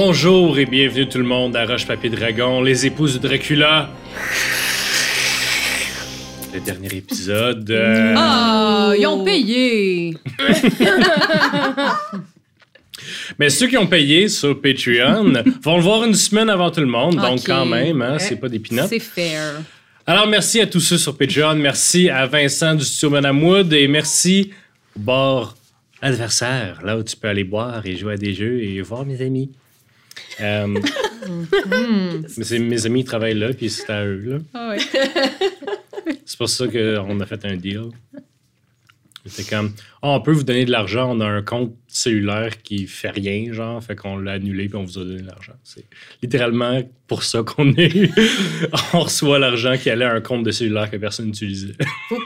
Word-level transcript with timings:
Bonjour 0.00 0.56
et 0.60 0.64
bienvenue 0.64 1.08
tout 1.08 1.18
le 1.18 1.24
monde 1.24 1.56
à 1.56 1.66
Roche 1.66 1.84
Papier 1.84 2.08
Dragon, 2.08 2.62
les 2.62 2.86
épouses 2.86 3.18
de 3.18 3.26
Dracula. 3.26 3.90
Le 6.54 6.60
dernier 6.60 6.86
épisode. 6.94 7.68
euh, 7.68 8.14
Ah, 8.16 8.92
ils 8.96 9.04
ont 9.08 9.24
payé. 9.24 10.14
Mais 13.40 13.50
ceux 13.50 13.66
qui 13.66 13.76
ont 13.76 13.88
payé 13.88 14.28
sur 14.28 14.60
Patreon 14.62 15.32
vont 15.62 15.76
le 15.78 15.82
voir 15.82 16.04
une 16.04 16.14
semaine 16.14 16.48
avant 16.48 16.70
tout 16.70 16.78
le 16.80 16.86
monde, 16.86 17.16
donc 17.16 17.40
Ok. 17.40 17.46
quand 17.46 17.66
même, 17.66 18.00
hein, 18.00 18.20
c'est 18.20 18.36
pas 18.36 18.48
des. 18.48 18.62
C'est 18.88 19.00
fair. 19.00 19.54
Alors 20.06 20.28
merci 20.28 20.60
à 20.60 20.68
tous 20.68 20.78
ceux 20.78 20.98
sur 20.98 21.18
Patreon, 21.18 21.56
merci 21.56 22.08
à 22.08 22.24
Vincent 22.26 22.76
du 22.76 22.84
studio 22.84 23.10
Madame 23.10 23.42
Wood 23.42 23.72
et 23.72 23.88
merci 23.88 24.52
au 24.96 25.00
bar 25.00 25.56
adversaire, 26.00 26.82
là 26.84 26.96
où 26.96 27.02
tu 27.02 27.16
peux 27.16 27.26
aller 27.26 27.42
boire 27.42 27.84
et 27.84 27.96
jouer 27.96 28.12
à 28.12 28.16
des 28.16 28.32
jeux 28.32 28.62
et 28.62 28.80
voir 28.80 29.04
mes 29.04 29.20
amis. 29.22 29.50
Euh, 30.40 30.66
mais 32.36 32.44
c'est- 32.44 32.58
mes 32.58 32.86
amis 32.86 33.04
travaillent 33.04 33.38
là, 33.38 33.52
puis 33.52 33.68
c'est 33.70 33.90
à 33.90 34.04
eux. 34.04 34.22
Là. 34.24 34.38
Ah 34.54 34.68
ouais. 34.70 34.78
C'est 36.24 36.38
pour 36.38 36.48
ça 36.48 36.66
qu'on 36.68 37.20
a 37.20 37.26
fait 37.26 37.44
un 37.44 37.56
deal. 37.56 37.90
C'est 39.26 39.46
comme, 39.50 39.72
Ah, 40.00 40.08
on 40.10 40.20
peut 40.22 40.32
vous 40.32 40.42
donner 40.44 40.64
de 40.64 40.70
l'argent, 40.70 41.14
on 41.14 41.20
a 41.20 41.26
un 41.26 41.42
compte 41.42 41.74
cellulaire 41.86 42.62
qui 42.62 42.86
fait 42.86 43.10
rien, 43.10 43.52
genre, 43.52 43.82
fait 43.84 43.94
qu'on 43.94 44.16
l'a 44.16 44.32
annulé 44.32 44.68
puis 44.68 44.76
on 44.76 44.84
vous 44.84 44.98
a 44.98 45.04
donné 45.04 45.20
de 45.20 45.26
l'argent. 45.26 45.52
C'est 45.64 45.84
littéralement 46.22 46.80
pour 47.06 47.22
ça 47.24 47.42
qu'on 47.42 47.74
est. 47.74 48.10
on 48.94 49.00
reçoit 49.00 49.38
l'argent 49.38 49.76
qui 49.76 49.90
allait 49.90 50.06
à 50.06 50.14
un 50.14 50.22
compte 50.22 50.44
de 50.44 50.50
cellulaire 50.50 50.90
que 50.90 50.96
personne 50.96 51.26
n'utilisait. 51.26 51.74
Faut 52.08 52.16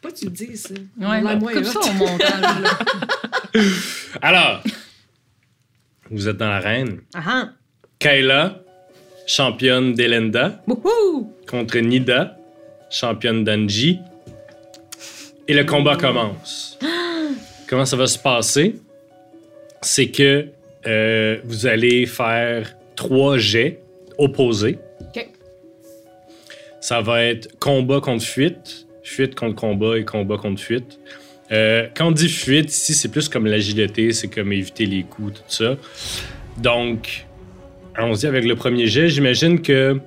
pas 0.00 0.10
que 0.10 0.16
tu 0.16 0.24
le 0.26 0.30
dises, 0.30 0.62
ça. 0.62 0.74
Ouais, 1.06 1.20
La 1.20 1.36
moins 1.36 1.52
comme 1.52 1.64
ça 1.64 1.80
au 1.80 1.92
montage. 1.92 2.40
Là. 2.40 2.78
Alors, 4.22 4.62
vous 6.10 6.28
êtes 6.28 6.36
dans 6.36 6.48
l'arène. 6.48 7.00
Ah 7.14 7.22
ah. 7.26 7.48
Kayla, 7.98 8.60
championne 9.26 9.94
d'Elenda, 9.94 10.62
contre 11.48 11.78
Nida, 11.78 12.36
championne 12.90 13.44
d'Anji. 13.44 14.00
Et 15.48 15.54
le 15.54 15.64
combat 15.64 15.96
commence. 15.96 16.78
Comment 17.68 17.84
ça 17.84 17.96
va 17.96 18.06
se 18.06 18.18
passer? 18.18 18.76
C'est 19.82 20.08
que 20.08 20.48
euh, 20.86 21.38
vous 21.44 21.66
allez 21.66 22.06
faire 22.06 22.76
trois 22.94 23.38
jets 23.38 23.80
opposés. 24.18 24.78
OK. 25.00 25.28
Ça 26.80 27.00
va 27.00 27.24
être 27.24 27.58
combat 27.58 28.00
contre 28.00 28.24
fuite, 28.24 28.86
fuite 29.02 29.34
contre 29.34 29.56
combat 29.56 29.98
et 29.98 30.04
combat 30.04 30.36
contre 30.36 30.60
fuite. 30.60 30.98
Euh, 31.52 31.86
quand 31.94 32.08
on 32.08 32.10
dit 32.12 32.28
fuite, 32.28 32.72
ici, 32.72 32.94
c'est 32.94 33.08
plus 33.08 33.28
comme 33.28 33.46
l'agilité, 33.46 34.12
c'est 34.12 34.28
comme 34.28 34.52
éviter 34.52 34.86
les 34.86 35.02
coups, 35.04 35.34
tout 35.34 35.42
ça. 35.48 35.76
Donc, 36.58 37.26
allons-y 37.94 38.26
avec 38.26 38.44
le 38.44 38.56
premier 38.56 38.86
jet. 38.86 39.08
J'imagine 39.08 39.60
que 39.62 39.98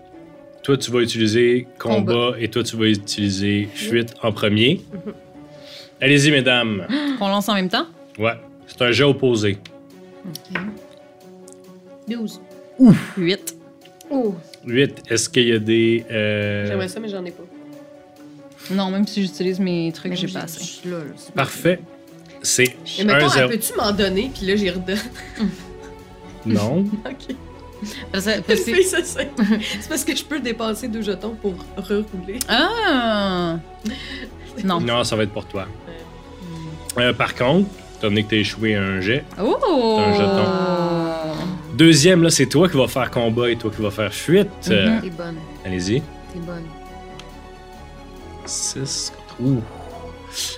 toi, 0.63 0.77
tu 0.77 0.91
vas 0.91 0.99
utiliser 0.99 1.67
combat, 1.79 2.33
et 2.39 2.49
toi, 2.49 2.63
tu 2.63 2.75
vas 2.75 2.87
utiliser 2.87 3.69
fuite 3.73 4.13
en 4.21 4.31
premier. 4.31 4.81
Allez-y, 6.01 6.31
mesdames. 6.31 6.85
Qu'on 7.17 7.27
lance 7.29 7.47
en 7.49 7.55
même 7.55 7.69
temps? 7.69 7.85
Ouais, 8.17 8.33
c'est 8.67 8.81
un 8.81 8.91
jet 8.91 9.03
opposé. 9.03 9.57
12. 12.07 12.41
8. 13.17 13.55
Oh, 14.11 14.35
8, 14.65 15.03
est-ce 15.09 15.29
qu'il 15.29 15.47
y 15.47 15.51
a 15.53 15.59
des... 15.59 16.03
euh, 16.09 16.65
j'aimerais 16.67 16.87
ça, 16.87 16.99
mais 16.99 17.09
j'en 17.09 17.23
ai 17.23 17.31
pas. 17.31 17.43
Non, 18.71 18.89
même 18.91 19.05
si 19.07 19.21
j'utilise 19.23 19.59
mes 19.59 19.91
trucs, 19.91 20.13
j'ai 20.15 20.27
pas 20.27 20.41
assez. 20.41 20.87
là, 20.87 20.97
là, 20.97 21.03
Parfait. 21.35 21.79
C'est 22.41 22.75
Mais 22.99 23.05
mettons, 23.15 23.27
1-0. 23.27 23.37
elle 23.39 23.49
peux-tu 23.49 23.73
m'en 23.77 23.91
donner, 23.91 24.31
puis 24.35 24.45
là, 24.47 24.55
j'y 24.55 24.69
redonne? 24.69 24.97
Non. 26.45 26.85
OK. 27.05 27.35
C'est 28.13 28.43
parce 29.89 30.03
que 30.03 30.15
je 30.15 30.23
peux 30.23 30.39
dépenser 30.39 30.87
deux 30.87 31.01
jetons 31.01 31.35
pour 31.41 31.53
rerouler. 31.77 32.39
Ah! 32.47 33.57
Non. 34.63 34.79
Non, 34.81 35.03
ça 35.03 35.15
va 35.15 35.23
être 35.23 35.31
pour 35.31 35.45
toi. 35.45 35.65
Euh, 36.97 37.13
par 37.13 37.35
contre, 37.35 37.69
étant 37.97 38.07
donné 38.07 38.23
que 38.23 38.29
tu 38.29 38.35
as 38.35 38.39
échoué 38.39 38.75
un 38.75 38.99
jet, 38.99 39.23
Oh! 39.41 39.97
un 39.99 40.13
jeton. 40.13 41.45
deuxième, 41.77 42.23
là, 42.23 42.29
c'est 42.29 42.47
toi 42.47 42.67
qui 42.67 42.75
vas 42.77 42.87
faire 42.87 43.09
combat 43.11 43.49
et 43.49 43.55
toi 43.55 43.71
qui 43.73 43.81
vas 43.81 43.91
faire 43.91 44.13
fuite. 44.13 44.49
Euh. 44.69 44.99
T'es 45.01 45.09
bonne, 45.09 45.35
Allez-y. 45.65 46.01
t'es 46.33 46.39
bonne. 46.39 46.63
6. 48.49 49.13
Ouh. 49.41 49.61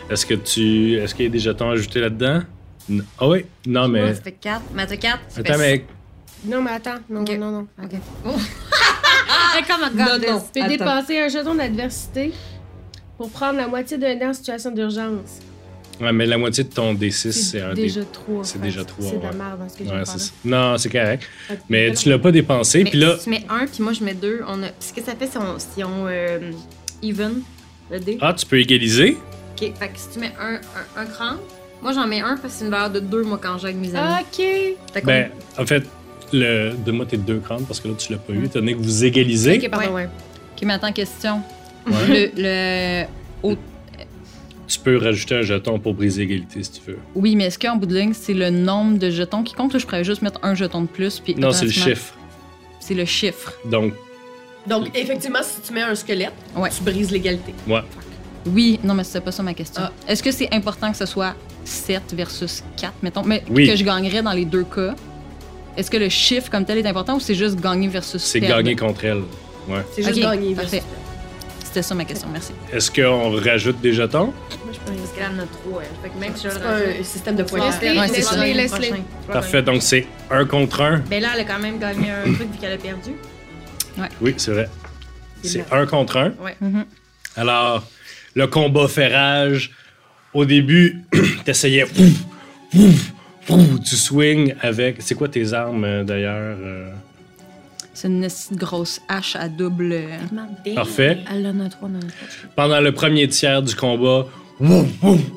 Est-ce 0.09 0.25
que 0.25 0.34
tu. 0.34 0.96
Est-ce 0.97 1.13
qu'il 1.16 1.25
y 1.25 1.28
a 1.28 1.31
des 1.31 1.40
jetons 1.40 1.69
ajoutés 1.69 2.00
là-dedans? 2.02 2.41
Ah 3.19 3.28
oui? 3.28 3.46
Non, 3.66 3.88
mais. 3.88 4.03
Ouais, 4.03 4.16
ça 4.16 4.22
fait 4.22 4.31
4. 4.34 4.62
Mais 4.74 4.85
t'as 4.88 4.97
4. 4.97 5.19
Attends, 5.38 5.57
mais. 5.57 5.85
Non, 6.46 6.62
mais 6.62 6.72
attends. 6.72 6.97
Non, 7.09 7.22
Ok. 7.22 7.38
non, 7.38 7.52
non. 7.52 7.68
Ok. 7.81 7.91
Ah, 9.53 9.59
come 9.68 9.81
on, 9.91 9.96
Non, 9.97 10.06
non. 10.18 10.41
Tu 10.53 10.62
peux 10.62 10.68
dépenser 10.68 11.19
un 11.19 11.28
jeton 11.28 11.56
d'adversité 11.56 12.31
pour 13.18 13.29
prendre 13.29 13.57
la 13.57 13.68
moitié 13.68 13.97
d'un 13.97 14.16
dé 14.16 14.25
en 14.25 14.34
situation 14.34 14.72
d'urgence. 14.72 15.40
Ouais, 16.00 16.12
mais 16.13 16.25
la 16.25 16.38
moitié 16.38 16.63
de 16.63 16.69
ton 16.69 16.94
D6, 16.94 17.31
c'est 17.31 17.62
un 17.62 17.73
déjà 17.73 18.00
D. 18.02 18.08
trois. 18.13 18.44
c'est 18.44 18.59
déjà 18.62 18.81
que 18.84 18.88
trois, 18.88 19.09
C'est 19.09 19.18
de 19.18 19.23
la 19.23 19.31
merde 19.34 19.59
dans 19.59 19.69
ce 19.69 19.78
que 19.78 19.84
j'ai 19.84 19.91
Ouais, 19.91 20.06
ça. 20.06 20.16
Non, 20.46 20.78
c'est 20.78 20.90
correct. 20.90 21.23
Que- 21.50 21.53
Mais 21.69 21.94
tu 21.94 22.09
l'as 22.09 22.18
pas 22.18 22.31
dépensé, 22.31 22.84
puis 22.85 22.97
là. 23.00 23.18
si 23.18 23.25
tu 23.25 23.29
mets 23.29 23.46
1 23.50 23.68
puis 23.68 23.84
moi 23.84 23.91
je 23.94 24.03
mets 24.03 24.13
2, 24.13 24.41
on 24.47 24.63
a... 24.63 24.68
ce 24.79 24.94
que 24.94 25.02
ça 25.02 25.16
fait 25.16 25.28
si 25.28 25.38
on, 25.38 25.59
si 25.59 25.84
on 25.84 26.08
euh, 26.08 26.52
even 27.03 27.41
le 27.91 28.00
dé. 28.00 28.18
Ah, 28.22 28.34
tu 28.34 28.46
peux 28.46 28.59
égaliser? 28.59 29.18
Ok, 29.56 29.72
fait 29.78 29.88
que 29.90 29.97
si 29.97 30.09
tu 30.13 30.19
mets 30.19 30.31
un, 30.40 30.56
un, 30.56 31.02
un 31.02 31.06
cran, 31.06 31.34
moi 31.81 31.91
j'en 31.94 32.07
mets 32.07 32.22
un 32.22 32.38
parce 32.38 32.53
que 32.53 32.59
c'est 32.59 32.66
une 32.66 32.72
valeur 32.72 32.90
de 32.90 33.00
2 33.00 33.24
moi 33.24 33.40
quand 33.41 33.57
j'aide 33.57 33.75
mes 33.78 33.94
amis. 33.96 34.22
Ok. 34.22 34.38
Fait 34.94 35.06
Ben, 35.06 35.29
en 35.59 35.66
fait, 35.66 35.84
le... 36.34 36.72
donne-moi 36.74 37.06
tes 37.06 37.18
deux 37.18 37.40
crânes 37.40 37.66
parce 37.66 37.79
que 37.79 37.88
là, 37.90 37.94
tu 37.97 38.12
l'as 38.12 38.18
pas 38.19 38.34
eu. 38.34 38.46
Étant 38.46 38.59
donné 38.59 38.74
que 38.74 38.79
vous 38.79 39.03
égalisez. 39.06 39.57
Ok, 39.63 39.69
pardon, 39.69 39.94
ouais. 39.94 40.06
Ok, 40.56 40.63
mais 40.63 40.74
attends, 40.74 40.91
question. 40.91 41.41
Ouais. 41.88 42.31
Le, 42.38 43.03
le- 43.03 43.06
au- 43.44 43.56
Tu 44.68 44.79
peux 44.79 44.97
rajouter 44.97 45.35
un 45.35 45.41
jeton 45.41 45.79
pour 45.79 45.94
briser 45.94 46.22
l'égalité 46.22 46.63
si 46.63 46.72
tu 46.72 46.81
veux. 46.91 46.97
Oui, 47.16 47.35
mais 47.35 47.46
est-ce 47.46 47.59
qu'en 47.59 47.75
bout 47.75 47.88
de 47.88 47.96
ligne, 47.96 48.13
c'est 48.13 48.34
le 48.34 48.50
nombre 48.52 48.97
de 49.00 49.09
jetons 49.09 49.44
qui 49.44 49.53
compte 49.53 49.73
ou 49.73 49.79
je 49.79 49.85
pourrais 49.85 50.03
juste 50.03 50.22
mettre 50.22 50.40
un 50.44 50.53
jeton 50.56 50.81
de 50.84 50.88
plus? 50.88 51.19
Puis 51.19 51.35
Non, 51.35 51.52
c'est 51.52 51.66
le 51.66 51.72
chiffre. 51.72 52.13
C'est 52.79 52.94
le 52.94 53.06
chiffre. 53.06 53.53
Donc, 53.66 53.94
Donc, 54.67 54.89
effectivement, 54.95 55.39
si 55.44 55.61
tu 55.61 55.73
mets 55.73 55.81
un 55.81 55.95
squelette, 55.95 56.33
Ouais. 56.55 56.69
tu 56.69 56.83
brises 56.83 57.11
l'égalité. 57.11 57.53
ouais. 57.67 57.81
Oui, 58.47 58.79
non, 58.83 58.95
mais 58.95 59.03
c'était 59.03 59.22
pas 59.22 59.31
ça 59.31 59.44
ma 59.44 59.53
question. 59.53 59.83
Ah. 59.85 59.91
Est-ce 60.07 60.23
que 60.23 60.31
c'est 60.31 60.51
important 60.51 60.89
que 60.91 60.97
ce 60.97 61.05
soit 61.05 61.35
7 61.63 62.01
versus 62.13 62.63
4, 62.75 62.94
mettons, 63.03 63.22
mais 63.23 63.44
Oui. 63.51 63.67
que 63.67 63.75
je 63.75 63.83
gagnerais 63.83 64.23
dans 64.23 64.31
les 64.33 64.45
deux 64.45 64.63
cas? 64.63 64.95
Est-ce 65.77 65.91
que 65.91 65.97
le 65.97 66.09
chiffre 66.09 66.49
comme 66.49 66.66
tel 66.66 66.79
est 66.79 66.85
important 66.88 67.17
ou 67.17 67.19
c'est 67.19 67.35
juste 67.35 67.59
gagner 67.61 67.88
versus 67.88 68.19
C'est 68.22 68.39
perdre? 68.39 68.57
gagner 68.57 68.75
contre 68.75 69.05
elle. 69.05 69.22
Ouais. 69.69 69.81
C'est 69.94 70.01
juste 70.01 70.16
Ok, 70.17 70.22
gagner. 70.23 70.55
parfait. 70.55 70.78
versus- 70.78 70.89
C'était 71.63 71.83
ça 71.83 71.93
ma 71.95 72.03
question, 72.03 72.28
merci. 72.33 72.51
Est-ce 72.73 72.89
qu'on 72.91 73.39
rajoute 73.39 73.79
des 73.79 73.93
jetons? 73.93 74.25
Moi, 74.25 74.33
je 74.73 74.79
peux 74.79 74.97
Parce 74.97 75.11
qu'elle 75.11 75.25
en 75.39 75.43
a 75.43 75.45
3, 75.45 75.81
elle. 75.83 75.88
Fait 76.03 76.09
que 76.09 76.19
même 76.19 76.35
si 76.35 76.43
je 76.45 76.49
C'est 76.49 76.59
pas 76.59 76.66
rajoute- 76.72 76.88
un 76.99 77.03
système 77.03 77.35
de 77.35 77.43
points. 77.43 77.59
Laisse-les, 77.66 77.97
Ouais, 77.99 78.07
c'est 78.07 78.22
ça. 78.23 78.45
laisse-les, 78.45 78.93
Parfait. 79.31 79.61
Donc, 79.61 79.81
c'est 79.83 80.07
un 80.31 80.45
contre 80.45 80.81
un. 80.81 80.97
Ben 81.09 81.22
là, 81.22 81.29
elle 81.35 81.41
a 81.41 81.43
quand 81.45 81.59
même 81.59 81.78
gagné 81.78 82.09
un 82.09 82.23
truc 82.23 82.51
vu 82.51 82.57
qu'elle 82.59 82.73
a 82.73 82.78
perdu. 82.78 83.11
Oui, 84.22 84.34
c'est 84.38 84.52
vrai. 84.52 84.69
C'est 85.44 85.66
un 85.72 85.85
contre 85.85 86.18
un. 86.18 86.34
Mhm. 86.62 86.85
Alors, 87.35 87.84
le 88.35 88.47
combat 88.47 88.88
fait 88.88 89.07
rage. 89.16 89.72
Au 90.34 90.46
début, 90.46 91.03
t'essayais. 91.46 91.85
Tu 92.72 93.96
swings 93.96 94.53
avec. 94.62 94.97
C'est 95.00 95.16
quoi 95.16 95.28
tes 95.28 95.52
armes 95.53 95.84
euh, 95.84 96.03
d'ailleurs? 96.03 96.57
euh? 96.62 96.91
C'est 97.94 98.07
une 98.07 98.28
grosse 98.53 99.02
hache 99.09 99.35
à 99.35 99.50
double. 99.50 99.91
euh, 99.91 100.73
Parfait. 100.75 101.17
Elle 101.29 101.46
en 101.47 101.59
a 101.59 101.70
3 101.70 101.90
dans 101.90 101.99
le 101.99 102.08
Pendant 102.55 102.79
le 102.79 102.91
premier 102.93 103.28
tiers 103.28 103.61
du 103.61 103.76
combat, 103.76 104.26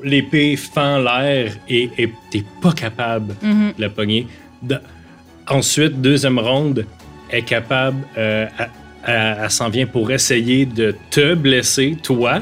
l'épée 0.04 0.56
fend 0.56 0.98
l'air 0.98 1.52
et 1.68 1.90
t'es 2.30 2.44
pas 2.62 2.72
capable 2.72 3.34
Mhm. 3.42 3.72
de 3.76 3.80
la 3.80 3.90
pogner. 3.90 4.26
De- 4.62 4.78
Ensuite, 5.48 6.00
deuxième 6.00 6.38
ronde, 6.38 6.86
est 7.30 7.42
capable. 7.42 8.06
euh, 8.16 8.46
elle- 8.58 8.70
elle 9.06 9.50
s'en 9.50 9.68
vient 9.68 9.86
pour 9.86 10.10
essayer 10.10 10.64
de 10.66 10.96
te 11.10 11.34
blesser, 11.34 11.96
toi. 12.02 12.40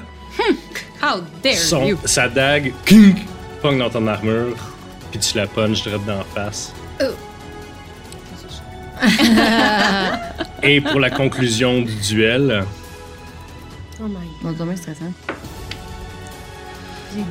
How 1.02 1.20
dare 1.42 1.54
Son- 1.54 1.84
you! 1.86 1.98
sa 2.04 2.28
dague 2.28 2.72
kink, 2.84 3.18
pogne 3.60 3.78
dans 3.78 3.90
ton 3.90 4.06
armure, 4.06 4.54
puis 5.10 5.18
tu 5.18 5.36
la 5.36 5.46
punches 5.48 5.82
direct 5.82 6.04
dans 6.06 6.18
la 6.18 6.24
face. 6.24 6.72
Et 10.62 10.80
pour 10.80 11.00
la 11.00 11.10
conclusion 11.10 11.80
du 11.82 11.94
duel, 11.96 12.64
Oh 14.00 14.04
my 14.08 14.54
god. 14.54 14.76
Stressant. 14.76 15.12
J'ai 17.14 17.22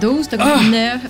12, 0.00 0.28
t'as 0.28 0.36
Ah! 0.40 0.54
combien 0.56 0.94
9, 0.94 1.00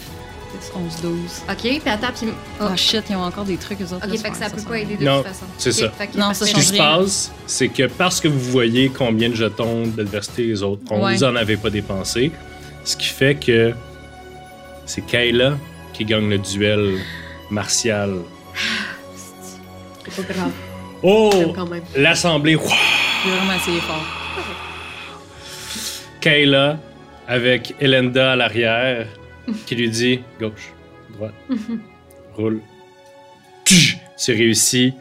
10, 0.72 0.72
11, 0.74 1.00
12. 1.02 1.18
Ok, 1.50 1.56
puis 1.60 1.80
attends, 1.86 2.06
puis. 2.16 2.28
Oh. 2.60 2.64
Ah 2.70 2.76
shit, 2.76 3.04
ils 3.10 3.16
ont 3.16 3.22
encore 3.22 3.44
des 3.44 3.56
trucs, 3.56 3.80
eux 3.80 3.84
autres. 3.92 4.06
Ok, 4.06 4.18
fait 4.18 4.30
que 4.30 4.36
ça 4.36 4.50
peut 4.50 4.58
sent 4.58 4.66
pas 4.68 4.78
aider 4.78 4.96
de 4.96 5.04
Non, 5.04 5.18
toute 5.18 5.28
façon. 5.28 5.46
c'est 5.58 5.72
ça. 5.72 5.92
Non, 6.16 6.32
ça 6.34 6.46
ce 6.46 6.54
qui 6.54 6.62
se 6.62 6.76
passe, 6.76 7.32
c'est 7.46 7.68
que 7.68 7.86
parce 7.86 8.20
que 8.20 8.28
vous 8.28 8.38
voyez 8.40 8.88
combien 8.90 9.28
de 9.28 9.34
jetons 9.34 9.86
d'adversité 9.86 10.44
les 10.46 10.62
autres 10.62 10.82
ont, 10.90 11.02
Ouais. 11.04 11.14
vous 11.14 11.24
en 11.24 11.36
avez 11.36 11.56
pas 11.56 11.70
dépensé. 11.70 12.30
Ce 12.84 12.96
qui 12.96 13.06
fait 13.08 13.34
que 13.34 13.72
c'est 14.84 15.02
Kayla 15.04 15.56
qui 15.92 16.04
gagne 16.04 16.28
le 16.28 16.38
duel 16.38 16.98
martial. 17.50 18.14
pas 20.04 20.22
grave. 20.34 20.50
Oh! 21.02 21.30
L'assemblée. 21.96 22.56
J'ai 23.24 23.30
vraiment 23.30 23.52
essayé 23.54 23.80
fort. 23.80 24.04
Kayla 26.20 26.78
avec 27.28 27.74
Elenda 27.80 28.32
à 28.32 28.36
l'arrière 28.36 29.06
qui 29.66 29.74
lui 29.74 29.90
dit 29.90 30.20
gauche, 30.38 30.72
droite, 31.14 31.34
roule. 32.34 32.60
Tch! 33.64 33.98
Tu 34.18 34.32
réussis 34.32 34.94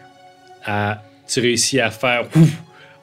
à 0.63 1.03
tu 1.27 1.39
réussis 1.39 1.79
à 1.79 1.89
faire 1.89 2.27
ouf, 2.35 2.49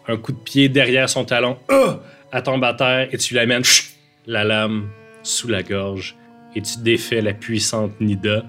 un 0.06 0.16
coup 0.16 0.32
de 0.32 0.38
pied 0.38 0.68
derrière 0.68 1.08
son 1.08 1.24
talon. 1.24 1.58
Ah! 1.68 2.00
Elle 2.32 2.42
tombe 2.42 2.64
à 2.64 2.74
terre 2.74 3.08
et 3.12 3.18
tu 3.18 3.34
l'amènes 3.34 3.62
la 4.26 4.44
lame 4.44 4.88
sous 5.22 5.48
la 5.48 5.62
gorge 5.62 6.16
et 6.54 6.62
tu 6.62 6.78
défais 6.78 7.20
la 7.20 7.34
puissante 7.34 8.00
Nida. 8.00 8.44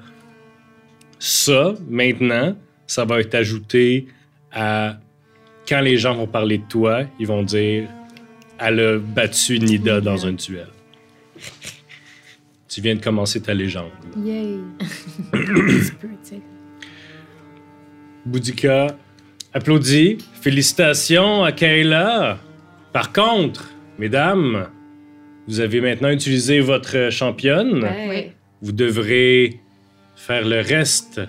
Ça, 1.19 1.73
maintenant, 1.89 2.55
ça 2.87 3.05
va 3.05 3.19
être 3.19 3.35
ajouté 3.35 4.07
à 4.51 4.97
quand 5.67 5.81
les 5.81 5.97
gens 5.97 6.15
vont 6.15 6.27
parler 6.27 6.57
de 6.57 6.67
toi, 6.67 7.03
ils 7.19 7.27
vont 7.27 7.43
dire 7.43 7.87
elle 8.59 8.79
a 8.79 8.97
battu 8.97 9.59
Nida 9.59 9.99
dans 10.01 10.25
un 10.25 10.33
duel. 10.33 10.67
Tu 12.73 12.81
viens 12.81 12.95
de 12.95 13.03
commencer 13.03 13.39
ta 13.39 13.53
légende. 13.53 13.91
Yay. 14.17 14.57
Boudica 18.25 18.97
applaudit. 19.53 20.17
Félicitations 20.41 21.43
à 21.43 21.51
Kayla. 21.51 22.39
Par 22.91 23.13
contre, 23.13 23.69
mesdames, 23.99 24.69
vous 25.47 25.59
avez 25.59 25.81
maintenant 25.81 26.09
utilisé 26.09 26.61
votre 26.61 27.11
championne. 27.11 27.83
Ouais. 27.83 28.33
Vous 28.63 28.71
devrez 28.71 29.59
faire 30.15 30.47
le 30.47 30.61
reste 30.61 31.21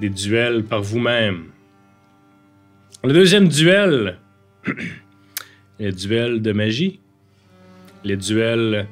des 0.00 0.10
duels 0.10 0.64
par 0.64 0.82
vous-même. 0.82 1.44
Le 3.04 3.12
deuxième 3.12 3.46
duel, 3.46 4.18
le 5.78 5.92
duel 5.92 6.42
de 6.42 6.50
magie. 6.50 6.98
Les 8.02 8.16
duels. 8.16 8.88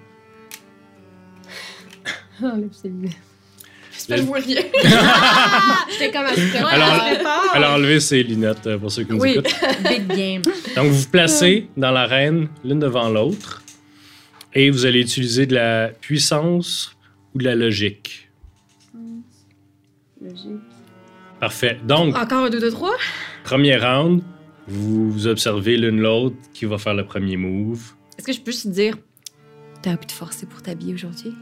Enlève 2.43 2.69
celui-là. 2.73 3.13
J'espère 3.93 4.17
que 4.17 4.23
je 4.23 4.27
vois 4.27 4.39
rien. 4.39 4.61
J'étais 5.93 6.11
comme 6.11 6.27
à 6.27 6.35
ce 6.35 6.57
Alors, 6.57 7.53
alors 7.55 7.73
enlevez 7.75 8.01
ces 8.01 8.25
lunettes 8.25 8.67
euh, 8.67 8.77
pour 8.79 8.91
ceux 8.91 9.05
qui 9.05 9.13
nous 9.13 9.21
Oui. 9.21 9.31
écoutent. 9.39 9.55
Big 9.89 10.07
game. 10.09 10.43
Donc, 10.75 10.87
vous 10.89 10.95
vous 11.03 11.09
placez 11.09 11.69
dans 11.77 11.93
l'arène 11.93 12.49
l'une 12.65 12.81
devant 12.81 13.09
l'autre 13.09 13.63
et 14.53 14.69
vous 14.71 14.85
allez 14.85 15.01
utiliser 15.01 15.47
de 15.47 15.55
la 15.55 15.89
puissance 16.01 16.97
ou 17.35 17.39
de 17.39 17.45
la 17.45 17.55
logique. 17.55 18.29
Logique. 20.21 20.61
Parfait. 21.41 21.79
Donc, 21.87 22.17
Encore 22.17 22.45
un 22.47 22.51
2 22.51 22.59
de 22.61 22.71
3? 22.71 22.91
premier 23.45 23.77
round, 23.77 24.23
vous 24.67 25.11
vous 25.11 25.27
observez 25.27 25.77
l'une 25.77 26.01
l'autre 26.01 26.37
qui 26.53 26.65
va 26.65 26.79
faire 26.79 26.95
le 26.95 27.05
premier 27.05 27.37
move. 27.37 27.93
Est-ce 28.19 28.27
que 28.27 28.33
je 28.33 28.41
peux 28.41 28.51
juste 28.53 28.65
te 28.65 28.69
dire, 28.71 28.97
t'as 29.83 29.91
un 29.93 29.97
peu 29.97 30.07
de 30.07 30.13
forcer 30.13 30.47
pour 30.47 30.63
t'habiller 30.63 30.95
aujourd'hui? 30.95 31.35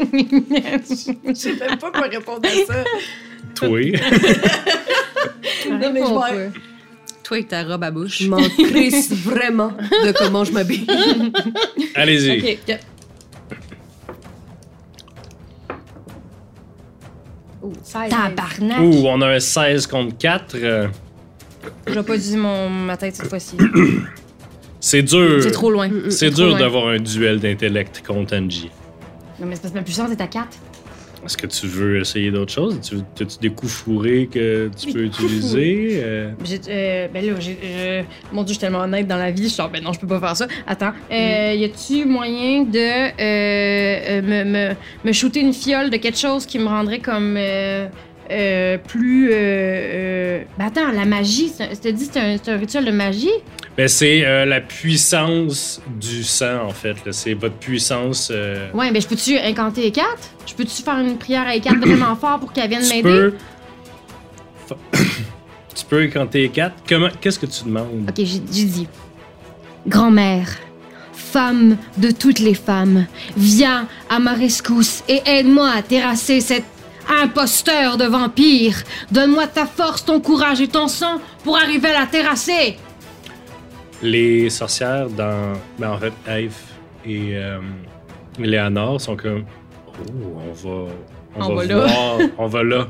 Je 0.00 1.34
sais 1.34 1.52
même 1.54 1.78
pas 1.78 1.90
quoi 1.90 2.06
répondre 2.08 2.40
à 2.44 2.66
ça. 2.66 2.84
Toi. 3.54 3.68
Non, 5.70 5.92
mais 5.92 6.00
je 6.00 6.12
m'en- 6.12 6.20
Toi 7.24 7.36
avec 7.36 7.48
ta 7.48 7.62
robe 7.64 7.82
à 7.84 7.90
bouche. 7.90 8.22
Je 8.22 8.28
m'en 8.28 8.36
crisse 8.38 9.12
vraiment 9.12 9.68
de 10.04 10.12
comment 10.16 10.44
je 10.44 10.52
m'habille. 10.52 10.86
Allez-y. 11.94 12.38
Ok, 12.38 12.58
ok. 12.68 12.78
Oh, 17.62 17.72
16. 17.82 18.10
Tabarnak! 18.10 18.80
Ouh, 18.80 19.04
on 19.06 19.20
a 19.20 19.26
un 19.34 19.40
16 19.40 19.86
contre 19.88 20.16
4. 20.16 20.54
euh, 20.54 20.86
Je 21.86 21.92
vais 21.94 22.02
pas 22.02 22.14
utiliser 22.14 22.36
mon, 22.36 22.70
ma 22.70 22.96
tête 22.96 23.16
cette 23.16 23.28
fois-ci. 23.28 23.56
C'est 24.80 25.02
dur. 25.02 25.42
C'est 25.42 25.50
trop 25.50 25.70
loin. 25.70 25.88
C'est 26.10 26.30
trop 26.30 26.46
dur 26.48 26.56
d'avoir 26.56 26.88
un 26.88 26.98
duel 26.98 27.40
d'intellect 27.40 28.02
contre 28.06 28.36
Angie. 28.36 28.70
Non, 29.40 29.46
mais 29.46 29.54
c'est 29.54 29.62
parce 29.62 29.72
que 29.72 29.78
ma 29.78 29.84
puissance 29.84 30.10
est 30.10 30.20
à 30.20 30.26
4. 30.26 30.48
Est-ce 31.24 31.36
que 31.36 31.46
tu 31.48 31.66
veux 31.66 32.00
essayer 32.00 32.30
d'autres 32.30 32.52
choses? 32.52 32.80
Tu 32.80 32.94
as-tu 33.22 33.38
des 33.40 33.50
coups 33.50 33.72
fourrés 33.72 34.28
que 34.32 34.70
tu 34.80 34.92
peux 34.92 35.02
utiliser? 35.02 36.00
Euh, 36.02 36.30
J'ai, 36.44 36.60
euh, 36.68 37.08
ben 37.12 37.26
là, 37.26 37.32
j'ai, 37.40 37.58
euh, 37.64 38.02
mon 38.32 38.42
dieu, 38.44 38.50
je 38.50 38.52
suis 38.52 38.60
tellement 38.60 38.78
honnête 38.84 39.08
dans 39.08 39.16
la 39.16 39.32
vie. 39.32 39.42
Je 39.42 39.48
suis 39.48 39.56
genre, 39.56 39.68
ben 39.68 39.82
non, 39.82 39.92
je 39.92 39.98
peux 39.98 40.06
pas 40.06 40.20
faire 40.20 40.36
ça. 40.36 40.46
Attends, 40.66 40.92
euh, 41.10 41.54
y 41.56 41.64
a-tu 41.64 42.04
moyen 42.04 42.62
de 42.62 42.78
euh, 42.78 43.10
euh, 43.20 44.22
me, 44.22 44.44
me, 44.44 44.74
me 45.04 45.12
shooter 45.12 45.40
une 45.40 45.52
fiole 45.52 45.90
de 45.90 45.96
quelque 45.96 46.18
chose 46.18 46.46
qui 46.46 46.60
me 46.60 46.66
rendrait 46.66 47.00
comme 47.00 47.36
euh, 48.30 48.78
plus. 48.78 49.30
Euh, 49.30 49.34
euh, 49.34 50.42
Ben 50.58 50.66
attends, 50.66 50.92
la 50.92 51.04
magie, 51.04 51.50
c'était 51.56 51.92
dit, 51.92 52.08
c'est 52.12 52.48
un, 52.50 52.56
rituel 52.56 52.84
de 52.84 52.90
magie? 52.90 53.30
Ben, 53.76 53.88
c'est 53.88 54.24
euh, 54.24 54.44
la 54.44 54.60
puissance 54.60 55.80
du 56.00 56.22
sang, 56.24 56.66
en 56.66 56.70
fait. 56.70 56.96
C'est 57.12 57.34
votre 57.34 57.56
puissance. 57.56 58.30
Ouais, 58.74 58.90
ben 58.90 59.00
je 59.00 59.06
peux-tu 59.06 59.36
incanter 59.38 59.82
les 59.82 59.92
4? 59.92 60.08
Je 60.46 60.54
peux-tu 60.54 60.82
faire 60.82 60.98
une 60.98 61.16
prière 61.16 61.46
à 61.46 61.54
les 61.54 61.60
4 61.60 61.78
vraiment 61.78 62.16
fort 62.20 62.38
pour 62.40 62.52
qu'elle 62.52 62.68
vienne 62.68 62.82
tu 62.82 62.88
m'aider? 63.02 63.02
peux. 63.02 64.76
Tu 65.74 65.84
peux 65.84 66.02
incanter 66.02 66.48
4. 66.48 66.74
Comment... 66.88 67.08
Qu'est-ce 67.20 67.38
que 67.38 67.46
tu 67.46 67.62
demandes? 67.64 68.08
Ok, 68.08 68.16
j'ai 68.16 68.40
dit. 68.40 68.88
Grand-mère, 69.86 70.48
femme 71.12 71.76
de 71.98 72.10
toutes 72.10 72.40
les 72.40 72.54
femmes, 72.54 73.06
viens 73.36 73.86
à 74.10 74.18
ma 74.18 74.32
rescousse 74.34 75.04
et 75.08 75.20
aide-moi 75.24 75.70
à 75.70 75.82
terrasser 75.82 76.40
cet 76.40 76.64
imposteur 77.22 77.96
de 77.96 78.04
vampire. 78.04 78.76
Donne-moi 79.10 79.46
ta 79.46 79.66
force, 79.66 80.04
ton 80.04 80.20
courage 80.20 80.60
et 80.60 80.68
ton 80.68 80.88
sang 80.88 81.20
pour 81.44 81.56
arriver 81.56 81.88
à 81.90 82.00
la 82.00 82.06
terrasser. 82.06 82.76
Les 84.02 84.48
sorcières 84.50 85.08
dans. 85.08 85.54
Ben, 85.78 85.90
en 85.92 85.98
fait, 85.98 86.12
Eve 86.28 86.54
et 87.04 87.36
euh, 87.36 87.58
Léonore 88.38 89.00
sont 89.00 89.16
comme. 89.16 89.44
Oh, 89.86 90.40
on 90.48 90.52
va. 90.52 90.92
On, 91.36 91.42
On 91.42 91.54
va, 91.54 91.54
va 91.54 91.64
là. 91.64 91.86
voir. 91.86 92.18
on 92.38 92.46
va 92.46 92.62
là. 92.62 92.86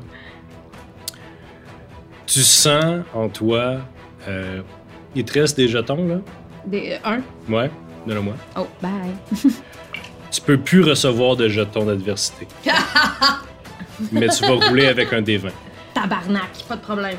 Tu 2.26 2.40
sens 2.40 3.02
en 3.14 3.28
toi. 3.28 3.76
euh, 4.28 4.60
il 5.14 5.24
te 5.24 5.38
reste 5.40 5.56
des 5.56 5.68
jetons, 5.68 6.06
là? 6.06 6.16
Des, 6.66 6.98
un. 7.04 7.20
Ouais, 7.50 7.70
donne-moi. 8.06 8.34
Oh, 8.56 8.66
bye. 8.82 9.14
Tu 10.30 10.42
peux 10.42 10.58
plus 10.58 10.82
recevoir 10.82 11.36
de 11.36 11.48
jetons 11.48 11.86
d'adversité. 11.86 12.46
Mais 14.12 14.28
tu 14.28 14.44
vas 14.44 14.66
rouler 14.68 14.86
avec 14.86 15.12
un 15.12 15.22
des 15.22 15.38
20. 15.38 15.48
Tabarnak, 15.94 16.50
pas 16.68 16.76
de 16.76 16.80
problème. 16.82 17.16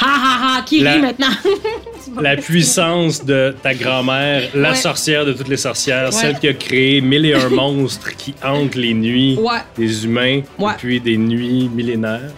Ha 0.00 0.06
ha 0.06 0.56
ha, 0.58 0.62
qui 0.62 0.80
La- 0.80 0.94
rit 0.94 1.00
maintenant? 1.00 1.28
La 2.20 2.36
puissance 2.36 3.24
de 3.24 3.54
ta 3.62 3.72
grand-mère, 3.74 4.50
la 4.54 4.70
Ouais. 4.70 4.74
sorcière 4.74 5.24
de 5.24 5.32
toutes 5.32 5.46
les 5.48 5.56
sorcières, 5.56 6.06
Ouais. 6.06 6.10
celle 6.12 6.38
qui 6.40 6.48
a 6.48 6.54
créé 6.54 7.00
mille 7.00 7.24
et 7.26 7.34
un 7.34 7.48
monstres 7.62 8.16
qui 8.16 8.34
hantent 8.42 8.74
les 8.74 8.92
nuits 8.94 9.38
Ouais, 9.40 9.60
des 9.76 10.04
humains 10.04 10.40
depuis 10.58 11.00
des 11.00 11.16
nuits 11.16 11.68
millénaires, 11.72 12.32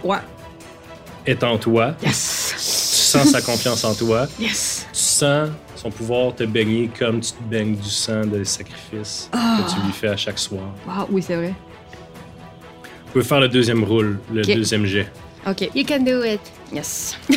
est 1.26 1.42
en 1.42 1.56
toi. 1.56 1.94
Yes. 2.02 2.52
Tu 2.56 3.18
sens 3.18 3.30
sa 3.30 3.40
confiance 3.40 3.82
en 3.84 3.94
toi. 3.94 4.26
Yes. 4.38 4.86
Tu 4.92 4.98
sens 5.00 5.48
son 5.76 5.90
pouvoir 5.90 6.34
te 6.34 6.44
baigner 6.44 6.90
comme 6.98 7.20
tu 7.20 7.32
te 7.32 7.42
baignes 7.42 7.76
du 7.76 7.88
sang 7.88 8.26
des 8.26 8.44
sacrifices 8.44 9.30
Ah. 9.32 9.60
que 9.66 9.70
tu 9.72 9.80
lui 9.86 9.92
fais 9.92 10.08
à 10.08 10.16
chaque 10.18 10.38
soir. 10.38 10.64
Wow, 10.86 11.06
oui, 11.10 11.22
c'est 11.22 11.36
vrai. 11.36 11.54
Vous 13.14 13.20
pouvez 13.20 13.28
faire 13.28 13.38
le 13.38 13.48
deuxième 13.48 13.84
rôle, 13.84 14.18
le 14.32 14.40
Ok. 14.40 14.56
deuxième 14.56 14.86
jet. 14.86 15.06
Ok. 15.48 15.70
You 15.72 15.84
can 15.86 16.00
do 16.00 16.24
it. 16.24 16.40
Yes. 16.72 17.16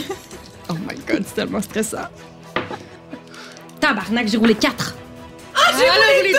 oh 0.69 0.73
my 0.73 0.95
god, 1.07 1.23
c'est 1.23 1.35
tellement 1.35 1.61
stressant. 1.61 2.07
Tabarnak, 3.79 4.27
j'ai 4.27 4.37
roulé 4.37 4.55
4. 4.55 4.95
roulé 5.55 6.33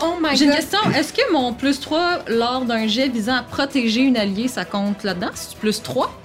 Oh 0.00 0.14
my 0.22 0.36
J'ai 0.36 0.44
une 0.44 0.52
question. 0.52 0.78
Est-ce 0.96 1.12
que 1.12 1.32
mon 1.32 1.52
plus 1.54 1.80
3 1.80 2.20
lors 2.28 2.64
d'un 2.64 2.86
jet 2.86 3.08
visant 3.08 3.34
à 3.38 3.42
protéger 3.42 4.02
une 4.02 4.16
alliée, 4.16 4.46
ça 4.46 4.64
compte 4.64 5.02
là-dedans? 5.02 5.30
C'est 5.34 5.56
plus 5.58 5.82
3? 5.82 6.16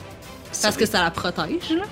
Parce 0.61 0.77
que 0.77 0.85
ça 0.85 1.01
la 1.01 1.09
protège, 1.09 1.71
là? 1.71 1.85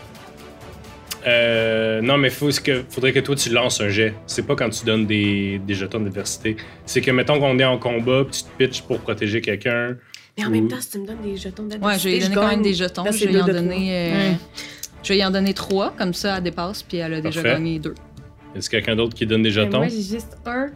Euh, 1.26 2.02
non, 2.02 2.18
mais 2.18 2.30
faut 2.30 2.50
que, 2.64 2.84
faudrait 2.90 3.14
que 3.14 3.20
toi 3.20 3.36
tu 3.36 3.50
lances 3.50 3.80
un 3.82 3.90
jet. 3.90 4.14
C'est 4.28 4.46
pas 4.46 4.56
quand 4.56 4.70
tu 4.70 4.86
donnes 4.86 5.06
des, 5.06 5.60
des 5.66 5.74
jetons 5.74 6.00
d'adversité. 6.00 6.58
C'est 6.86 7.02
que 7.02 7.12
mettons 7.12 7.40
qu'on 7.40 7.58
est 7.60 7.64
en 7.66 7.78
combat, 7.78 8.24
puis 8.30 8.40
tu 8.40 8.44
te 8.44 8.58
pitches 8.58 8.82
pour 8.84 9.00
protéger 9.00 9.40
quelqu'un. 9.42 9.96
Mais 10.38 10.46
en 10.46 10.50
même 10.50 10.68
temps, 10.68 10.82
si 10.82 10.90
tu 10.92 11.00
me 11.00 11.08
donnes 11.08 11.22
des 11.24 11.38
jetons 11.38 11.64
Ouais, 11.64 11.70
d'adversité, 11.70 12.10
je 12.10 12.10
vais 12.10 12.20
lui 12.20 12.24
donner 12.24 12.36
quand 12.36 12.48
même 12.48 12.62
des 12.62 12.74
jetons. 12.74 13.04
Là, 13.04 13.12
Je 13.12 13.26
vais 13.26 13.32
lui 13.32 13.42
en 13.42 13.46
deux 13.46 13.54
donner. 13.54 13.90
euh, 13.96 14.32
Je 15.04 15.10
vais 15.14 15.18
y 15.20 15.26
en 15.26 15.32
donner 15.32 15.54
3, 15.54 15.94
comme 15.98 16.14
ça, 16.14 16.38
elle 16.38 16.44
dépasse, 16.44 16.84
puis 16.84 16.98
elle 16.98 17.14
a 17.14 17.22
déjà 17.22 17.42
Parfait. 17.42 17.58
gagné 17.58 17.80
2. 17.80 17.94
Est-ce 18.56 18.70
quelqu'un 18.70 18.96
d'autre 18.96 19.16
qui 19.16 19.26
donne 19.26 19.44
des 19.44 19.52
jetons? 19.52 19.78
Moi, 19.78 19.88
j'ai 19.90 20.02
juste 20.02 20.36
un. 20.46 20.68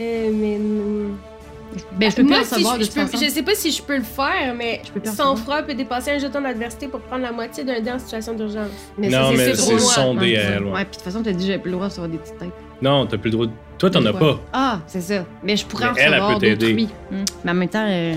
Euh, 0.00 0.30
mais. 0.32 0.58
Ben, 1.92 2.10
je 2.10 2.16
peux 2.16 2.22
plus 2.22 2.28
Moi, 2.30 2.38
en 2.40 2.44
si 2.44 2.48
savoir 2.48 2.74
je, 2.74 2.78
de 2.80 2.84
je 2.84 2.90
peux- 2.90 3.24
je 3.24 3.30
sais 3.30 3.42
pas 3.42 3.54
si 3.54 3.70
je 3.72 3.82
peux 3.82 3.96
le 3.96 4.02
faire, 4.02 4.54
mais 4.56 4.82
plus 4.92 5.10
savoir. 5.10 5.38
froid 5.38 5.62
peut 5.62 5.74
dépasser 5.74 6.12
un 6.12 6.18
jeton 6.18 6.40
d'adversité 6.40 6.88
pour 6.88 7.00
prendre 7.00 7.22
la 7.22 7.32
moitié 7.32 7.64
d'un 7.64 7.80
dé 7.80 7.90
en 7.90 7.98
situation 7.98 8.34
d'urgence. 8.34 8.68
Mais 8.96 9.08
Non, 9.08 9.30
mais 9.32 9.36
c'est 9.36 9.54
c'est 9.56 9.62
trop 9.62 9.70
loin. 9.72 9.80
son 9.80 10.16
Ouais, 10.18 10.30
DL. 10.32 10.64
Ouais, 10.64 10.70
Ouais. 10.72 10.84
puis 10.84 10.90
de 10.90 10.94
toute 10.96 11.02
façon, 11.04 11.22
t'as 11.22 11.32
dit 11.32 11.46
j'avais 11.46 11.58
plus 11.58 11.70
le 11.70 11.76
droit 11.76 11.86
de 11.86 11.90
recevoir 11.90 12.10
des 12.10 12.18
petites 12.18 12.38
têtes. 12.38 12.48
Non, 12.82 13.06
t'as 13.06 13.16
plus 13.18 13.30
le 13.30 13.36
droit. 13.36 13.46
de- 13.46 13.52
Toi, 13.78 13.90
t'en 13.90 14.04
as 14.06 14.12
pas. 14.12 14.38
Ah, 14.52 14.80
c'est 14.86 15.00
ça. 15.00 15.24
Mais 15.42 15.56
je 15.56 15.64
pourrais 15.66 15.84
Mais 15.86 15.90
en 15.90 15.94
elle, 15.96 16.02
elle 16.14 16.20
recevoir 16.20 16.38
peut 16.38 16.46
t'aider. 16.56 16.88
Hmm. 17.10 17.24
Mais 17.44 17.50
en 17.50 17.54
même 17.54 17.68
temps, 17.68 17.86
euh, 17.88 18.14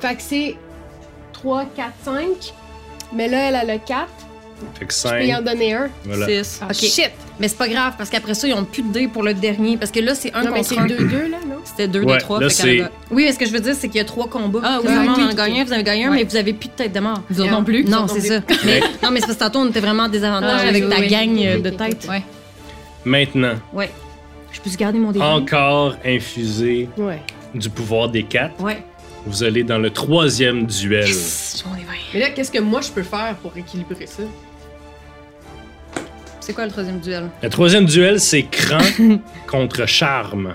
Fait 0.00 0.14
que 0.14 0.22
c'est 0.22 0.56
3, 1.32 1.64
4, 1.76 1.92
5. 2.04 2.52
Mais 3.14 3.26
là, 3.28 3.48
elle 3.48 3.54
a 3.56 3.64
le 3.64 3.78
4. 3.84 4.06
Fait 4.78 4.84
que 4.86 4.92
Je 4.92 5.02
peux 5.08 5.24
y 5.24 5.32
en 5.32 5.36
5. 5.38 5.44
donner 5.44 5.72
un. 5.74 5.88
Voilà. 6.04 6.26
6. 6.26 6.58
Ah, 6.62 6.66
Ok. 6.66 6.74
shit! 6.74 7.10
Mais 7.38 7.46
c'est 7.48 7.56
pas 7.56 7.68
grave, 7.68 7.94
parce 7.96 8.10
qu'après 8.10 8.34
ça, 8.34 8.48
ils 8.48 8.54
ont 8.54 8.64
plus 8.64 8.82
de 8.82 8.92
dés 8.92 9.06
pour 9.08 9.22
le 9.22 9.32
dernier. 9.32 9.76
Parce 9.76 9.92
que 9.92 10.00
là, 10.00 10.14
c'est 10.16 10.34
un 10.34 10.42
Non, 10.42 10.50
mais 10.50 10.56
contre 10.58 10.68
c'est 10.70 10.78
un. 10.78 10.86
2-2, 10.86 11.28
là? 11.30 11.36
C'était 11.70 11.88
2 11.88 12.00
Ouais, 12.02 12.14
des 12.14 12.18
3. 12.20 12.40
là, 12.40 12.48
fait 12.48 12.54
c'est- 12.54 12.62
qu'elle 12.62 12.80
a- 12.82 12.90
Oui, 13.10 13.24
mais 13.26 13.32
ce 13.32 13.38
que 13.38 13.46
je 13.46 13.52
veux 13.52 13.60
dire, 13.60 13.74
c'est 13.74 13.88
qu'il 13.88 13.98
y 13.98 14.00
a 14.00 14.04
trois 14.04 14.26
combats. 14.28 14.60
Ah, 14.62 14.78
oui, 14.82 14.88
oui, 14.90 15.08
en 15.24 15.34
gagné 15.34 15.60
un, 15.60 15.64
vous 15.64 15.72
avez 15.72 15.82
gagné 15.82 16.04
un, 16.06 16.10
Ouais. 16.10 16.16
mais 16.16 16.24
vous 16.24 16.36
avez 16.36 16.52
plus 16.54 16.68
de 16.68 16.72
tête 16.74 16.92
de 16.94 17.00
mort. 17.00 17.20
Vous 17.28 17.44
non 17.44 17.62
plus? 17.62 17.84
Non, 17.84 18.06
c'est 18.08 18.20
ça. 18.20 18.40
Mais, 18.64 18.80
non, 19.02 19.10
mais 19.10 19.20
c'est 19.20 19.26
parce 19.26 19.38
que 19.38 19.44
tantôt, 19.44 19.58
on 19.60 19.68
était 19.68 19.80
vraiment 19.80 20.04
en 20.04 20.08
désavantage 20.08 20.60
Ah, 20.64 20.68
avec 20.68 20.84
oui, 20.84 20.90
ta 20.90 21.00
oui. 21.00 21.08
gang 21.08 21.38
euh, 21.44 21.58
de 21.60 21.70
tête. 21.70 22.08
Maintenant, 23.04 23.54
Ouais. 23.72 23.90
Je 24.50 24.60
peux 24.60 24.70
garder 24.76 24.98
mon 24.98 25.12
dé? 25.12 25.20
encore 25.20 25.96
infusé 26.04 26.88
Ouais. 26.96 27.20
du 27.54 27.68
pouvoir 27.68 28.08
des 28.08 28.22
quatre, 28.24 28.58
Ouais. 28.60 28.82
vous 29.26 29.42
allez 29.42 29.62
dans 29.62 29.78
le 29.78 29.90
troisième 29.90 30.64
duel. 30.66 31.06
Yes. 31.06 31.62
Mais 32.14 32.20
là, 32.20 32.30
qu'est-ce 32.30 32.50
que 32.50 32.58
moi 32.60 32.80
je 32.80 32.90
peux 32.90 33.02
faire 33.02 33.34
pour 33.42 33.56
équilibrer 33.56 34.06
ça? 34.06 34.22
C'est 36.40 36.54
quoi 36.54 36.64
le 36.64 36.70
troisième 36.70 36.98
duel? 37.00 37.28
Le 37.42 37.50
troisième 37.50 37.84
duel, 37.84 38.18
c'est 38.20 38.42
cran 38.44 38.78
contre 39.46 39.86
charme. 39.86 40.54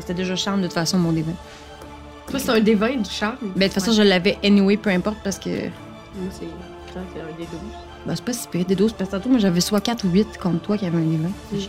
C'était 0.00 0.14
déjà 0.14 0.36
charme 0.36 0.60
de 0.60 0.66
toute 0.66 0.74
façon, 0.74 0.98
mon 0.98 1.12
dé 1.12 1.22
vingt. 1.22 1.32
Toi, 2.30 2.38
c'est 2.40 2.50
un 2.50 2.60
20 2.76 3.02
du 3.02 3.10
charme? 3.10 3.36
Ben, 3.42 3.50
de 3.54 3.64
toute 3.64 3.74
façon, 3.74 3.92
je 3.92 4.02
l'avais 4.02 4.38
anyway, 4.42 4.76
peu 4.76 4.90
importe, 4.90 5.18
parce 5.22 5.38
que. 5.38 5.50
Moi, 5.50 6.30
c'est 6.30 6.46
c'est 6.92 7.20
un 7.20 7.36
des 7.38 7.44
12. 7.44 7.48
Ben, 8.06 8.16
c'est 8.16 8.24
pas 8.24 8.32
si 8.32 8.48
pire 8.48 8.64
des 8.64 8.74
12, 8.76 8.92
parce 8.94 9.10
que 9.10 9.16
tantôt, 9.16 9.28
moi, 9.28 9.38
j'avais 9.38 9.60
soit 9.60 9.80
4 9.80 10.04
ou 10.04 10.10
8 10.10 10.38
contre 10.38 10.60
toi 10.62 10.78
qui 10.78 10.86
avait 10.86 10.96
un 10.98 11.00
dé 11.02 11.16
20. 11.16 11.28
C'est 11.50 11.68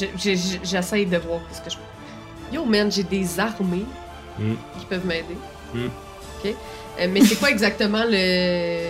Mm. 0.00 0.58
J'essaye 0.62 1.06
de 1.06 1.16
voir 1.18 1.40
ce 1.52 1.60
que 1.60 1.70
je. 1.70 2.54
Yo, 2.54 2.64
man, 2.64 2.90
j'ai 2.90 3.02
des 3.02 3.40
armées 3.40 3.84
Mm. 4.38 4.52
qui 4.78 4.86
peuvent 4.86 5.06
m'aider. 5.06 5.36
Mm. 5.74 5.86
OK? 5.86 6.54
Euh, 7.00 7.06
mais 7.10 7.20
c'est 7.22 7.36
quoi 7.36 7.50
exactement 7.50 8.04
le. 8.08 8.88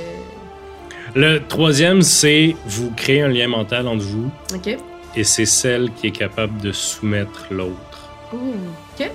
Le 1.15 1.39
troisième, 1.47 2.03
c'est 2.03 2.55
vous 2.67 2.91
créez 2.95 3.23
un 3.23 3.29
lien 3.29 3.49
mental 3.49 3.89
entre 3.89 4.03
vous 4.05 4.31
OK. 4.55 4.77
Et 5.17 5.25
c'est 5.25 5.47
celle 5.47 5.93
qui 5.95 6.09
est 6.09 6.13
capable 6.13 6.61
de 6.61 6.73
soumettre 6.73 7.47
l'autre 7.51 8.09
OK. 8.33 9.11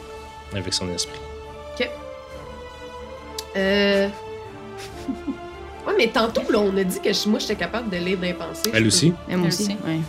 avec 0.55 0.73
son 0.73 0.89
esprit. 0.89 1.19
Euh. 3.55 4.07
Ouais, 5.85 5.93
mais 5.97 6.07
tantôt, 6.07 6.43
là, 6.49 6.59
on 6.59 6.77
a 6.77 6.83
dit 6.85 7.01
que 7.01 7.11
je- 7.11 7.27
moi, 7.27 7.39
j'étais 7.39 7.57
capable 7.57 7.89
de 7.89 7.97
lire 7.97 8.17
des 8.17 8.31
pensées. 8.33 8.71
Elle 8.73 8.87
aussi? 8.87 9.07
Moi 9.09 9.17
Elle 9.29 9.39
aussi. 9.41 9.63
aussi. 9.63 9.71
Ouais. 9.85 9.99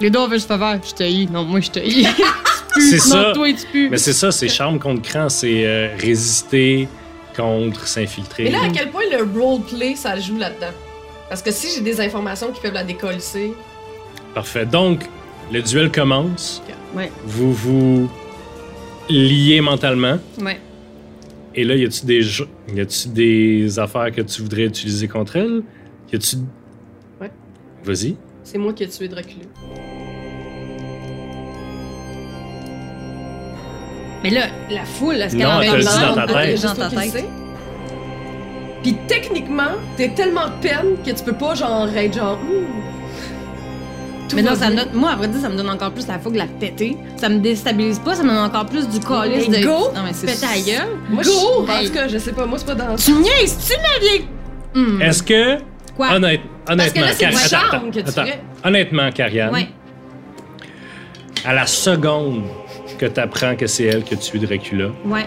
Les 0.00 0.10
deux, 0.10 0.20
on 0.20 0.28
veut 0.28 0.38
se 0.38 0.46
faire. 0.46 0.78
Je 0.88 0.94
te 0.94 1.02
hais. 1.02 1.26
Non, 1.28 1.42
moi, 1.42 1.58
je 1.58 1.72
te 1.72 1.80
hais. 1.80 2.06
C'est 2.78 2.98
ça. 3.00 3.20
Non, 3.20 3.32
toi, 3.32 3.48
tu 3.52 3.66
pues. 3.72 3.88
Mais 3.90 3.96
c'est 3.98 4.12
ça, 4.12 4.30
c'est 4.30 4.46
charme 4.48 4.78
contre 4.78 5.02
cran, 5.02 5.28
c'est 5.28 5.66
euh, 5.66 5.96
résister 5.98 6.86
contre 7.34 7.88
s'infiltrer. 7.88 8.44
Mais 8.44 8.50
là, 8.50 8.62
à 8.62 8.68
quel 8.68 8.90
point 8.92 9.02
le 9.10 9.24
roleplay, 9.24 9.96
ça 9.96 10.16
joue 10.20 10.36
là-dedans? 10.38 10.70
Parce 11.28 11.42
que 11.42 11.50
si 11.50 11.68
j'ai 11.74 11.80
des 11.80 12.00
informations 12.00 12.52
qui 12.52 12.60
peuvent 12.60 12.72
la 12.74 12.84
décoller, 12.84 13.18
Parfait. 14.36 14.66
Donc, 14.66 15.00
le 15.50 15.62
duel 15.62 15.90
commence. 15.90 16.62
Ouais. 16.94 17.10
Vous 17.24 17.54
vous 17.54 18.10
liez 19.08 19.62
mentalement. 19.62 20.18
Ouais. 20.42 20.60
Et 21.54 21.64
là, 21.64 21.74
y 21.74 21.86
a-tu 21.86 22.04
des, 22.04 22.20
jeux- 22.20 22.46
y 22.74 22.80
a-tu 22.80 23.08
des 23.08 23.78
affaires 23.78 24.12
que 24.12 24.20
tu 24.20 24.42
voudrais 24.42 24.64
utiliser 24.66 25.08
contre 25.08 25.36
elle? 25.36 25.62
Y 26.12 26.16
a-tu. 26.16 26.36
Ouais. 27.18 27.30
Vas-y. 27.82 28.16
c'est 28.44 28.58
moi 28.58 28.74
qui 28.74 28.82
ai 28.84 28.88
tué 28.88 29.08
Dracula. 29.08 29.46
Mais 34.22 34.30
là, 34.30 34.42
la 34.70 34.84
foule, 34.84 35.14
est-ce 35.14 35.34
qu'elle 35.34 35.46
Non, 35.46 35.52
en 35.54 35.60
elle 35.62 35.70
te 35.70 35.76
le 35.76 35.80
dit 35.82 35.86
dedans? 35.88 36.14
dans 36.16 36.26
ta 36.26 36.42
tête. 36.42 36.50
juste 36.60 36.78
Dans 36.78 36.90
ta. 36.90 37.00
Puis 38.82 38.96
techniquement, 39.08 39.72
t'es 39.96 40.10
tellement 40.10 40.46
de 40.48 40.60
peine 40.68 40.96
que 41.04 41.10
tu 41.10 41.24
peux 41.24 41.32
pas 41.32 41.54
genre 41.54 41.88
être 41.96 42.14
genre. 42.14 42.38
Tout 44.28 44.34
Mais 44.36 44.42
non, 44.42 44.54
ça 44.56 44.70
me 44.70 44.76
donne, 44.76 44.88
moi, 44.94 45.10
à 45.10 45.16
vrai 45.16 45.28
dire, 45.28 45.40
ça 45.40 45.48
me 45.48 45.56
donne 45.56 45.70
encore 45.70 45.92
plus 45.92 46.06
la 46.08 46.18
fougue 46.18 46.32
de 46.32 46.38
la 46.38 46.46
péter. 46.46 46.96
Ça 47.16 47.28
me 47.28 47.38
déstabilise 47.38 47.98
pas, 48.00 48.14
ça 48.16 48.22
me 48.24 48.28
donne 48.30 48.38
encore 48.38 48.66
plus 48.66 48.88
du 48.88 48.98
Mais 48.98 49.60
de. 49.60 49.64
go! 49.66 49.92
Non, 49.94 50.02
mais 50.04 50.12
c'est 50.12 50.26
péter 50.26 50.46
à 50.46 50.58
gueule. 50.78 50.88
Moi, 51.08 51.22
Go! 51.22 51.30
je- 51.30 51.72
En 51.72 51.84
tout 51.86 51.92
cas, 51.92 52.08
je 52.08 52.18
sais 52.18 52.32
pas, 52.32 52.44
moi, 52.46 52.58
c'est 52.58 52.66
pas 52.66 52.74
dans 52.74 52.96
Tu 52.96 53.12
me 53.12 53.20
niaises, 53.22 53.56
tu 53.56 53.76
ma 53.80 53.98
vieille. 54.00 54.24
Hmm. 54.74 55.00
Est-ce 55.02 55.22
que. 55.22 55.58
Quoi? 55.96 56.12
Honnête- 56.14 56.40
Parce 56.66 56.76
que 56.76 56.98
honnêtement, 56.98 57.02
là, 57.06 57.12
c'est 57.12 57.50
Car- 57.50 57.74
attends, 57.74 57.90
que 57.90 58.00
tu 58.00 58.08
attends. 58.20 58.30
Honnêtement, 58.64 59.10
Karianne, 59.12 59.52
Ouais. 59.54 59.68
à 61.44 61.54
la 61.54 61.66
seconde 61.66 62.42
que 62.98 63.06
tu 63.06 63.20
apprends 63.20 63.54
que 63.56 63.66
c'est 63.66 63.84
elle 63.84 64.02
qui 64.02 64.14
a 64.14 64.16
tué 64.16 64.38
Dracula, 64.40 64.88
Ouais. 65.06 65.26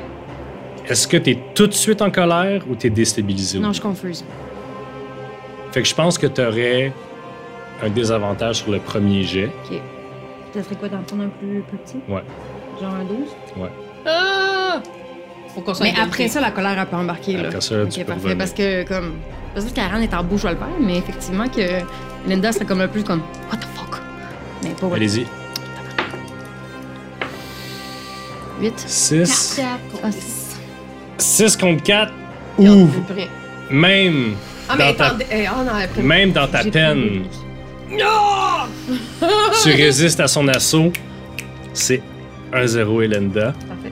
est-ce 0.88 1.08
que 1.08 1.18
tu 1.18 1.32
es 1.32 1.40
tout 1.56 1.68
de 1.68 1.74
suite 1.74 2.02
en 2.02 2.12
colère 2.12 2.64
ou 2.70 2.76
tu 2.76 2.88
es 2.88 2.90
déstabilisé? 2.90 3.60
Non, 3.60 3.72
je 3.74 3.82
confuse. 3.82 4.24
Fait 5.72 5.82
que 5.82 5.88
je 5.88 5.96
pense 5.96 6.18
que 6.18 6.28
tu 6.28 6.42
aurais 6.42 6.92
un 7.82 7.90
désavantage 7.90 8.58
sur 8.58 8.72
le 8.72 8.80
premier 8.80 9.24
jet. 9.24 9.52
Ça 10.54 10.64
serait 10.64 10.76
quoi 10.76 10.90
d'en 10.90 11.02
prendre 11.04 11.24
un 11.24 11.28
plus, 11.30 11.62
plus 11.68 11.78
petit? 11.78 11.98
Ouais. 12.08 12.22
Genre 12.82 12.94
un 12.94 13.04
12? 13.04 13.18
Ah! 14.06 14.82
Faut 15.54 15.62
qu'on 15.62 15.74
soit 15.74 15.86
Mais 15.86 15.94
après 16.00 16.28
ça, 16.28 16.42
la 16.42 16.52
colère, 16.52 16.78
elle 16.80 16.86
peut 16.86 16.96
embarquer, 16.96 17.34
là. 17.38 17.48
Après 17.50 17.62
ça, 17.62 17.76
tu 17.76 17.82
Ok, 17.82 17.96
peux 17.98 18.04
parfait. 18.06 18.14
revenir. 18.22 18.38
Parce 18.38 18.54
que, 18.54 18.84
comme. 18.88 19.14
Parce 19.54 19.66
que 19.66 19.72
Karen 19.74 20.02
est 20.04 20.14
en 20.14 20.24
beau, 20.24 20.38
je 20.38 20.44
vais 20.44 20.52
le 20.54 20.58
faire, 20.58 20.68
mais 20.80 20.98
effectivement, 20.98 21.48
que 21.48 21.62
Linda 22.28 22.52
serait 22.52 22.66
comme 22.66 22.80
le 22.80 22.88
plus 22.88 23.04
comme. 23.04 23.22
What 23.52 23.58
the 23.58 23.68
fuck? 23.76 24.00
Mais 24.64 24.70
pas 24.72 24.96
Allez-y. 24.96 25.26
8. 28.62 28.74
6. 28.78 29.62
Ah, 30.04 30.12
six. 30.12 30.58
6 31.18 31.58
contre 31.58 31.84
4. 31.84 32.12
Regarde, 32.58 32.78
Ouh! 32.78 32.90
j'ai 32.94 33.02
plus 33.02 33.14
rien. 33.14 33.28
Même, 33.72 34.34
Ah, 34.68 34.76
mais 34.78 34.92
Dans 34.92 34.98
ta- 34.98 35.06
attendez. 35.08 35.26
eh, 35.32 35.46
ah, 35.48 35.64
non, 35.64 35.72
après. 35.84 36.02
même 36.04 36.32
dans 36.32 36.48
ta 36.48 36.64
peine! 36.64 37.24
Tu 39.64 39.70
résistes 39.72 40.20
à 40.20 40.28
son 40.28 40.48
assaut. 40.48 40.92
C'est 41.74 42.02
1-0 42.54 43.02
Elenda. 43.04 43.54
Parfait. 43.68 43.90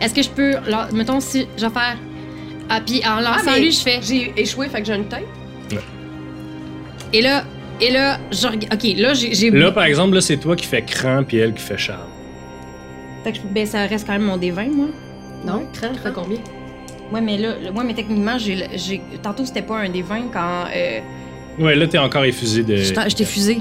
Est-ce 0.00 0.14
que 0.14 0.22
je 0.22 0.28
peux. 0.30 0.52
Là, 0.68 0.88
mettons, 0.92 1.20
si 1.20 1.46
je 1.56 1.66
vais 1.66 1.72
faire. 1.72 1.96
Ah, 2.68 2.80
puis 2.84 3.02
en 3.06 3.20
lançant 3.20 3.52
mais- 3.52 3.60
lui, 3.60 3.72
je 3.72 3.80
fais. 3.80 4.00
J'ai 4.02 4.32
échoué, 4.36 4.68
fait 4.68 4.80
que 4.80 4.86
j'ai 4.86 4.94
une 4.94 5.08
tête. 5.08 5.26
Et 7.12 7.22
là. 7.22 7.44
Et 7.80 7.90
là, 7.90 8.18
je 8.30 8.46
regarde. 8.46 8.72
Ok, 8.74 8.84
là, 8.96 9.14
j'ai. 9.14 9.34
j'ai- 9.34 9.50
Là, 9.50 9.72
par 9.72 9.84
exemple, 9.84 10.14
là, 10.14 10.20
c'est 10.20 10.36
toi 10.36 10.54
qui 10.56 10.66
fais 10.66 10.82
cran 10.82 11.24
puis 11.26 11.38
elle 11.38 11.54
qui 11.54 11.62
fait 11.62 11.76
charme. 11.78 12.00
Fait 13.24 13.32
que 13.32 13.38
je- 13.38 13.42
ben, 13.52 13.66
ça 13.66 13.86
reste 13.86 14.06
quand 14.06 14.12
même 14.12 14.22
mon 14.24 14.36
D20, 14.36 14.68
moi. 14.70 14.86
Non, 15.44 15.56
Ouais. 15.58 15.66
cran, 15.72 15.88
fait 15.94 16.12
combien? 16.14 16.38
Ouais, 17.12 17.20
mais 17.20 17.36
là, 17.36 17.54
le- 17.62 17.70
ouais, 17.70 17.84
mais 17.84 17.94
techniquement, 17.94 18.38
j'ai. 18.38 18.66
j'ai- 18.76 19.02
Tantôt, 19.22 19.44
c'était 19.44 19.62
pas 19.62 19.78
un 19.78 19.88
D20 19.88 20.30
quand. 20.32 20.64
Euh, 20.74 21.00
Ouais, 21.58 21.74
là, 21.74 21.86
t'es 21.86 21.98
encore 21.98 22.24
effusé 22.24 22.62
de. 22.62 22.76
je 22.76 22.92
t'ai- 22.92 23.10
je 23.10 23.16
t'ai 23.16 23.24
fusé. 23.24 23.60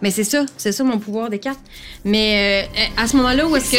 Mais 0.00 0.10
c'est 0.10 0.24
ça, 0.24 0.44
c'est 0.56 0.72
ça 0.72 0.82
mon 0.82 0.98
pouvoir 0.98 1.30
des 1.30 1.38
cartes. 1.38 1.60
Mais 2.04 2.68
euh, 2.76 3.00
à 3.00 3.06
ce 3.06 3.16
moment-là, 3.16 3.46
où 3.46 3.54
est-ce 3.56 3.72
que. 3.72 3.78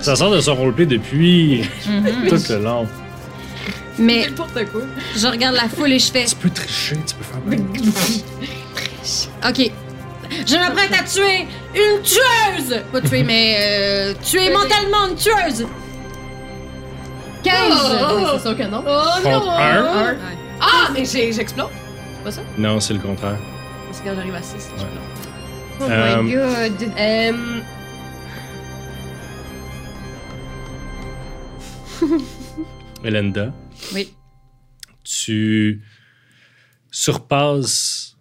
Ça 0.00 0.16
sort 0.16 0.30
de 0.32 0.40
son 0.40 0.54
roleplay 0.56 0.86
depuis 0.86 1.62
Mhm. 1.86 2.28
tout 2.28 2.36
le 2.50 2.58
long. 2.62 2.86
Mais 3.98 4.26
N'importe 4.26 4.64
quoi. 4.72 4.82
je 5.16 5.26
regarde 5.26 5.54
la 5.56 5.68
foule 5.68 5.92
et 5.92 5.98
je 5.98 6.10
fais. 6.12 6.24
Tu 6.24 6.36
peux 6.36 6.50
tricher, 6.50 6.96
tu 7.06 7.14
peux 7.14 7.24
faire. 7.24 7.40
Ok. 9.48 9.70
Je 10.46 10.56
m'apprête 10.56 10.92
à 10.92 11.02
tuer 11.04 11.46
une 11.74 12.02
tueuse! 12.02 12.82
Pas 12.92 13.00
tuer, 13.00 13.22
mais 13.22 13.56
euh, 13.60 14.14
tuer 14.22 14.50
mentalement 14.50 15.06
une 15.08 15.14
tueuse! 15.16 15.66
15! 17.42 17.54
Oh, 17.72 18.26
c'est 18.36 18.42
sûr 18.48 18.56
que 18.58 18.64
non. 18.64 18.84
Oh 18.86 19.22
Contre 19.22 19.48
un. 19.48 20.08
Un. 20.10 20.16
Ah, 20.60 20.90
mais 20.92 21.04
j'explose. 21.06 21.68
C'est 22.30 22.42
pas 22.42 22.48
ça? 22.48 22.60
Non, 22.60 22.80
c'est 22.80 22.94
le 22.94 23.00
contraire. 23.00 23.38
C'est 23.92 24.04
quand 24.04 24.14
j'arrive 24.14 24.34
à 24.34 24.42
6. 24.42 24.70
Ouais. 24.78 24.84
Oh 25.80 25.84
Euh, 25.88 26.22
my 26.22 26.32
god! 26.32 26.90
Euh, 26.98 27.60
Elenda, 33.04 33.52
Oui. 33.94 34.12
tu 35.04 35.82
surpasses 36.90 38.16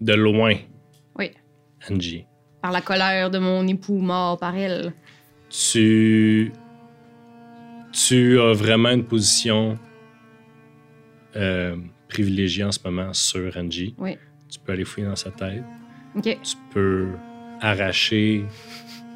de 0.00 0.14
loin 0.14 0.56
Oui. 1.18 1.30
Angie. 1.90 2.26
Par 2.62 2.72
la 2.72 2.80
colère 2.80 3.30
de 3.30 3.38
mon 3.38 3.66
époux 3.66 3.98
mort 3.98 4.38
par 4.38 4.56
elle. 4.56 4.92
Tu. 5.50 6.52
Tu 7.92 8.40
as 8.40 8.52
vraiment 8.54 8.88
une 8.90 9.04
position 9.04 9.78
euh, 11.36 11.76
privilégiée 12.12 12.64
en 12.64 12.72
ce 12.72 12.78
moment 12.84 13.12
sur 13.12 13.56
Angie. 13.56 13.94
Oui. 13.98 14.16
Tu 14.50 14.58
peux 14.58 14.72
aller 14.72 14.84
fouiller 14.84 15.06
dans 15.06 15.16
sa 15.16 15.30
tête. 15.30 15.64
Ok. 16.16 16.24
Tu 16.24 16.56
peux 16.72 17.08
arracher 17.60 18.44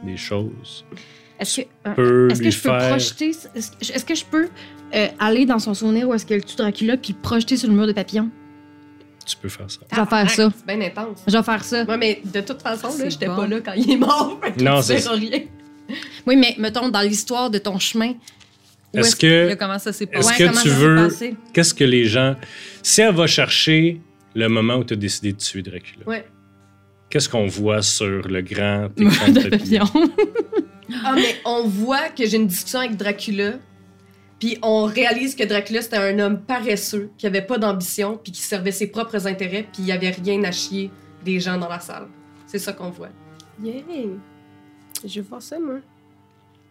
des 0.04 0.16
choses. 0.16 0.84
Est-ce 1.38 1.60
que, 1.60 1.66
euh, 1.86 1.94
peux 1.94 2.28
est-ce 2.30 2.42
que 2.42 2.50
je 2.50 2.62
peux 2.62 2.68
projeter. 2.68 3.30
Est-ce 3.54 3.70
que, 3.70 3.92
est-ce 3.92 4.04
que 4.04 4.14
je 4.14 4.24
peux 4.24 4.48
euh, 4.94 5.08
aller 5.18 5.44
dans 5.44 5.58
son 5.58 5.74
souvenir 5.74 6.08
où 6.08 6.14
est-ce 6.14 6.24
qu'elle 6.24 6.44
tue 6.44 6.56
Dracula 6.56 6.96
puis 6.96 7.12
projeter 7.12 7.58
sur 7.58 7.68
le 7.68 7.74
mur 7.74 7.86
de 7.86 7.92
papillon? 7.92 8.30
Tu 9.26 9.36
peux 9.36 9.48
faire 9.48 9.70
ça. 9.70 9.80
Je 9.90 10.00
vais 10.00 10.06
faire 10.06 10.30
ça. 10.30 10.52
C'est 10.56 10.76
bien 10.76 10.86
intense. 10.86 11.22
Je 11.26 11.36
vais 11.36 11.42
faire 11.42 11.64
ça. 11.64 11.84
Ouais, 11.84 11.98
mais 11.98 12.22
de 12.24 12.40
toute 12.40 12.62
façon, 12.62 12.96
là, 12.96 13.08
j'étais 13.08 13.26
bon. 13.26 13.36
pas 13.36 13.46
là 13.48 13.60
quand 13.60 13.72
il 13.72 13.90
est 13.90 13.96
mort. 13.96 14.40
Non, 14.60 14.80
c'est 14.80 15.06
rien. 15.08 15.40
Oui, 16.26 16.36
mais 16.36 16.54
mettons, 16.58 16.88
dans 16.88 17.00
l'histoire 17.00 17.50
de 17.50 17.58
ton 17.58 17.78
chemin, 17.78 18.14
Est-ce 18.94 19.16
que. 19.16 19.54
comment 19.54 19.78
ça 19.78 19.92
s'est 19.92 20.08
Est-ce? 20.12 20.26
Ouais, 20.28 20.36
que 20.48 20.62
tu 20.62 20.68
veux. 20.68 21.36
Qu'est-ce 21.52 21.74
que 21.74 21.84
les 21.84 22.04
gens. 22.04 22.36
Si 22.82 23.00
elle 23.00 23.14
va 23.14 23.26
chercher 23.26 24.00
le 24.34 24.48
moment 24.48 24.76
où 24.76 24.84
tu 24.84 24.94
as 24.94 24.96
décidé 24.96 25.32
de 25.32 25.38
tuer 25.38 25.62
Dracula, 25.62 26.06
Ouais. 26.06 26.24
qu'est-ce 27.10 27.28
qu'on 27.28 27.46
voit 27.46 27.82
sur 27.82 28.06
le 28.28 28.40
grand 28.42 28.88
écran 28.96 29.28
de 29.28 29.32
de 29.32 29.40
tapis? 29.48 29.58
papillon. 29.58 29.84
Ah, 31.04 31.14
mais 31.16 31.34
on 31.44 31.64
voit 31.66 32.10
que 32.10 32.24
j'ai 32.24 32.36
une 32.36 32.46
discussion 32.46 32.78
avec 32.78 32.96
Dracula, 32.96 33.54
puis 34.38 34.56
on 34.62 34.84
réalise 34.84 35.34
que 35.34 35.42
Dracula, 35.42 35.82
c'était 35.82 35.96
un 35.96 36.16
homme 36.20 36.40
paresseux, 36.42 37.10
qui 37.18 37.26
avait 37.26 37.42
pas 37.42 37.58
d'ambition, 37.58 38.20
puis 38.22 38.30
qui 38.30 38.40
servait 38.40 38.70
ses 38.70 38.86
propres 38.86 39.26
intérêts, 39.26 39.64
puis 39.72 39.82
il 39.82 39.86
y 39.86 39.92
avait 39.92 40.10
rien 40.10 40.44
à 40.44 40.52
chier 40.52 40.92
des 41.24 41.40
gens 41.40 41.58
dans 41.58 41.68
la 41.68 41.80
salle. 41.80 42.06
C'est 42.46 42.60
ça 42.60 42.72
qu'on 42.72 42.90
voit. 42.90 43.08
Yeah. 43.60 43.82
Je 45.04 45.20
voir 45.22 45.42
ça, 45.42 45.58
moi. 45.58 45.80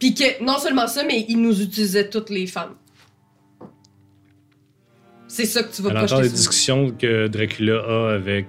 Puis 0.05 0.13
que, 0.13 0.43
non 0.43 0.59
seulement 0.59 0.85
ça, 0.85 1.03
mais 1.03 1.25
il 1.27 1.41
nous 1.41 1.63
utilisait 1.63 2.07
toutes 2.11 2.29
les 2.29 2.45
femmes. 2.45 2.75
C'est 5.27 5.45
ça 5.45 5.63
que 5.63 5.75
tu 5.75 5.81
vas 5.81 5.89
entend 5.89 6.05
projeter 6.05 6.21
des 6.21 6.27
sur 6.27 6.37
discussions 6.37 6.91
que 6.91 7.27
Dracula 7.27 7.79
a 7.79 8.13
avec 8.13 8.45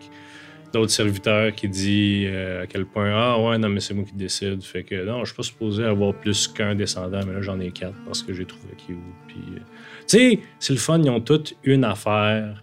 d'autres 0.75 0.93
serviteurs 0.93 1.55
qui 1.55 1.67
dit 1.71 2.25
euh, 2.27 2.65
à 2.65 2.67
quel 2.67 2.85
point 2.85 3.11
Ah 3.11 3.41
ouais, 3.41 3.57
non, 3.57 3.71
mais 3.71 3.81
c'est 3.81 3.95
moi 3.95 4.05
qui 4.05 4.13
décide. 4.13 4.63
Fait 4.63 4.83
que 4.83 5.03
non, 5.07 5.21
je 5.21 5.29
suis 5.31 5.37
pas 5.37 5.45
supposé 5.45 5.85
avoir 5.85 6.13
plus 6.13 6.47
qu'un 6.47 6.75
descendant, 6.75 7.21
mais 7.27 7.33
là 7.33 7.41
j'en 7.41 7.59
ai 7.59 7.71
quatre 7.71 7.97
parce 8.05 8.23
que 8.23 8.35
j'ai 8.35 8.45
trouvé 8.45 8.75
cute. 8.87 8.99
Puis, 9.27 9.39
euh, 9.55 9.61
tu 10.07 10.19
sais, 10.19 10.41
c'est 10.59 10.75
le 10.75 10.79
fun, 10.79 11.01
ils 11.03 11.09
ont 11.09 11.23
toutes 11.23 11.55
une 11.65 11.85
affaire. 11.85 12.63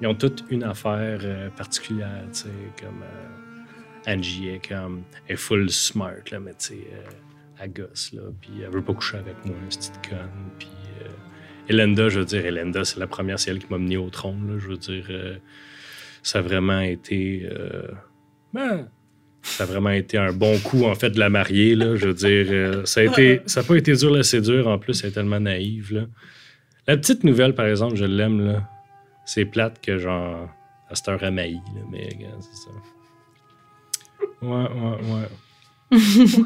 Ils 0.00 0.08
ont 0.08 0.16
toutes 0.16 0.44
une 0.50 0.64
affaire 0.64 1.20
euh, 1.22 1.50
particulière, 1.50 2.24
tu 2.32 2.40
sais, 2.40 2.48
comme 2.80 3.04
Angie 4.08 4.48
est 4.48 4.68
comme. 4.68 5.04
Elle 5.28 5.34
est 5.34 5.36
full 5.36 5.70
smart, 5.70 6.24
là, 6.32 6.40
mais 6.40 6.54
tu 6.58 6.74
sais, 6.74 6.78
elle 7.60 7.72
gosse, 7.72 8.12
là. 8.12 8.22
Puis 8.40 8.50
elle 8.64 8.70
veut 8.70 8.82
pas 8.82 8.94
coucher 8.94 9.18
avec 9.18 9.36
moi, 9.44 9.54
cette 9.68 9.92
petite 9.92 10.08
conne. 10.10 10.50
Puis. 10.58 10.68
euh, 11.02 11.08
Elenda, 11.68 12.08
je 12.08 12.20
veux 12.20 12.24
dire, 12.24 12.46
Elenda, 12.46 12.84
c'est 12.84 12.98
la 12.98 13.06
première, 13.06 13.38
c'est 13.38 13.50
elle 13.50 13.58
qui 13.58 13.66
m'a 13.70 13.78
mené 13.78 13.96
au 13.96 14.08
trône. 14.10 14.50
Là, 14.50 14.58
je 14.58 14.68
veux 14.68 14.76
dire, 14.78 15.06
euh, 15.10 15.36
ça 16.22 16.38
a 16.38 16.42
vraiment 16.42 16.80
été. 16.80 17.48
euh, 17.52 17.88
ben, 18.52 18.88
ça 19.42 19.64
a 19.64 19.66
vraiment 19.66 19.90
été 19.90 20.18
un 20.18 20.32
bon 20.32 20.58
coup, 20.58 20.84
en 20.84 20.94
fait, 20.94 21.10
de 21.10 21.18
la 21.18 21.30
marier. 21.30 21.74
Là, 21.74 21.94
je 21.96 22.08
veux 22.08 22.14
dire, 22.14 22.46
euh, 22.50 22.84
ça 22.84 23.00
a 23.00 23.04
été, 23.04 23.40
ça 23.46 23.60
n'a 23.62 23.66
pas 23.66 23.76
été 23.76 23.94
dur 23.94 24.10
la 24.10 24.22
séduire. 24.22 24.66
En 24.66 24.78
plus, 24.78 25.02
elle 25.04 25.10
est 25.10 25.12
tellement 25.12 25.40
naïve. 25.40 25.92
Là. 25.94 26.06
La 26.86 26.96
petite 26.96 27.22
nouvelle, 27.24 27.54
par 27.54 27.66
exemple, 27.66 27.96
je 27.96 28.04
l'aime. 28.04 28.40
là. 28.46 28.68
C'est 29.26 29.44
plate 29.44 29.80
que, 29.84 29.98
genre, 29.98 30.48
à 30.88 30.94
cette 30.94 31.08
heure, 31.08 31.22
elle 31.22 31.34
maillit, 31.34 31.56
là, 31.74 31.82
mais 31.90 32.08
regarde, 32.14 32.40
c'est 32.40 32.56
ça. 32.56 32.70
Ouais, 34.40 34.48
ouais, 34.50 35.12
ouais. 35.12 35.98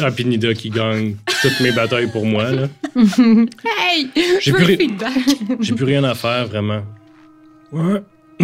ah, 0.00 0.10
puis 0.10 0.24
Nida 0.24 0.52
qui 0.54 0.70
gagne 0.70 1.16
toutes 1.42 1.60
mes 1.60 1.72
batailles 1.72 2.10
pour 2.10 2.26
moi. 2.26 2.50
Là. 2.50 2.68
hey! 2.96 4.10
J'ai 4.40 4.52
plus, 4.52 4.64
ri- 4.64 4.90
j'ai 5.60 5.74
plus 5.74 5.84
rien 5.84 6.04
à 6.04 6.14
faire, 6.14 6.46
vraiment. 6.46 6.82
Ouais. 7.72 8.02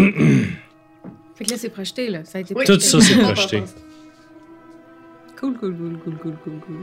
Fait 1.34 1.44
que 1.44 1.50
là, 1.50 1.56
c'est 1.56 1.68
projeté, 1.70 2.08
là. 2.10 2.24
Ça 2.24 2.38
a 2.38 2.40
été 2.40 2.54
Oui. 2.54 2.64
Tout 2.64 2.78
ça, 2.80 3.00
c'est 3.00 3.16
projeté. 3.18 3.62
Cool, 5.38 5.54
cool, 5.58 5.76
cool, 5.76 5.98
cool, 6.04 6.14
cool, 6.18 6.36
cool, 6.44 6.60
cool. 6.66 6.76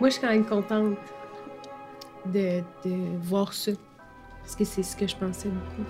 Moi, 0.00 0.08
je 0.08 0.14
suis 0.14 0.22
quand 0.22 0.30
même 0.30 0.46
contente 0.46 0.96
de, 2.32 2.60
de 2.84 2.94
voir 3.22 3.52
ça. 3.52 3.72
Parce 4.42 4.56
que 4.56 4.64
c'est 4.64 4.82
ce 4.82 4.96
que 4.96 5.06
je 5.06 5.14
pensais 5.14 5.48
beaucoup 5.48 5.88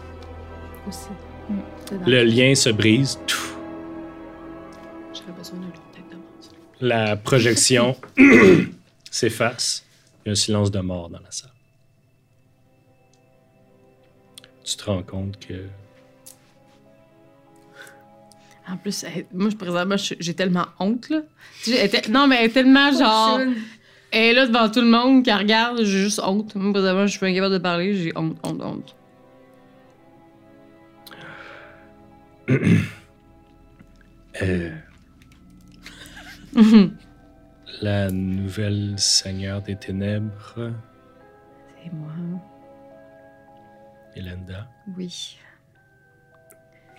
aussi. 0.88 1.08
Mm. 1.48 2.08
Le 2.10 2.24
lien 2.24 2.54
se 2.54 2.70
brise. 2.70 3.18
J'aurais 5.14 5.38
besoin 5.38 5.58
tête 5.60 5.70
d'avance. 5.70 5.79
La 6.80 7.16
projection 7.16 7.96
s'efface. 9.10 9.84
Il 10.24 10.28
y 10.28 10.30
a 10.30 10.32
un 10.32 10.34
silence 10.34 10.70
de 10.70 10.80
mort 10.80 11.08
dans 11.10 11.20
la 11.20 11.30
salle. 11.30 11.50
Tu 14.64 14.76
te 14.76 14.84
rends 14.84 15.02
compte 15.02 15.38
que 15.44 15.66
En 18.68 18.76
plus, 18.76 19.02
elle- 19.04 19.26
moi, 19.34 19.50
je- 19.50 19.56
présentement, 19.56 19.96
j'ai 19.96 20.34
tellement 20.34 20.66
honte, 20.78 21.08
là. 21.10 21.22
Était- 21.66 22.08
non, 22.08 22.28
mais 22.28 22.36
elle 22.36 22.44
est 22.46 22.52
tellement 22.52 22.92
genre. 22.92 23.40
Elle 24.12 24.20
est 24.26 24.32
là 24.32 24.46
devant 24.46 24.68
tout 24.70 24.80
le 24.80 24.86
monde 24.86 25.24
qui 25.24 25.32
regarde, 25.32 25.78
j'ai 25.78 26.02
juste 26.02 26.20
honte. 26.22 26.54
Moi, 26.54 26.72
présentement, 26.72 27.06
je 27.06 27.16
suis 27.16 27.26
incapable 27.26 27.54
de 27.54 27.58
parler, 27.58 27.94
j'ai 27.96 28.12
honte, 28.16 28.38
honte, 28.44 28.60
honte. 28.62 28.94
euh, 34.42 34.70
la 37.82 38.10
nouvelle 38.10 38.98
Seigneur 38.98 39.62
des 39.62 39.76
Ténèbres, 39.76 40.72
C'est 41.82 41.92
moi. 41.92 42.12
Elenda, 44.16 44.66
Oui. 44.96 45.38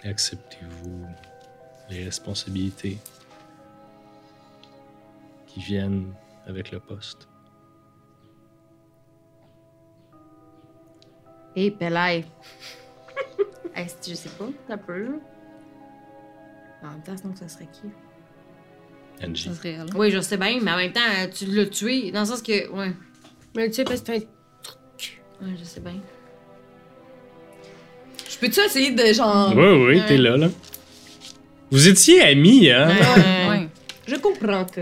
acceptez-vous 0.04 1.06
les 1.90 2.06
responsabilités 2.06 2.98
qui 5.46 5.60
viennent 5.60 6.14
avec 6.48 6.72
le 6.72 6.80
poste? 6.80 7.28
Et 11.56 11.70
Pelay. 11.70 12.24
Est-ce 13.76 13.96
que 13.96 14.10
je 14.12 14.16
sais 14.16 14.30
pas, 14.30 14.46
un 14.74 14.78
peu, 14.78 15.04
là. 15.04 15.18
En 16.84 16.92
même 16.92 17.04
temps, 17.04 17.18
sinon, 17.18 17.36
ça 17.36 17.48
serait 17.50 17.68
qui? 17.68 17.92
Angie. 19.24 19.50
Ça 19.50 19.56
serait 19.56 19.72
elle. 19.80 19.96
Oui, 19.96 20.12
je 20.12 20.20
sais 20.20 20.38
bien, 20.38 20.60
mais 20.62 20.72
en 20.72 20.78
même 20.78 20.92
temps, 20.92 21.02
tu 21.34 21.46
l'as 21.46 21.66
tué. 21.68 22.12
Dans 22.12 22.22
le 22.22 22.26
sens 22.26 22.42
que. 22.42 22.70
Ouais. 22.72 22.92
Mais 23.56 23.68
tu 23.70 23.76
sais, 23.76 23.84
parce 23.84 24.02
que 24.02 24.08
c'est 24.08 24.16
un 24.16 25.46
Ouais, 25.46 25.54
je 25.60 25.64
sais 25.64 25.80
bien. 25.80 25.94
Je 28.30 28.38
peux-tu 28.38 28.60
essayer 28.62 28.92
de 28.92 29.06
genre. 29.14 29.54
Oui, 29.56 29.64
oui, 29.66 29.96
Ouais. 30.00 30.06
t'es 30.08 30.18
là, 30.18 30.38
là. 30.38 30.48
Vous 31.72 31.88
étiez 31.88 32.22
amis, 32.22 32.70
hein? 32.70 32.90
Ouais. 32.90 33.50
Ouais. 33.50 33.68
Je 34.08 34.16
comprends 34.16 34.66
que 34.66 34.82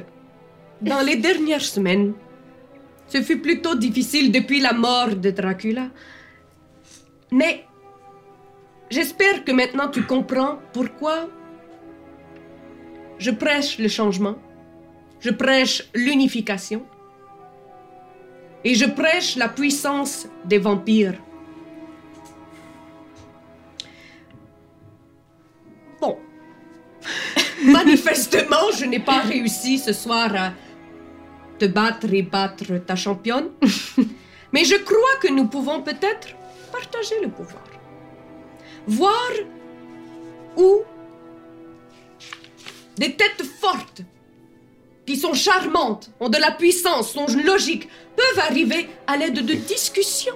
dans 0.82 1.02
les 1.02 1.15
dernières 1.17 1.62
semaines, 1.62 2.13
ce 3.08 3.21
fut 3.21 3.39
plutôt 3.39 3.75
difficile 3.75 4.32
depuis 4.32 4.60
la 4.60 4.73
mort 4.73 5.15
de 5.15 5.30
Dracula. 5.32 5.88
Mais 7.32 7.65
j'espère 8.89 9.43
que 9.45 9.52
maintenant 9.52 9.88
tu 9.89 10.04
comprends 10.04 10.60
pourquoi 10.73 11.28
je 13.19 13.32
prêche 13.32 13.77
le 13.77 13.88
changement, 13.88 14.36
je 15.19 15.29
prêche 15.29 15.89
l'unification 15.93 16.86
et 18.63 18.73
je 18.73 18.86
prêche 18.86 19.36
la 19.36 19.49
puissance 19.49 20.27
des 20.45 20.58
vampires. 20.58 21.15
Bon. 26.01 26.17
Manifestement, 27.63 28.71
je 28.77 28.86
n'ai 28.86 28.99
pas 28.99 29.19
réussi 29.19 29.77
ce 29.77 29.93
soir 29.93 30.34
à 30.36 30.53
te 31.58 31.65
battre 31.65 32.12
et 32.13 32.23
battre 32.23 32.77
ta 32.86 32.95
championne. 32.95 33.49
Mais 34.53 34.63
je 34.63 34.75
crois 34.75 35.17
que 35.21 35.32
nous 35.32 35.47
pouvons 35.47 35.82
peut-être 35.82 36.29
partager 36.71 37.15
le 37.21 37.29
pouvoir. 37.29 37.63
Voir 38.88 39.32
où 40.58 40.84
des 42.99 43.13
têtes 43.13 43.43
fortes, 43.43 44.01
qui 45.05 45.15
sont 45.15 45.33
charmantes, 45.33 46.12
ont 46.19 46.27
de 46.27 46.38
la 46.38 46.51
puissance, 46.51 47.13
sont 47.13 47.27
logiques, 47.45 47.88
peuvent 48.15 48.43
arriver 48.45 48.89
à 49.07 49.15
l'aide 49.15 49.43
de 49.45 49.53
discussions. 49.53 50.35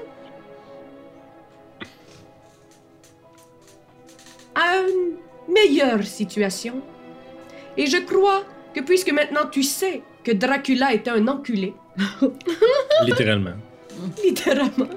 À 4.55 4.77
une 4.77 5.53
meilleure 5.53 6.03
situation. 6.03 6.81
Et 7.75 7.87
je 7.87 7.97
crois 7.97 8.45
que 8.73 8.79
puisque 8.79 9.11
maintenant 9.11 9.47
tu 9.51 9.61
sais 9.61 10.01
que 10.23 10.31
Dracula 10.31 10.93
était 10.93 11.09
un 11.11 11.27
enculé, 11.27 11.73
Littéralement. 13.05 13.57
littéralement, 14.23 14.89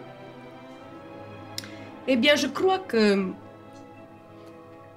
eh 2.07 2.16
bien 2.16 2.37
je 2.37 2.46
crois 2.46 2.79
que 2.79 3.24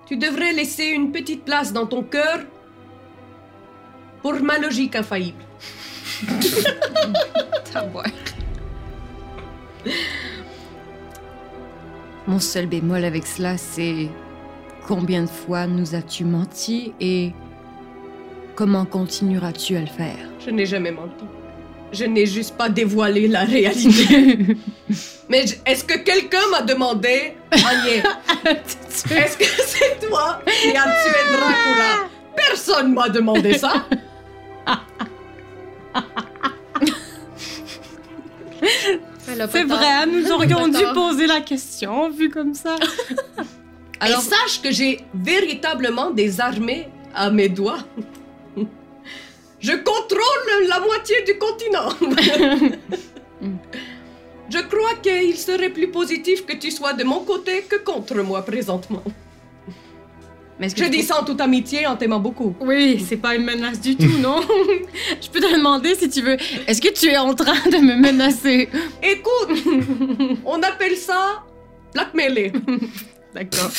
tu 0.05 0.17
devrais 0.17 0.53
laisser 0.53 0.86
une 0.86 1.12
petite 1.12 1.43
place 1.43 1.73
dans 1.73 1.88
ton 1.88 2.03
cœur 2.03 2.39
pour 4.21 4.34
ma 4.41 4.58
logique 4.58 4.95
infaillible. 4.95 5.43
Mon 12.27 12.39
seul 12.39 12.67
bémol 12.67 13.05
avec 13.05 13.25
cela, 13.25 13.58
c'est 13.58 14.10
combien 14.88 15.23
de 15.23 15.29
fois 15.29 15.65
nous 15.67 15.95
as-tu 15.95 16.25
menti 16.25 16.93
et 16.99 17.32
comment 18.55 18.86
continueras-tu 18.86 19.75
à 19.77 19.82
le 19.82 19.88
faire? 19.88 20.17
Je 20.45 20.51
n'ai 20.51 20.65
jamais 20.65 20.91
menti. 20.91 21.25
Je 21.91 22.05
n'ai 22.05 22.25
juste 22.27 22.55
pas 22.55 22.69
dévoilé 22.69 23.27
la 23.27 23.45
réalité. 23.45 24.55
Mais 25.29 25.45
est-ce 25.65 25.84
que 25.84 25.97
quelqu'un 25.97 26.47
m'a 26.51 26.62
demandé, 26.62 27.34
Agnès, 27.51 28.03
est-ce 28.45 29.38
que 29.38 29.45
c'est 29.45 30.08
toi 30.08 30.41
qui 30.45 30.69
as 30.69 30.84
tué 30.84 31.19
Dracula? 31.32 32.10
Personne 32.36 32.93
m'a 32.93 33.10
demandé 33.10 33.58
ça. 33.58 33.86
C'est 39.47 39.63
vrai, 39.63 40.06
nous 40.06 40.32
aurions 40.32 40.67
dû 40.67 40.84
poser 40.93 41.28
la 41.28 41.41
question, 41.41 42.10
vu 42.10 42.30
comme 42.30 42.54
ça. 42.54 42.75
Alors, 43.99 44.21
sache 44.21 44.62
que 44.62 44.71
j'ai 44.71 45.04
véritablement 45.13 46.12
des 46.12 46.39
armées 46.39 46.88
à 47.13 47.30
mes 47.30 47.49
doigts. 47.49 47.80
Je 49.60 49.73
contrôle 49.73 50.67
la 50.67 50.80
moitié 50.80 51.17
du 51.23 51.38
continent. 51.38 51.89
Je 54.49 54.60
crois 54.60 54.95
qu'il 55.02 55.38
serait 55.38 55.69
plus 55.69 55.91
positif 55.91 56.45
que 56.45 56.54
tu 56.54 56.71
sois 56.71 56.93
de 56.93 57.04
mon 57.04 57.19
côté 57.19 57.63
que 57.63 57.75
contre 57.75 58.15
moi 58.15 58.41
présentement. 58.41 59.04
Mais 60.60 60.67
Je 60.69 61.13
en 61.13 61.24
toute 61.24 61.39
amitié 61.39 61.88
en 61.88 61.95
t'aimant 61.95 62.19
beaucoup. 62.19 62.54
Oui, 62.60 63.04
c'est 63.08 63.15
pas 63.17 63.36
une 63.36 63.45
menace 63.45 63.80
du 63.80 63.95
tout, 63.95 64.17
non? 64.19 64.41
Je 65.22 65.30
peux 65.30 65.39
te 65.39 65.56
demander 65.56 65.95
si 65.95 66.10
tu 66.10 66.22
veux. 66.22 66.36
Est-ce 66.67 66.82
que 66.82 66.91
tu 66.91 67.08
es 67.08 67.17
en 67.17 67.34
train 67.34 67.54
de 67.69 67.78
me 67.78 67.95
menacer? 67.95 68.67
Écoute, 69.02 70.38
on 70.45 70.62
appelle 70.62 70.98
ça 70.98 71.43
blackmailer. 71.93 72.52
D'accord. 73.34 73.72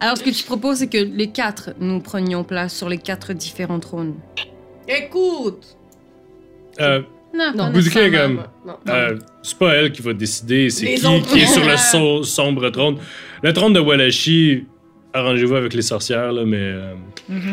Alors, 0.00 0.16
ce 0.18 0.24
que 0.24 0.30
tu 0.30 0.42
proposes, 0.44 0.78
c'est 0.78 0.88
que 0.88 0.98
les 0.98 1.28
quatre, 1.28 1.70
nous 1.78 2.00
prenions 2.00 2.42
place 2.42 2.74
sur 2.74 2.88
les 2.88 2.98
quatre 2.98 3.32
différents 3.32 3.80
trônes. 3.80 4.14
Écoute. 4.88 5.76
Euh, 6.80 7.00
Non, 7.32 7.52
Non, 7.54 7.70
Vous 7.72 7.80
dites 7.80 7.92
comme- 7.92 8.42
euh, 8.88 9.18
c'est 9.42 9.58
pas 9.58 9.74
elle 9.74 9.92
qui 9.92 10.02
va 10.02 10.12
décider, 10.14 10.68
c'est 10.70 10.86
qui 10.86 11.40
est 11.40 11.46
sur 11.46 11.64
le 11.64 11.76
so- 11.76 12.22
sombre 12.24 12.70
trône. 12.70 12.98
Le 13.42 13.52
trône 13.52 13.72
de 13.72 13.80
Walachi, 13.80 14.64
arrangez-vous 15.16 15.54
avec 15.56 15.74
les 15.74 15.82
sorcières, 15.82 16.32
là, 16.32 16.44
mais... 16.44 16.56
euh, 16.60 16.94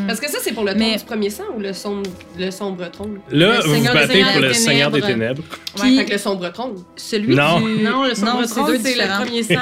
Est-ce 0.09 0.21
que 0.21 0.29
ça, 0.29 0.37
c'est 0.41 0.51
pour 0.53 0.63
le 0.63 0.73
Mais- 0.75 0.97
du 0.97 1.03
premier 1.03 1.29
sang 1.29 1.43
ou 1.55 1.59
le 1.59 1.73
sombre, 1.73 2.09
le 2.37 2.51
sombre 2.51 2.89
trône? 2.91 3.19
Là, 3.31 3.57
Le 3.57 3.61
vous 3.63 3.69
vous 3.69 3.73
Seigneur 3.75 3.93
des 3.93 3.99
battez 3.99 4.23
pour 4.23 4.33
des 4.33 4.47
le 4.47 4.53
Seigneur 4.53 4.91
des 4.91 5.01
Ténèbres. 5.01 5.41
Ténèbres. 5.43 5.43
Qui- 5.75 5.97
Fait 5.97 6.05
que 6.05 6.11
le 6.11 6.17
sombre 6.17 6.49
trône. 6.51 6.75
Celui 6.95 7.35
Non. 7.35 7.59
du... 7.61 7.81
Non, 7.83 8.03
le 8.05 8.15
sombre 8.15 8.43
c'est 8.45 8.55
trône, 8.55 8.67
deux 8.67 8.79
c'est 8.83 8.95
le 8.95 9.01
différents. 9.01 9.23
premier 9.23 9.43
sang. 9.43 9.53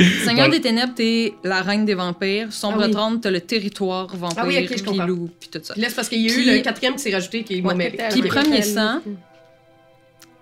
euh, 0.00 0.04
Seigneur 0.24 0.48
des 0.50 0.60
Ténèbres, 0.60 0.94
t'es 0.94 1.34
la 1.44 1.62
reine 1.62 1.84
des 1.84 1.94
vampires. 1.94 2.52
Sombre 2.52 2.80
Ah 2.82 2.86
oui. 2.86 2.92
trône, 2.92 3.20
t'as 3.20 3.30
le 3.30 3.40
territoire 3.40 4.08
vampire, 4.16 4.38
Ah 4.42 4.46
oui, 4.46 4.56
ok, 4.58 4.68
je 4.70 4.74
puis 4.74 4.82
comprends. 4.82 5.06
loup, 5.06 5.30
puis 5.38 5.48
tout 5.50 5.60
ça. 5.62 5.74
Puis 5.74 5.82
là, 5.82 5.88
c'est 5.88 5.94
parce 5.96 6.08
qu'il 6.08 6.20
y 6.20 6.30
a 6.30 6.34
eu 6.34 6.56
le 6.56 6.62
quatrième 6.62 6.94
qui 6.94 7.00
s'est 7.02 7.12
rajouté 7.12 7.42
qui 7.44 7.58
est 7.58 7.62
Ouais. 7.62 7.96
Puis 8.10 8.22
premier 8.22 8.62
sang, 8.62 9.00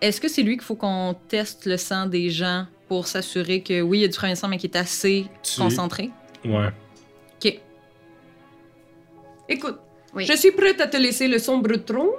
est-ce 0.01 0.21
que 0.21 0.29
c'est 0.29 0.43
lui 0.43 0.55
qu'il 0.57 0.65
faut 0.65 0.77
qu'on 0.77 1.15
teste 1.29 1.67
le 1.67 1.77
sang 1.77 2.07
des 2.07 2.31
gens 2.31 2.65
pour 2.89 3.07
s'assurer 3.07 3.61
que 3.63 3.83
oui, 3.83 3.99
il 3.99 4.01
y 4.03 4.05
a 4.05 4.09
du 4.09 4.17
premier 4.17 4.35
sang, 4.35 4.49
mais 4.49 4.57
qui 4.57 4.67
est 4.67 4.77
assez 4.77 5.27
Tu- 5.43 5.61
concentré? 5.61 6.11
Ouais. 6.45 6.69
Ok. 7.37 7.61
Écoute, 9.49 9.79
Oui. 10.15 10.25
je 10.25 10.35
suis 10.37 10.53
prête 10.53 10.81
à 10.81 10.87
te 10.87 10.97
laisser 10.97 11.29
le 11.29 11.39
sombre 11.39 11.75
trône. 11.77 12.11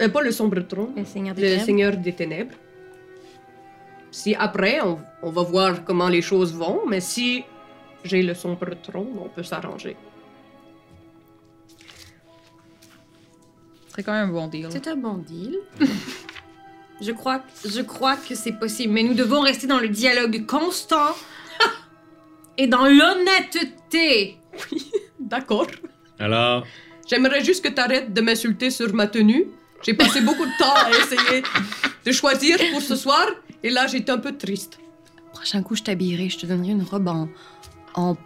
Euh, 0.00 0.08
pas 0.08 0.22
le 0.22 0.30
sombre 0.32 0.60
trône, 0.60 0.92
Le 0.96 1.04
Seigneur 1.04 1.34
des 1.34 1.42
le 1.42 1.48
Ténèbres. 1.48 1.64
Seigneur 1.66 1.96
des 1.96 2.12
Ténèbres. 2.14 2.54
Si 4.10 4.34
après, 4.34 4.80
on, 4.80 4.98
on 5.22 5.30
va 5.30 5.42
voir 5.42 5.84
comment 5.84 6.08
les 6.08 6.22
choses 6.22 6.52
vont, 6.54 6.80
mais 6.88 7.00
si 7.00 7.44
j'ai 8.04 8.22
le 8.22 8.34
sombre 8.34 8.70
trône, 8.82 9.12
on 9.18 9.28
peut 9.28 9.42
s'arranger. 9.42 9.96
C'est 13.94 14.02
quand 14.02 14.12
même 14.12 14.30
un 14.30 14.32
bon 14.32 14.46
deal. 14.48 14.68
C'est 14.70 14.86
un 14.88 14.96
bon 14.96 15.14
deal. 15.18 15.58
je, 17.00 17.12
crois, 17.12 17.42
je 17.64 17.80
crois 17.82 18.16
que 18.16 18.34
c'est 18.34 18.52
possible, 18.52 18.92
mais 18.92 19.02
nous 19.02 19.14
devons 19.14 19.40
rester 19.40 19.66
dans 19.66 19.80
le 19.80 19.88
dialogue 19.88 20.46
constant 20.46 21.14
et 22.58 22.66
dans 22.66 22.86
l'honnêteté. 22.86 24.38
D'accord. 25.20 25.66
Alors, 26.18 26.66
J'aimerais 27.10 27.44
juste 27.44 27.64
que 27.64 27.68
tu 27.70 27.80
arrêtes 27.80 28.12
de 28.12 28.20
m'insulter 28.20 28.70
sur 28.70 28.94
ma 28.94 29.08
tenue. 29.08 29.46
J'ai 29.82 29.94
passé 29.94 30.20
beaucoup 30.20 30.44
de 30.46 30.58
temps 30.58 30.72
à 30.74 30.90
essayer 30.90 31.42
de 32.04 32.12
choisir 32.12 32.56
pour 32.70 32.80
ce 32.80 32.94
soir, 32.94 33.26
et 33.64 33.70
là, 33.70 33.88
j'étais 33.88 34.12
un 34.12 34.18
peu 34.18 34.36
triste. 34.36 34.78
Prochain 35.32 35.62
coup, 35.62 35.74
je 35.74 35.82
t'habillerai, 35.82 36.28
je 36.28 36.38
te 36.38 36.46
donnerai 36.46 36.70
une 36.72 36.82
robe 36.84 37.08
en, 37.08 37.28
en 37.94 38.16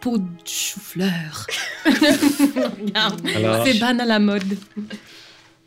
peau 0.00 0.16
de 0.16 0.24
chou-fleur. 0.46 1.46
Regarde, 1.84 3.20
alors, 3.36 3.66
c'est 3.66 3.78
ban 3.78 3.98
à 3.98 4.06
la 4.06 4.18
mode. 4.18 4.56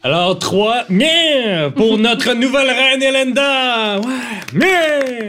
alors 0.02 0.39
trois, 0.39 0.86
mien 0.89 1.71
pour 1.76 1.99
notre 1.99 2.34
nouvelle 2.34 2.71
reine 2.71 3.04
Elenda. 3.04 3.99
Ouais, 3.99 4.13
mien, 4.54 5.28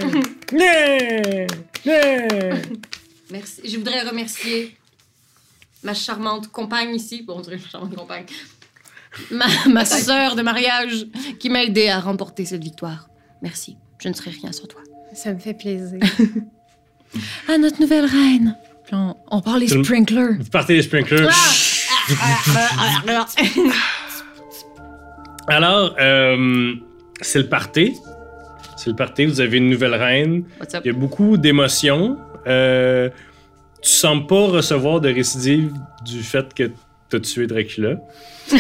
mien, 0.53 1.47
Merci. 1.87 3.61
Je 3.65 3.77
voudrais 3.79 4.03
remercier 4.03 4.77
ma 5.83 5.95
charmante 5.95 6.49
compagne 6.51 6.95
ici. 6.95 7.23
Bon, 7.23 7.37
on 7.39 7.41
dirait 7.41 7.57
ma 7.57 7.69
charmante 7.69 7.95
compagne. 7.97 8.27
Ma, 9.31 9.47
ma 9.69 9.85
sœur 9.85 10.35
de 10.37 10.43
mariage 10.43 11.07
qui 11.39 11.49
m'a 11.51 11.63
aidé 11.65 11.89
à 11.89 12.01
remporter 12.01 12.45
cette 12.45 12.63
victoire. 12.65 13.09
Merci, 13.43 13.77
je 14.03 14.09
ne 14.09 14.15
serai 14.15 14.31
rien 14.31 14.51
sans 14.53 14.67
toi. 14.67 14.81
Ça 15.15 15.33
me 15.33 15.39
fait 15.39 15.55
plaisir. 15.55 16.01
Ah, 17.49 17.59
notre 17.59 17.81
nouvelle 17.81 18.07
reine! 18.07 18.57
On, 18.91 19.15
on 19.31 19.41
parle 19.41 19.61
le- 19.61 19.85
sprinklers. 19.85 20.33
Vous 20.37 20.51
partez 20.51 20.75
les 20.75 20.83
sprinklers. 20.83 21.31
Alors, 25.47 25.95
euh, 26.01 26.75
c'est 27.21 27.39
le 27.39 27.49
party. 27.49 27.95
C'est 28.85 28.91
le 28.91 28.97
party. 28.97 29.25
Vous 29.25 29.41
avez 29.41 29.57
une 29.57 29.71
nouvelle 29.71 29.95
reine. 29.95 30.45
What's 30.61 30.75
up? 30.75 30.83
Il 30.85 30.93
y 30.93 30.95
a 30.95 30.99
beaucoup 30.99 31.39
d'émotions. 31.39 32.19
Euh, 32.47 33.09
tu 33.81 33.91
sembles 33.91 34.27
pas 34.27 34.47
recevoir 34.49 35.01
de 35.01 35.09
récidive 35.09 35.73
du 36.05 36.23
fait 36.23 36.53
que 36.53 36.71
t'as 37.09 37.21
tué 37.21 37.47
Dracula. 37.47 37.97
Tout 38.51 38.57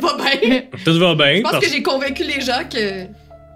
va 0.00 0.16
bien. 0.40 0.62
Tout 0.84 0.98
va 1.00 1.14
bien. 1.16 1.34
Je 1.36 1.40
pense 1.42 1.50
parce- 1.50 1.64
que 1.66 1.72
j'ai 1.72 1.82
convaincu 1.82 2.22
les 2.22 2.40
gens 2.40 2.62
que. 2.72 3.06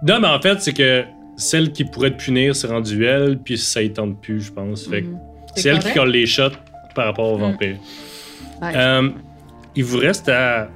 Non, 0.05 0.19
mais 0.19 0.27
en 0.27 0.41
fait, 0.41 0.61
c'est 0.61 0.73
que 0.73 1.03
celle 1.37 1.71
qui 1.71 1.85
pourrait 1.85 2.11
te 2.11 2.21
punir, 2.21 2.53
c'est 2.53 2.67
rendu 2.67 3.05
elle, 3.05 3.37
puis 3.39 3.57
ça 3.57 3.81
y 3.81 3.93
tente 3.93 4.21
plus, 4.21 4.41
je 4.41 4.51
pense. 4.51 4.87
Fait 4.89 5.01
Mhm. 5.03 5.17
C'est 5.55 5.69
elle 5.69 5.79
qui 5.79 5.93
colle 5.93 6.11
les 6.11 6.25
shots 6.25 6.49
par 6.95 7.05
rapport 7.05 7.31
aux 7.31 7.37
Mhm. 7.37 7.51
vampires. 7.51 7.77
Ouais. 8.61 8.73
Euh, 8.75 9.09
il 9.73 9.85
vous 9.85 9.97
reste 9.99 10.27
à, 10.27 10.67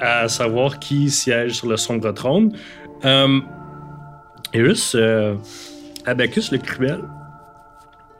à 0.00 0.28
savoir 0.28 0.78
qui 0.78 1.10
siège 1.10 1.54
sur 1.54 1.68
le 1.68 1.76
sombre 1.76 2.12
trône. 2.12 2.56
Euh, 3.04 3.40
a 4.54 4.64
juste 4.64 4.94
euh, 4.94 5.34
Abacus 6.06 6.50
le 6.52 6.58
Cruel 6.58 7.00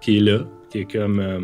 qui 0.00 0.18
est 0.18 0.20
là, 0.20 0.40
qui 0.70 0.78
est 0.80 0.90
comme. 0.92 1.20
euh, 1.20 1.40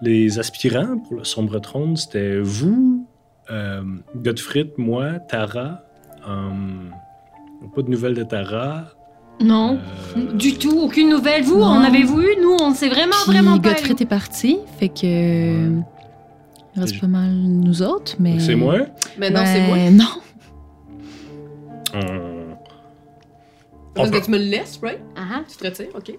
les 0.00 0.38
aspirants 0.40 0.98
pour 0.98 1.18
le 1.18 1.24
sombre 1.24 1.60
trône, 1.60 1.96
c'était 1.96 2.40
vous, 2.40 3.06
euh, 3.52 3.82
Gottfried, 4.16 4.70
moi, 4.76 5.20
Tara. 5.20 5.82
euh, 6.28 6.50
pas 7.74 7.82
de 7.82 7.88
nouvelles 7.90 8.14
de 8.14 8.24
Tara. 8.24 8.86
Non, 9.40 9.78
Euh, 10.16 10.32
du 10.32 10.54
tout, 10.58 10.76
aucune 10.80 11.08
nouvelle. 11.08 11.42
Vous, 11.44 11.58
Non. 11.60 11.66
en 11.66 11.80
avez-vous 11.84 12.20
eu? 12.20 12.36
Nous, 12.42 12.56
on 12.60 12.74
sait 12.74 12.88
vraiment, 12.88 13.14
Puis 13.24 13.32
vraiment 13.32 13.58
pas. 13.60 13.70
Godfrey 13.74 13.94
est 14.00 14.06
parti, 14.06 14.58
fait 14.78 14.88
que. 14.88 15.68
Il 16.74 16.80
reste 16.80 16.94
C'est- 16.94 17.00
pas 17.00 17.06
mal 17.06 17.30
nous 17.32 17.82
autres, 17.82 18.16
mais. 18.18 18.40
C'est 18.40 18.54
moi? 18.56 18.78
Mais 19.18 19.30
non, 19.30 19.42
c'est 19.44 19.66
moi. 19.68 19.76
Ben, 19.76 19.96
Non. 19.96 20.04
Euh, 21.94 22.31
Parce 23.94 24.10
que 24.10 24.18
tu 24.24 24.30
me 24.30 24.38
le 24.38 24.44
laisses, 24.44 24.78
right? 24.82 25.00
Ah, 25.16 25.40
Tu 25.48 25.56
te 25.56 25.64
retires, 25.64 25.94
ok. 25.94 26.12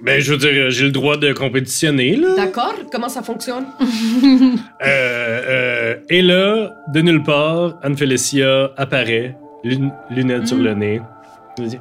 Ben, 0.00 0.20
je 0.20 0.32
veux 0.32 0.38
dire, 0.38 0.70
j'ai 0.70 0.84
le 0.84 0.92
droit 0.92 1.16
de 1.16 1.32
compétitionner, 1.32 2.14
là. 2.16 2.34
D'accord, 2.36 2.74
comment 2.92 3.08
ça 3.08 3.22
fonctionne? 3.22 3.66
Euh, 4.80 4.86
euh, 4.86 5.96
et 6.08 6.22
là, 6.22 6.70
de 6.94 7.00
nulle 7.00 7.22
part, 7.24 7.78
Anne-Félicia 7.82 8.70
apparaît, 8.76 9.36
lun- 9.64 9.92
lunettes 10.10 10.46
sur 10.46 10.56
le 10.56 10.72
nez. 10.74 11.00
Elle 11.58 11.66
dit, 11.66 11.80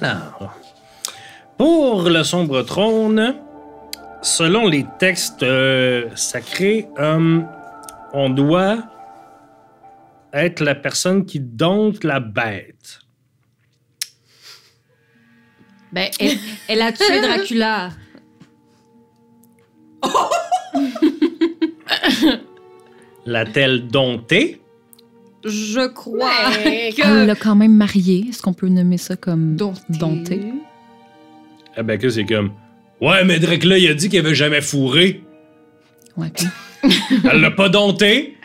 Alors, 0.00 0.54
pour 1.56 2.02
le 2.08 2.24
sombre 2.24 2.62
trône, 2.62 3.36
selon 4.22 4.66
les 4.66 4.84
textes 4.98 5.44
euh, 5.44 6.08
sacrés, 6.16 6.88
euh, 6.98 7.40
on 8.12 8.28
doit 8.30 8.78
être 10.32 10.60
la 10.64 10.74
personne 10.74 11.24
qui 11.24 11.38
dompte 11.38 12.02
la 12.02 12.18
bête. 12.18 12.98
Ben, 15.94 16.08
elle, 16.18 16.36
elle 16.68 16.82
a 16.82 16.92
tué 16.92 17.20
Dracula. 17.20 17.90
L'a-t-elle 23.26 23.86
domptée? 23.88 24.60
Je 25.44 25.86
crois 25.88 26.30
Ouais. 26.64 26.90
Que. 26.96 27.26
l'a 27.26 27.34
quand 27.34 27.54
même 27.54 27.74
marié. 27.74 28.26
Est-ce 28.28 28.42
qu'on 28.42 28.52
peut 28.54 28.68
nommer 28.68 28.98
ça 28.98 29.16
comme 29.16 29.56
Dompté. 29.56 29.82
dompté? 29.98 30.40
Ah 31.76 31.82
ben 31.82 31.98
que 31.98 32.08
c'est 32.08 32.24
comme, 32.24 32.52
ouais, 33.00 33.24
mais 33.24 33.38
Dracula, 33.38 33.78
il 33.78 33.88
a 33.88 33.94
dit 33.94 34.08
qu'il 34.08 34.18
avait 34.20 34.34
jamais 34.34 34.60
fourré. 34.60 35.22
Ouais, 36.16 36.30
puis- 36.34 36.46
Elle 37.30 37.40
l'a 37.40 37.50
pas 37.50 37.68
dompté? 37.68 38.36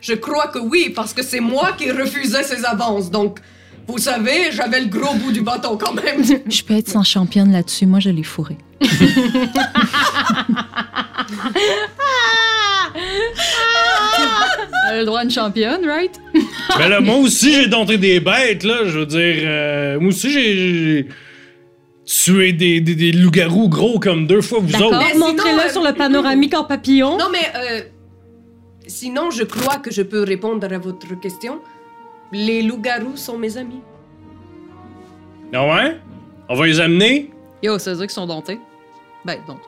Je 0.00 0.14
crois 0.14 0.48
que 0.48 0.58
oui, 0.58 0.92
parce 0.94 1.14
que 1.14 1.22
c'est 1.22 1.40
moi 1.40 1.72
qui 1.78 1.90
refusais 1.90 2.42
ses 2.42 2.64
avances. 2.64 3.10
Donc, 3.10 3.38
vous 3.86 3.98
savez, 3.98 4.50
j'avais 4.52 4.80
le 4.80 4.86
gros 4.86 5.14
bout 5.14 5.32
du 5.32 5.40
bâton 5.42 5.76
quand 5.76 5.92
même. 5.94 6.22
Je 6.48 6.62
peux 6.62 6.74
être 6.74 6.88
sans 6.88 7.02
championne 7.04 7.52
là-dessus. 7.52 7.86
Moi, 7.86 8.00
je 8.00 8.10
l'ai 8.10 8.22
fourré. 8.22 8.56
Elle 14.88 14.96
a 14.96 14.98
le 15.00 15.04
droit 15.06 15.20
à 15.20 15.24
une 15.24 15.30
championne, 15.30 15.84
right? 15.86 16.20
Ben 16.78 16.88
là, 16.88 17.00
moi 17.00 17.16
aussi, 17.16 17.52
j'ai 17.52 17.68
dompté 17.68 17.98
des 17.98 18.20
bêtes, 18.20 18.64
là. 18.64 18.80
Je 18.84 18.98
veux 19.00 19.06
dire, 19.06 19.36
euh, 19.44 20.00
moi 20.00 20.08
aussi, 20.10 20.30
j'ai- 20.30 21.08
tué 22.04 22.52
des, 22.52 22.80
des, 22.80 22.94
des 22.96 23.12
loups-garous 23.12 23.68
gros 23.68 23.98
comme 23.98 24.26
deux 24.26 24.42
fois 24.42 24.58
vous 24.60 24.74
autres. 24.82 24.98
Mais 24.98 25.12
sinon, 25.12 25.28
Montrez-le 25.28 25.60
euh, 25.60 25.70
sur 25.72 25.82
le 25.82 25.92
panoramique 25.94 26.52
en 26.54 26.64
papillon. 26.64 27.16
Non, 27.16 27.26
mais 27.30 27.38
euh, 27.56 27.80
sinon, 28.86 29.30
je 29.30 29.44
crois 29.44 29.76
que 29.76 29.90
je 29.92 30.02
peux 30.02 30.22
répondre 30.22 30.66
à 30.70 30.78
votre 30.78 31.18
question. 31.20 31.60
Les 32.32 32.62
loups-garous 32.62 33.16
sont 33.16 33.36
mes 33.38 33.56
amis. 33.56 33.80
Ah 35.54 35.66
ouais? 35.66 35.98
On 36.48 36.54
va 36.54 36.66
les 36.66 36.80
amener? 36.80 37.30
Yo, 37.62 37.78
ça 37.78 37.90
veut 37.90 37.96
dire 37.98 38.06
qu'ils 38.06 38.14
sont 38.14 38.26
domptés. 38.26 38.58
Ben, 39.24 39.38
donc. 39.46 39.58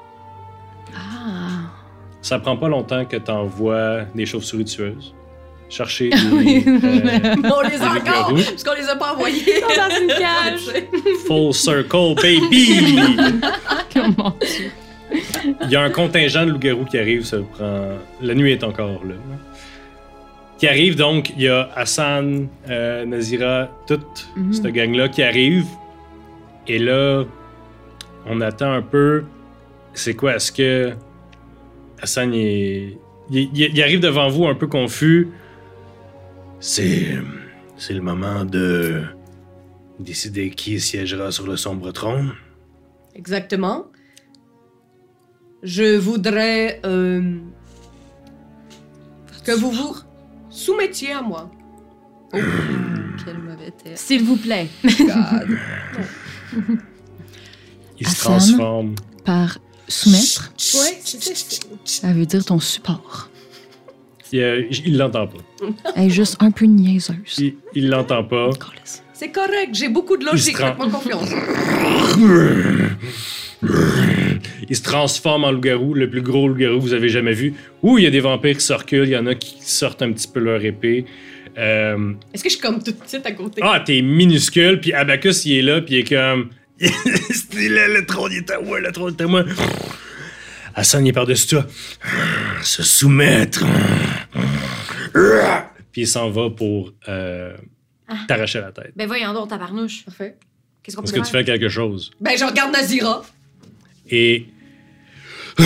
Ah. 0.97 1.71
Ça 2.23 2.39
prend 2.39 2.57
pas 2.57 2.69
longtemps 2.69 3.05
que 3.05 3.17
t'envoies 3.19 4.03
des 4.15 4.25
chauves-souris 4.27 4.65
tueuses. 4.65 5.15
Chercher 5.69 6.09
des, 6.11 6.17
Oui. 6.33 6.65
euh, 6.67 7.35
On 7.45 7.61
les 7.69 7.81
a 7.83 7.91
encore, 7.93 8.33
parce 8.35 8.65
qu'on 8.65 8.75
les 8.75 8.89
a 8.89 8.97
pas 8.97 9.13
envoyés. 9.15 9.61
dans 9.61 9.97
une 10.01 10.09
cage. 10.19 10.85
full 11.27 11.53
circle, 11.53 12.15
baby! 12.23 12.81
Comment? 13.95 14.37
Il 15.63 15.71
y 15.71 15.77
a 15.77 15.83
un 15.83 15.91
contingent 15.91 16.45
de 16.47 16.51
loups-garous 16.53 16.85
qui 16.87 16.99
arrive, 16.99 17.25
ça 17.25 17.37
prend... 17.53 17.89
La 18.21 18.35
nuit 18.35 18.53
est 18.53 18.65
encore 18.65 19.05
là. 19.05 19.15
Qui 20.59 20.69
arrive 20.69 20.97
donc, 20.97 21.31
il 21.37 21.43
y 21.43 21.49
a 21.49 21.69
Hassan, 21.75 22.49
euh, 22.69 23.05
Nazira, 23.05 23.69
toute 23.87 24.29
Mhm. 24.37 24.53
cette 24.53 24.67
gang-là 24.69 25.09
qui 25.09 25.23
arrive. 25.23 25.67
Et 26.69 26.79
là, 26.79 27.25
on 28.27 28.41
attend 28.41 28.73
un 28.73 28.83
peu. 28.83 29.25
C'est 29.95 30.15
quoi, 30.15 30.37
est-ce 30.37 30.53
que 30.53 30.93
Hassan, 32.01 32.33
il, 32.33 32.41
est- 32.47 32.99
il- 33.31 33.51
il- 33.55 33.75
il 33.77 33.83
arrive 33.83 34.01
devant 34.01 34.29
vous 34.29 34.47
un 34.47 34.55
peu 34.55 34.67
confus. 34.67 35.29
C'est... 36.61 37.17
C'est 37.77 37.93
le 37.95 38.01
moment 38.03 38.45
de 38.45 39.03
décider 39.99 40.51
qui 40.51 40.79
siégera 40.81 41.33
sur 41.33 41.47
le 41.47 41.57
sombre 41.57 41.91
trône. 41.91 42.33
Exactement. 43.17 43.87
Je 45.65 45.97
voudrais 45.97 46.81
euh, 46.85 47.37
que 49.45 49.53
vous 49.53 49.73
vous 49.73 49.95
soumettiez 50.55 51.13
à 51.13 51.23
moi. 51.23 51.51
Oh, 52.33 52.39
quel 53.25 53.39
mauvais 53.39 53.71
test. 53.73 54.07
S'il 54.07 54.23
vous 54.25 54.37
plaît. 54.37 54.69
God. 54.85 55.59
Il 58.01 58.09
se 58.09 58.21
transforme. 58.21 58.95
Par 59.25 59.59
soumettre, 59.89 60.53
Ouais, 60.75 60.99
c'est 61.05 61.23
ça. 61.85 62.13
veut 62.13 62.27
dire 62.27 62.45
ton 62.45 62.59
support. 62.61 63.31
Il, 64.33 64.41
euh, 64.41 64.65
il 64.71 64.97
l'entend 64.99 65.29
pas. 65.29 65.39
Elle 65.95 66.07
est 66.07 66.11
juste 66.11 66.37
un 66.41 66.51
peu 66.51 66.65
niaiseuse. 66.65 67.15
Il, 67.39 67.55
il 67.75 67.89
l'entend 67.89 68.25
pas. 68.25 68.51
C'est 69.13 69.31
correct, 69.31 69.71
j'ai 69.73 69.89
beaucoup 69.89 70.17
de 70.17 70.25
logique, 70.25 70.55
Il 70.55 70.57
se 70.57 70.63
rend- 70.63 70.69
faites-moi 70.69 70.91
confiance. 70.91 71.31
Il 74.69 74.77
se 74.77 74.83
transforme 74.83 75.45
en 75.45 75.51
loup-garou, 75.53 75.95
le 75.95 76.09
plus 76.09 76.23
gros 76.23 76.49
loup-garou 76.49 76.79
que 76.79 76.83
vous 76.83 76.93
avez 76.95 77.09
jamais 77.09 77.33
vu. 77.33 77.55
Ouh, 77.83 77.99
il 77.99 78.05
y 78.05 78.07
a 78.07 78.11
des 78.11 78.21
vampires 78.21 78.57
qui 78.57 78.65
se 78.65 78.73
reculent, 78.73 79.07
il 79.07 79.13
y 79.13 79.17
en 79.17 79.27
a 79.27 79.35
qui 79.35 79.57
sortent 79.61 80.03
un 80.03 80.13
petit 80.13 80.29
peu 80.29 80.41
leur 80.41 80.65
épée. 80.65 81.05
Euh, 81.59 82.13
Est-ce 82.33 82.43
que 82.43 82.49
je 82.49 82.55
suis 82.55 82.63
comme 82.63 82.83
tout 82.83 82.93
de 82.93 82.97
suite 83.07 83.27
à 83.27 83.33
côté? 83.33 83.61
Ah, 83.65 83.83
t'es 83.85 84.03
minuscule, 84.03 84.81
puis 84.81 84.93
Abacus, 84.93 85.45
il 85.45 85.59
est 85.59 85.63
là, 85.63 85.81
puis 85.81 85.95
il 85.95 85.99
est 86.01 86.09
comme... 86.09 86.51
C'est 86.81 87.69
là, 87.69 87.89
le 87.89 88.05
trône 88.05 88.33
il 88.33 88.39
est 88.39 88.51
à 88.51 88.61
moi, 88.61 88.81
le 88.81 88.91
trône 88.91 89.15
est 89.17 89.23
à 89.23 89.27
moi. 89.27 89.45
Hassan, 90.75 91.07
il 91.07 91.11
est 91.11 91.13
par-dessus 91.13 91.47
toi. 91.47 91.67
Se 92.63 92.83
soumettre. 92.83 93.65
Puis 95.93 96.03
il 96.03 96.09
s'en 96.09 96.31
va 96.31 96.51
pour 96.51 96.93
euh, 97.09 97.57
t'arracher 98.27 98.61
la 98.61 98.73
tête. 98.73 98.93
Ben 98.97 99.07
voyons 99.07 99.33
donc, 99.33 99.51
tabarnouche. 99.51 100.05
Parfait. 100.05 100.37
Qu'est-ce 100.83 100.97
qu'on 100.97 101.05
Est-ce 101.05 101.13
peut 101.15 101.21
que 101.21 101.27
tu 101.27 101.31
fais 101.31 101.45
quelque 101.45 101.69
chose? 101.69 102.11
Ben, 102.21 102.37
je 102.37 102.45
regarde 102.45 102.73
Nazira. 102.73 103.23
Et 104.09 104.47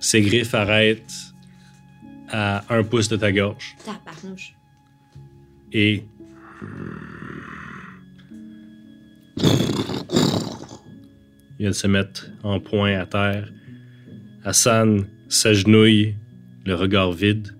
ses 0.00 0.22
griffes 0.22 0.54
arrêtent 0.54 1.34
à 2.28 2.64
un 2.74 2.82
pouce 2.82 3.08
de 3.08 3.16
ta 3.16 3.32
gorge. 3.32 3.76
Tabarnouche. 3.84 4.54
Et 5.72 6.04
il 11.58 11.60
vient 11.60 11.70
de 11.70 11.74
se 11.74 11.86
mettre 11.86 12.30
en 12.42 12.60
point 12.60 12.98
à 12.98 13.06
terre. 13.06 13.52
Hassan 14.44 15.06
s'agenouille, 15.28 16.14
le 16.64 16.74
regard 16.74 17.12
vide, 17.12 17.56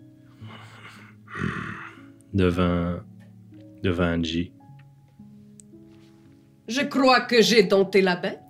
devant, 2.33 3.01
devant 3.83 4.15
Angie. 4.15 4.53
Je 6.69 6.83
crois 6.83 7.21
que 7.23 7.43
j'ai 7.43 7.63
dompté 7.63 8.03
la 8.03 8.17
bête. 8.17 8.46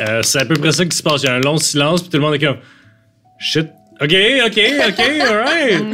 Euh, 0.00 0.22
c'est 0.22 0.40
à 0.40 0.44
peu 0.44 0.54
près 0.54 0.72
ça 0.72 0.84
qui 0.86 0.96
se 0.96 1.02
passe. 1.02 1.22
Il 1.22 1.26
y 1.26 1.28
a 1.28 1.34
un 1.34 1.40
long 1.40 1.58
silence, 1.58 2.00
puis 2.02 2.10
tout 2.10 2.16
le 2.16 2.22
monde 2.22 2.34
est 2.34 2.38
comme 2.38 2.58
Shit. 3.38 3.68
Ok, 4.00 4.14
ok, 4.46 4.58
ok, 4.88 5.00
alright. 5.00 5.84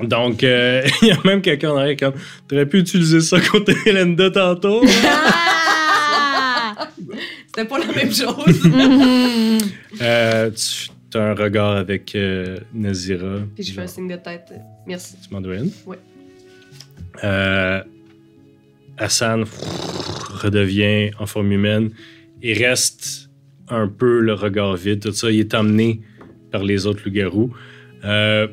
Donc, 0.08 0.44
euh, 0.44 0.86
il 1.02 1.08
y 1.08 1.10
a 1.12 1.18
même 1.24 1.42
quelqu'un 1.42 1.70
en 1.72 1.76
arrière 1.78 1.96
comme 1.96 2.14
T'aurais 2.46 2.66
pu 2.66 2.78
utiliser 2.78 3.20
ça 3.20 3.40
contre 3.40 3.72
Elenda 3.86 4.30
tantôt. 4.30 4.82
C'était 7.46 7.64
pas 7.68 7.78
la 7.78 7.86
même 7.92 8.12
chose. 8.12 8.62
euh, 10.00 10.50
tu 11.10 11.18
as 11.18 11.22
un 11.22 11.34
regard 11.34 11.76
avec 11.76 12.14
euh, 12.14 12.58
Nazira. 12.72 13.38
Puis 13.54 13.64
je 13.64 13.72
fais 13.72 13.80
un 13.80 13.86
signe 13.86 14.08
de 14.08 14.16
tête. 14.16 14.52
Merci. 14.86 15.16
Tu 15.26 15.34
Mandarin. 15.34 15.66
Ouais. 15.86 15.98
Euh, 17.24 17.82
Hassan 18.96 19.44
redevient 20.30 21.10
en 21.18 21.26
forme 21.26 21.50
humaine. 21.50 21.90
Il 22.42 22.64
reste 22.64 23.30
un 23.68 23.88
peu 23.88 24.20
le 24.20 24.34
regard 24.34 24.76
vide, 24.76 25.00
tout 25.00 25.12
ça. 25.12 25.30
Il 25.30 25.40
est 25.40 25.54
emmené 25.54 26.00
par 26.50 26.62
les 26.62 26.86
autres 26.86 27.02
loups-garous. 27.04 27.52
Euh, 28.04 28.46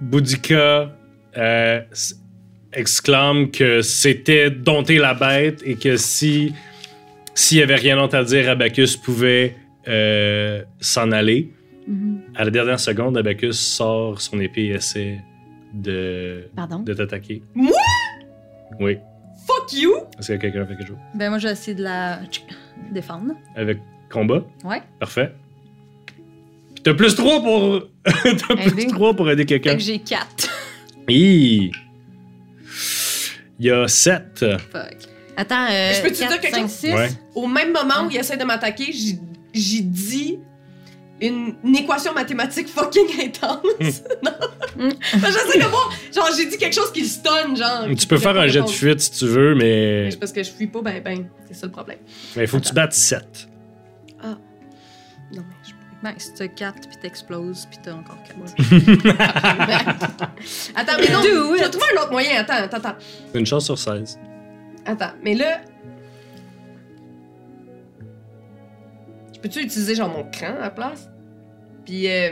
Boudica 0.00 0.94
euh, 1.36 1.80
exclame 2.72 3.50
que 3.50 3.80
c'était 3.80 4.50
dompter 4.50 4.98
la 4.98 5.14
bête 5.14 5.62
et 5.64 5.76
que 5.76 5.96
si 5.96 6.52
s'il 7.34 7.58
y 7.58 7.62
avait 7.62 7.76
rien 7.76 7.96
d'autre 7.96 8.16
à 8.16 8.24
dire, 8.24 8.48
Abacus 8.48 8.96
pouvait 8.96 9.54
euh, 9.88 10.62
s'en 10.80 11.12
aller. 11.12 11.52
Mhm. 11.86 12.22
À 12.34 12.44
la 12.44 12.50
dernière 12.50 12.80
seconde, 12.80 13.18
Abacus 13.18 13.58
sort 13.58 14.20
son 14.20 14.40
épée 14.40 14.64
et 14.64 14.70
essaie 14.70 15.20
de, 15.74 16.48
Pardon? 16.56 16.80
de 16.80 16.94
t'attaquer. 16.94 17.42
Moi? 17.54 17.76
Oui. 18.80 18.96
Fuck 19.68 19.72
you! 19.78 19.94
Est-ce 20.18 20.32
que 20.32 20.38
quelqu'un 20.38 20.62
a 20.62 20.66
fait 20.66 20.76
quelque 20.76 20.88
chose? 20.88 20.96
Ben, 21.14 21.30
moi, 21.30 21.38
j'ai 21.38 21.48
essayé 21.48 21.74
de 21.76 21.82
la 21.82 22.20
défendre. 22.92 23.34
Avec 23.54 23.78
combat? 24.10 24.42
Ouais. 24.64 24.82
Parfait. 25.00 25.32
Puis 26.74 26.82
T'as 26.82 26.94
plus 26.94 27.14
3 27.14 27.42
pour. 27.42 27.82
T'as 28.04 28.56
plus 28.56 28.68
Aider. 28.82 28.86
3 28.86 29.14
pour 29.14 29.30
aider 29.30 29.42
Fait 29.42 29.46
quelqu'un. 29.60 29.74
que 29.74 29.82
j'ai 29.82 29.98
4. 29.98 30.48
Hi. 31.08 31.70
Il 33.58 33.66
y 33.66 33.70
a 33.70 33.88
7. 33.88 34.44
Fuck. 34.70 34.96
Attends, 35.36 35.66
euh, 35.70 35.92
Je 35.94 36.02
peux 36.02 36.08
te 36.10 36.14
dire 36.14 36.28
4, 36.28 36.40
quelque 36.40 36.54
5, 36.54 36.62
chose? 36.62 36.70
6? 36.70 36.92
Ouais. 36.94 37.08
Au 37.34 37.46
même 37.46 37.72
moment 37.72 38.06
où 38.06 38.10
il 38.10 38.16
essaie 38.16 38.36
de 38.36 38.44
m'attaquer, 38.44 38.92
j'ai- 38.92 39.18
j'ai 39.54 39.80
dit 39.82 40.38
une, 41.20 41.54
une 41.64 41.76
équation 41.76 42.12
mathématique 42.12 42.68
fucking 42.68 43.06
intense. 43.24 44.02
non? 44.22 44.30
Mm. 44.76 44.88
Ben, 44.88 44.92
J'essaie 45.12 45.58
de 45.58 45.64
voir. 45.68 45.90
Genre, 46.14 46.28
j'ai 46.36 46.46
dit 46.46 46.58
quelque 46.58 46.74
chose 46.74 46.92
qui 46.92 47.00
le 47.02 47.06
stun, 47.06 47.54
genre. 47.54 47.86
Tu 47.98 48.06
peux 48.06 48.18
faire 48.18 48.36
un 48.38 48.46
jet 48.46 48.60
de 48.62 48.66
fuite 48.68 49.00
si 49.00 49.10
tu 49.12 49.26
veux, 49.26 49.54
mais. 49.54 50.04
Mais 50.04 50.10
c'est 50.10 50.18
parce 50.18 50.32
que 50.32 50.42
je 50.42 50.50
fuis 50.50 50.66
pas, 50.66 50.82
ben, 50.82 51.02
ben, 51.02 51.26
c'est 51.48 51.54
ça 51.54 51.66
le 51.66 51.72
problème. 51.72 51.98
Mais 52.36 52.42
il 52.42 52.48
faut 52.48 52.58
que 52.58 52.64
tu 52.66 52.74
battes 52.74 52.92
7. 52.92 53.48
Non, 55.32 55.42
mais 55.48 55.56
je 55.66 55.72
Ben, 56.04 56.14
si 56.18 56.32
t'as 56.34 56.46
4 56.46 56.88
puis 56.88 56.96
t'exploses 57.02 57.66
puis 57.68 57.78
t'as 57.82 57.94
encore 57.94 58.18
4. 58.22 58.36
Attends, 60.76 60.92
mais 61.00 61.08
non, 61.12 61.22
je 61.22 61.64
it. 61.64 61.70
trouver 61.70 61.86
un 61.96 62.02
autre 62.02 62.12
moyen. 62.12 62.40
Attends, 62.40 62.54
attends, 62.62 62.76
attends. 62.76 62.96
Une 63.34 63.46
chance 63.46 63.64
sur 63.64 63.78
16. 63.78 64.18
Attends, 64.84 65.12
mais 65.22 65.34
là. 65.34 65.60
Je 69.36 69.40
peux-tu 69.42 69.60
utiliser 69.60 69.94
genre 69.94 70.08
mon 70.08 70.24
cran 70.30 70.54
à 70.58 70.62
la 70.62 70.70
place? 70.70 71.10
Puis, 71.84 72.08
euh. 72.08 72.30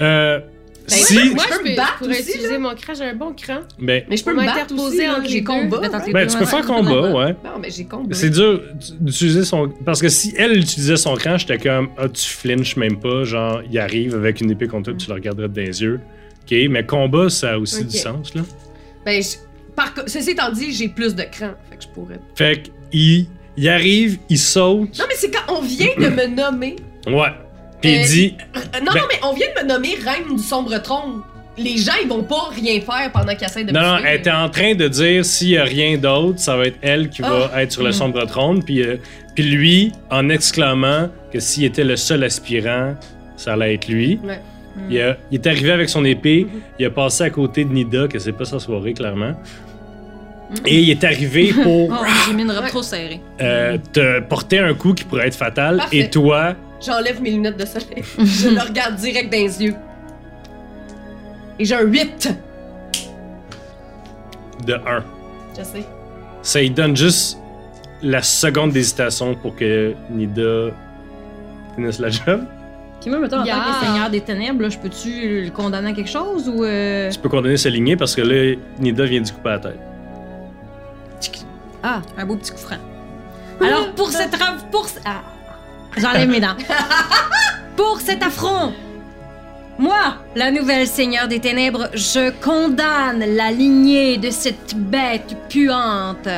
Euh. 0.00 0.40
Ben, 0.88 0.94
si. 0.96 1.14
Moi, 1.34 1.44
Je 1.50 1.58
peux 1.58 1.64
je, 1.66 1.70
me 1.70 1.76
battre 1.76 1.92
je 1.94 2.04
pourrais 2.04 2.20
aussi, 2.20 2.30
utiliser 2.30 2.58
mon 2.58 2.74
cran, 2.74 2.94
j'ai 2.94 3.04
un 3.04 3.14
bon 3.14 3.32
cran. 3.32 3.60
Ben, 3.78 4.04
Mais 4.08 4.16
je 4.16 4.24
peux 4.24 4.32
Pour 4.32 4.40
me 4.40 4.46
battre 4.46 4.58
m'interposer 4.60 5.08
entre 5.08 5.28
j'ai 5.28 5.42
combat. 5.44 5.80
Ben, 5.80 6.12
ben, 6.12 6.26
tu 6.28 6.36
peux 6.38 6.44
faire 6.44 6.64
combat, 6.66 7.12
ouais. 7.12 7.32
Non, 7.44 7.58
mais 7.60 7.70
j'ai 7.70 7.84
combat. 7.86 8.14
C'est 8.14 8.30
dur 8.30 8.60
d'utiliser 9.00 9.44
son. 9.44 9.68
Parce 9.84 10.00
que 10.00 10.08
si 10.08 10.34
elle 10.36 10.56
utilisait 10.56 10.96
son 10.96 11.14
cran, 11.14 11.38
j'étais 11.38 11.58
comme, 11.58 11.88
ah, 11.96 12.08
tu 12.08 12.28
flinches 12.28 12.76
même 12.76 13.00
pas. 13.00 13.24
Genre, 13.24 13.62
il 13.70 13.78
arrive 13.78 14.14
avec 14.14 14.40
une 14.40 14.50
épée 14.50 14.66
contre 14.68 14.90
toi, 14.90 14.94
tu 14.98 15.08
le 15.08 15.14
regarderais 15.14 15.48
dans 15.48 15.62
les 15.62 15.82
yeux. 15.82 16.00
Ok, 16.42 16.56
mais 16.70 16.84
combat, 16.86 17.28
ça 17.30 17.52
a 17.54 17.58
aussi 17.58 17.84
du 17.84 17.96
sens, 17.96 18.34
là. 18.34 18.42
Ben, 19.04 19.20
je- 19.22 19.38
par 19.74 19.92
ceci 20.06 20.30
étant 20.30 20.50
dit, 20.52 20.72
j'ai 20.72 20.88
plus 20.88 21.14
de 21.14 21.22
cran. 21.24 21.50
Fait 21.68 21.76
que 21.76 21.82
je 21.82 21.88
pourrais. 21.88 22.20
Fait 22.36 22.62
qu'il 22.90 23.26
Il 23.56 23.68
arrive, 23.68 24.18
il 24.28 24.38
saute. 24.38 24.98
Non, 24.98 25.04
mais 25.08 25.14
c'est 25.16 25.30
quand 25.30 25.54
on 25.56 25.62
vient 25.62 25.94
de 25.98 26.08
me 26.08 26.26
nommer. 26.26 26.76
Ouais. 27.06 27.28
Puis 27.80 27.90
il 27.92 28.00
Euh, 28.00 28.04
dit 28.06 28.34
Euh, 28.54 28.58
non, 28.84 28.92
Ben- 28.92 29.00
non, 29.00 29.06
mais 29.08 29.18
on 29.24 29.32
vient 29.34 29.46
de 29.56 29.62
me 29.62 29.68
nommer 29.68 29.94
reine 30.04 30.36
du 30.36 30.42
sombre 30.42 30.76
trône. 30.82 31.22
Les 31.58 31.78
gens, 31.78 31.92
ils 32.02 32.08
vont 32.08 32.22
pas 32.22 32.50
rien 32.54 32.80
faire 32.82 33.10
pendant 33.12 33.34
qu'ils 33.34 33.46
essaient 33.46 33.64
de 33.64 33.72
Non, 33.72 33.80
me 33.80 33.86
non, 33.86 33.96
elle 34.06 34.20
était 34.20 34.30
en 34.30 34.50
train 34.50 34.74
de 34.74 34.88
dire 34.88 35.24
s'il 35.24 35.48
y 35.50 35.56
a 35.56 35.64
rien 35.64 35.96
d'autre, 35.96 36.38
ça 36.38 36.54
va 36.56 36.66
être 36.66 36.76
elle 36.82 37.08
qui 37.08 37.22
va 37.22 37.50
être 37.62 37.72
sur 37.72 37.82
le 37.82 37.90
Mm. 37.90 37.92
sombre 37.94 38.26
trône. 38.26 38.62
Puis, 38.62 38.82
euh, 38.82 38.96
puis 39.34 39.44
lui, 39.44 39.92
en 40.10 40.28
exclamant 40.28 41.08
que 41.32 41.40
s'il 41.40 41.64
était 41.64 41.84
le 41.84 41.96
seul 41.96 42.24
aspirant, 42.24 42.94
ça 43.38 43.54
allait 43.54 43.74
être 43.74 43.88
lui. 43.88 44.20
Ouais. 44.22 44.38
Il, 44.90 45.00
a- 45.00 45.16
il 45.30 45.36
est 45.36 45.46
arrivé 45.46 45.70
avec 45.70 45.88
son 45.88 46.04
épée, 46.04 46.46
il 46.78 46.84
a 46.84 46.90
passé 46.90 47.24
à 47.24 47.30
côté 47.30 47.64
de 47.64 47.72
Nida, 47.72 48.06
que 48.08 48.18
c'est 48.18 48.32
pas 48.32 48.44
sa 48.44 48.58
soirée, 48.58 48.92
clairement. 48.92 49.32
Et 50.64 50.80
il 50.80 50.90
est 50.90 51.02
arrivé 51.04 51.52
pour 51.62 51.90
Oh, 51.90 52.04
j'ai 52.26 52.32
mis 52.34 52.42
une 52.42 52.50
robe 52.52 52.66
trop 52.68 52.82
serrée. 52.82 53.20
euh, 53.40 53.78
te 53.92 54.20
porter 54.20 54.58
un 54.60 54.74
coup 54.74 54.94
qui 54.94 55.04
pourrait 55.04 55.26
être 55.28 55.34
fatal. 55.34 55.78
Parfait. 55.78 55.96
Et 55.98 56.10
toi, 56.10 56.54
J'enlève 56.84 57.20
mes 57.22 57.30
lunettes 57.30 57.56
de 57.56 57.64
soleil. 57.64 58.04
je 58.18 58.48
le 58.50 58.60
regarde 58.60 58.96
direct 58.96 59.32
dans 59.32 59.38
les 59.38 59.62
yeux. 59.62 59.74
Et 61.58 61.64
j'ai 61.64 61.74
un 61.74 61.80
8. 61.82 62.34
de 64.66 64.74
1. 64.74 64.78
Je 65.58 65.62
sais. 65.64 65.84
Ça 66.42 66.60
lui 66.60 66.70
donne 66.70 66.96
juste 66.96 67.38
la 68.02 68.22
seconde 68.22 68.72
d'hésitation 68.72 69.34
pour 69.34 69.56
que 69.56 69.94
Nida 70.10 70.70
finisse 71.74 71.98
la 71.98 72.10
job. 72.10 72.44
Puis 73.00 73.10
moi, 73.10 73.18
mettons, 73.20 73.38
en 73.40 73.44
Yeah. 73.44 73.56
tant 73.56 73.80
que 73.80 73.86
seigneur 73.86 74.10
des 74.10 74.20
ténèbres, 74.20 74.62
là, 74.62 74.68
je 74.68 74.78
peux-tu 74.78 75.44
le 75.44 75.50
condamner 75.50 75.90
à 75.90 75.92
quelque 75.92 76.10
chose 76.10 76.48
ou. 76.48 76.64
euh, 76.64 77.10
Tu 77.10 77.18
peux 77.18 77.28
condamner 77.28 77.56
sa 77.56 77.70
lignée 77.70 77.96
parce 77.96 78.14
que 78.14 78.22
là, 78.22 78.54
Nida 78.78 79.04
vient 79.06 79.20
du 79.20 79.32
couper 79.32 79.48
à 79.48 79.52
la 79.52 79.58
tête. 79.60 79.78
Ah, 81.88 82.02
un 82.18 82.26
beau 82.26 82.34
petit 82.34 82.50
coup 82.50 82.58
franc. 82.58 82.78
Alors, 83.64 83.92
pour 83.94 84.10
cette. 84.10 84.36
Pour. 84.72 84.88
ce- 84.88 84.98
Ah, 85.04 85.22
j'enlève 85.96 86.28
mes 86.28 86.40
dents. 86.40 86.56
pour 87.76 88.00
cet 88.00 88.24
affront, 88.24 88.72
moi, 89.78 90.16
la 90.34 90.50
nouvelle 90.50 90.88
seigneur 90.88 91.28
des 91.28 91.38
ténèbres, 91.38 91.88
je 91.94 92.30
condamne 92.42 93.24
la 93.36 93.52
lignée 93.52 94.16
de 94.18 94.30
cette 94.30 94.74
bête 94.74 95.36
puante. 95.48 96.28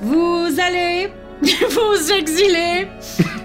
Vous 0.00 0.46
allez 0.64 1.12
vous 1.70 2.12
exiler 2.12 2.86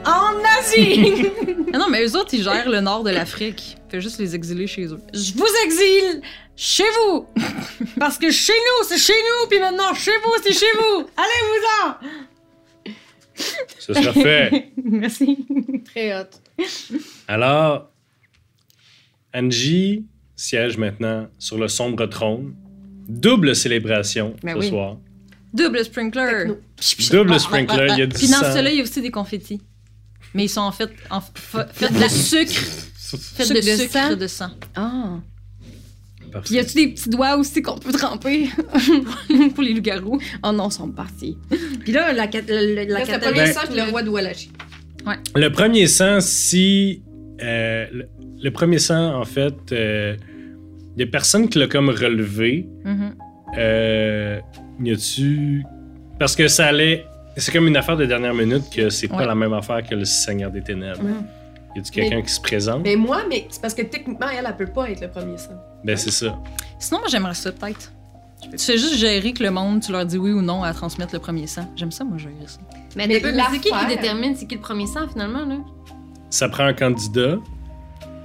en 0.05 0.35
Asie. 0.59 1.25
ah 1.73 1.77
non, 1.77 1.89
mais 1.89 2.05
eux 2.05 2.15
autres, 2.15 2.33
ils 2.33 2.43
gèrent 2.43 2.69
le 2.69 2.79
nord 2.79 3.03
de 3.03 3.09
l'Afrique. 3.09 3.77
Fait 3.89 4.01
juste 4.01 4.19
les 4.19 4.35
exiler 4.35 4.67
chez 4.67 4.85
eux. 4.85 4.99
Je 5.13 5.33
vous 5.33 5.47
exile 5.65 6.21
chez 6.55 6.83
vous. 6.83 7.27
Parce 7.99 8.17
que 8.17 8.29
chez 8.29 8.53
nous, 8.53 8.87
c'est 8.87 8.97
chez 8.97 9.13
nous, 9.13 9.49
puis 9.49 9.59
maintenant, 9.59 9.93
chez 9.93 10.11
vous, 10.23 10.33
c'est 10.43 10.53
chez 10.53 10.71
vous. 10.77 11.07
Allez-vous-en. 11.17 11.95
Ce 13.79 13.93
sera 13.93 14.13
fait. 14.13 14.71
Merci. 14.83 15.45
Très 15.85 16.19
hot. 16.19 16.63
Alors, 17.27 17.89
Angie 19.33 20.05
siège 20.35 20.77
maintenant 20.77 21.27
sur 21.39 21.57
le 21.57 21.67
sombre 21.67 22.05
trône. 22.05 22.55
Double 23.07 23.55
célébration 23.55 24.35
Ben 24.43 24.55
ce 24.55 24.59
oui. 24.59 24.69
soir. 24.69 24.97
Double 25.57 25.83
sprinkler. 25.85 26.45
Techno. 26.77 27.23
Double 27.23 27.39
sprinkler, 27.39 27.87
il 27.93 27.99
y 27.99 28.01
a 28.01 28.05
du 28.07 28.15
Puis 28.17 28.27
dans 28.29 28.37
sang. 28.37 28.53
ceux-là, 28.53 28.69
il 28.71 28.77
y 28.77 28.79
a 28.79 28.83
aussi 28.83 29.01
des 29.01 29.11
confettis. 29.11 29.61
Mais 30.33 30.45
ils 30.45 30.49
sont 30.49 30.61
en 30.61 30.71
fait, 30.71 30.89
en 31.09 31.21
fa- 31.21 31.63
de 31.65 32.07
sucre. 32.09 32.51
Faits 32.53 33.49
de 33.53 33.61
Sucre 33.61 33.65
de 33.65 33.77
sucre 33.77 33.91
sang? 33.93 34.15
de 34.15 34.27
sang. 34.27 34.49
Ah. 34.75 35.19
Puis 36.43 36.55
y 36.55 36.59
a-tu 36.59 36.73
des 36.75 36.87
petits 36.89 37.09
doigts 37.09 37.37
aussi 37.37 37.61
qu'on 37.61 37.77
peut 37.77 37.91
tremper? 37.93 38.49
Pour 39.55 39.63
les 39.63 39.73
loups-garous? 39.73 40.19
Oh 40.43 40.51
non, 40.51 40.67
ils 40.69 40.73
sont 40.73 40.89
partis. 40.89 41.37
Puis 41.79 41.91
là, 41.93 42.11
la, 42.13 42.27
cat- 42.27 42.41
la, 42.47 42.61
la, 42.61 42.83
la 42.83 42.99
Là, 42.99 43.05
c'est 43.05 43.13
le 43.13 43.19
premier 43.19 43.39
Ben- 43.45 43.53
sang 43.53 43.61
le 43.73 43.89
roi 43.89 44.03
de 44.03 44.09
Wallachie. 44.09 44.51
Le 45.35 45.47
premier 45.49 45.87
sang, 45.87 46.19
si. 46.19 47.01
euh, 47.41 47.85
le, 47.91 48.07
le 48.43 48.51
premier 48.51 48.77
sang, 48.77 49.15
en 49.19 49.23
fait, 49.25 49.55
euh, 49.71 50.15
il 50.97 50.99
y 50.99 51.03
a 51.03 51.07
personne 51.07 51.47
qui 51.47 51.59
l'a 51.59 51.67
comme 51.67 51.89
relevé. 51.89 52.67
Mhm. 52.83 53.15
Euh, 53.57 54.39
y 54.79 54.91
a-tu. 54.91 55.63
Parce 56.19 56.35
que 56.35 56.47
ça 56.47 56.67
allait. 56.67 57.05
C'est 57.35 57.51
comme 57.51 57.67
une 57.67 57.77
affaire 57.77 57.97
de 57.97 58.05
dernière 58.05 58.33
minute 58.33 58.63
que 58.73 58.89
c'est 58.89 59.07
pas 59.07 59.17
Ouais. 59.17 59.25
la 59.27 59.35
même 59.35 59.53
affaire 59.53 59.83
que 59.87 59.93
le 59.93 60.05
Seigneur 60.05 60.49
des 60.49 60.61
Ténèbres. 60.63 61.03
Ouais. 61.03 61.11
Y 61.75 61.79
a-tu 61.79 61.91
quelqu'un 61.91 62.21
qui 62.23 62.31
se 62.31 62.41
présente? 62.41 62.81
Mais 62.83 62.95
moi, 62.95 63.21
mais 63.29 63.45
c'est 63.51 63.61
parce 63.61 63.75
que 63.75 63.83
techniquement, 63.83 64.27
elle, 64.35 64.45
elle 64.47 64.55
peut 64.57 64.71
pas 64.73 64.89
être 64.89 65.01
le 65.01 65.09
premier 65.09 65.37
sang. 65.37 65.53
Ben, 65.83 65.95
c'est 65.95 66.09
ça. 66.11 66.35
Sinon, 66.79 66.99
moi, 67.01 67.07
j'aimerais 67.09 67.35
ça, 67.35 67.51
peut-être. 67.51 67.91
Tu 68.51 68.57
fais 68.57 68.77
juste 68.77 68.95
gérer 68.95 69.33
que 69.33 69.43
le 69.43 69.51
monde, 69.51 69.81
tu 69.81 69.91
leur 69.91 70.05
dis 70.05 70.17
oui 70.17 70.31
ou 70.31 70.41
non 70.41 70.63
à 70.63 70.73
transmettre 70.73 71.13
le 71.13 71.19
premier 71.19 71.45
sang? 71.47 71.71
J'aime 71.75 71.91
ça, 71.91 72.03
moi, 72.03 72.17
gérer 72.17 72.33
ça. 72.47 72.59
Mais, 72.95 73.05
Mais 73.07 73.19
c'est 73.19 73.59
qui 73.59 73.69
qui 73.69 73.85
détermine 73.87 74.35
c'est 74.35 74.47
qui 74.47 74.55
le 74.55 74.61
premier 74.61 74.87
sang 74.87 75.07
finalement 75.07 75.45
là? 75.45 75.57
Ça 76.29 76.49
prend 76.49 76.65
un 76.65 76.73
candidat 76.73 77.35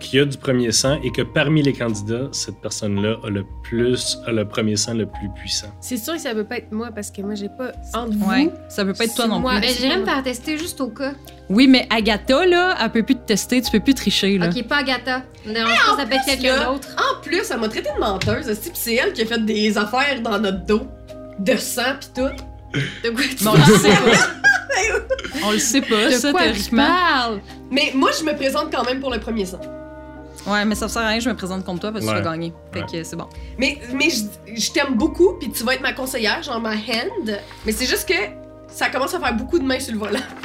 qui 0.03 0.19
a 0.19 0.25
du 0.25 0.37
premier 0.37 0.73
sang 0.73 0.99
et 1.03 1.11
que 1.11 1.23
parmi 1.23 1.63
les 1.63 1.73
candidats, 1.73 2.29
cette 2.33 2.61
personne-là 2.61 3.17
a 3.25 3.31
le 3.31 3.45
plus, 3.63 4.19
a 4.27 4.33
le 4.33 4.47
premier 4.47 4.77
sang 4.77 4.95
le 4.95 5.07
plus 5.07 5.29
puissant. 5.35 5.69
C'est 5.81 5.97
sûr 5.97 6.15
que 6.15 6.21
ça 6.21 6.35
peut 6.35 6.45
pas 6.45 6.59
être 6.59 6.73
moi 6.73 6.91
parce 6.95 7.11
que 7.11 7.23
moi, 7.23 7.35
j'ai 7.35 7.49
pas. 7.49 7.73
Entre 7.95 8.13
vous. 8.17 8.29
Ouais. 8.29 8.51
Ça 8.69 8.85
peut 8.85 8.93
pas 8.93 9.05
être 9.05 9.15
toi 9.15 9.27
non 9.29 9.39
moi. 9.41 9.53
plus. 9.53 9.61
Ben, 9.63 9.69
c'est 9.71 9.81
j'irais 9.83 9.95
pas 9.95 10.01
me 10.01 10.05
faire 10.07 10.23
tester 10.23 10.59
juste 10.59 10.81
au 10.81 10.89
cas. 10.89 11.13
Oui, 11.49 11.67
mais 11.69 11.87
Agatha, 11.91 12.45
là, 12.47 12.77
elle 12.83 12.91
peut 12.91 13.03
plus 13.03 13.15
te 13.17 13.25
tester, 13.27 13.63
tu 13.63 13.71
peux 13.71 13.81
plus 13.81 13.95
tricher, 13.95 14.37
là. 14.39 14.49
Ok, 14.49 14.63
pas 14.67 14.77
Agatha. 14.79 15.23
Me 15.47 15.53
dérange 15.55 15.71
pas, 15.73 15.97
ça 15.97 16.07
peut 16.07 16.15
être 16.15 16.25
quelqu'un 16.27 16.65
d'autre. 16.73 16.89
En 16.99 17.21
plus, 17.23 17.51
elle 17.51 17.61
m'a 17.61 17.69
traité 17.69 17.89
de 17.95 18.01
menteuse, 18.01 18.59
c'est 18.75 18.95
elle 18.95 19.13
qui 19.13 19.23
a 19.23 19.27
fait 19.27 19.45
des 19.45 19.77
affaires 19.79 20.21
dans 20.23 20.39
notre 20.39 20.65
dos. 20.67 20.83
De 21.39 21.57
sang 21.57 21.83
pis 22.01 22.09
tout. 22.15 22.29
De 23.05 23.11
quoi 23.11 23.23
tu 23.37 23.45
Mais 23.45 23.51
on 23.51 23.55
le 23.55 23.61
parles? 23.61 23.79
sait 23.79 23.91
pas. 23.97 24.27
on 25.47 25.51
le 25.53 25.59
sait 25.59 25.81
pas, 25.83 26.07
De 26.07 26.11
ça, 26.13 26.31
quoi 26.31 26.41
tu 26.41 26.47
théoriquement. 26.47 26.87
parles? 26.87 27.41
Mais 27.71 27.91
moi, 27.95 28.11
je 28.19 28.25
me 28.25 28.35
présente 28.35 28.71
quand 28.73 28.85
même 28.85 29.01
pour 29.01 29.11
le 29.11 29.19
premier 29.19 29.45
sang. 29.45 29.61
Ouais, 30.47 30.65
mais 30.65 30.75
ça 30.75 30.89
sert 30.89 31.03
à 31.03 31.09
rien, 31.09 31.21
je 31.21 31.29
me 31.31 31.37
présente 31.37 31.65
contre 31.65 31.81
toi 31.83 31.93
parce 31.93 32.05
que 32.05 32.11
Ouais. 32.11 32.17
tu 32.19 32.23
vas 32.25 32.31
gagner. 32.33 32.53
Fait 32.73 32.81
Ouais. 32.81 32.87
que 32.91 33.05
c'est 33.05 33.17
bon. 33.17 33.29
Mais, 33.59 33.79
mais 33.95 34.09
je, 34.11 34.25
je 34.61 34.73
t'aime 34.73 34.95
beaucoup, 34.97 35.35
puis 35.39 35.51
tu 35.51 35.63
vas 35.65 35.75
être 35.75 35.83
ma 35.83 35.93
conseillère, 35.93 36.43
genre 36.43 36.61
ma 36.61 36.73
hand. 36.73 37.39
Mais 37.65 37.73
c'est 37.73 37.87
juste 37.87 38.09
que 38.09 38.15
ça 38.69 38.89
commence 38.91 39.15
à 39.15 39.21
faire 39.21 39.35
beaucoup 39.37 39.59
de 39.59 39.65
mains 39.65 39.79
sur 39.81 39.93
le 39.95 39.99
volant. 40.01 40.21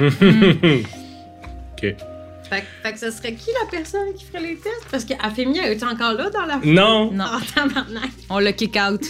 OK. 1.72 1.80
Fait, 1.80 2.60
que- 2.62 2.66
fait 2.82 2.92
que 2.92 2.98
ce 2.98 3.10
serait 3.10 3.34
qui 3.34 3.50
la 3.62 3.68
personne 3.70 4.14
qui 4.14 4.24
ferait 4.24 4.40
les 4.40 4.56
tests? 4.56 4.86
Parce 4.90 5.04
qu'Afemia 5.04 5.70
est 5.70 5.82
encore 5.82 6.14
là 6.14 6.30
dans 6.30 6.46
la. 6.46 6.58
non! 6.64 7.10
Non, 7.12 7.24
Oh, 7.34 7.40
tabarnak. 7.54 8.10
on 8.30 8.38
l'a 8.38 8.52
kick 8.52 8.76
out 8.76 9.02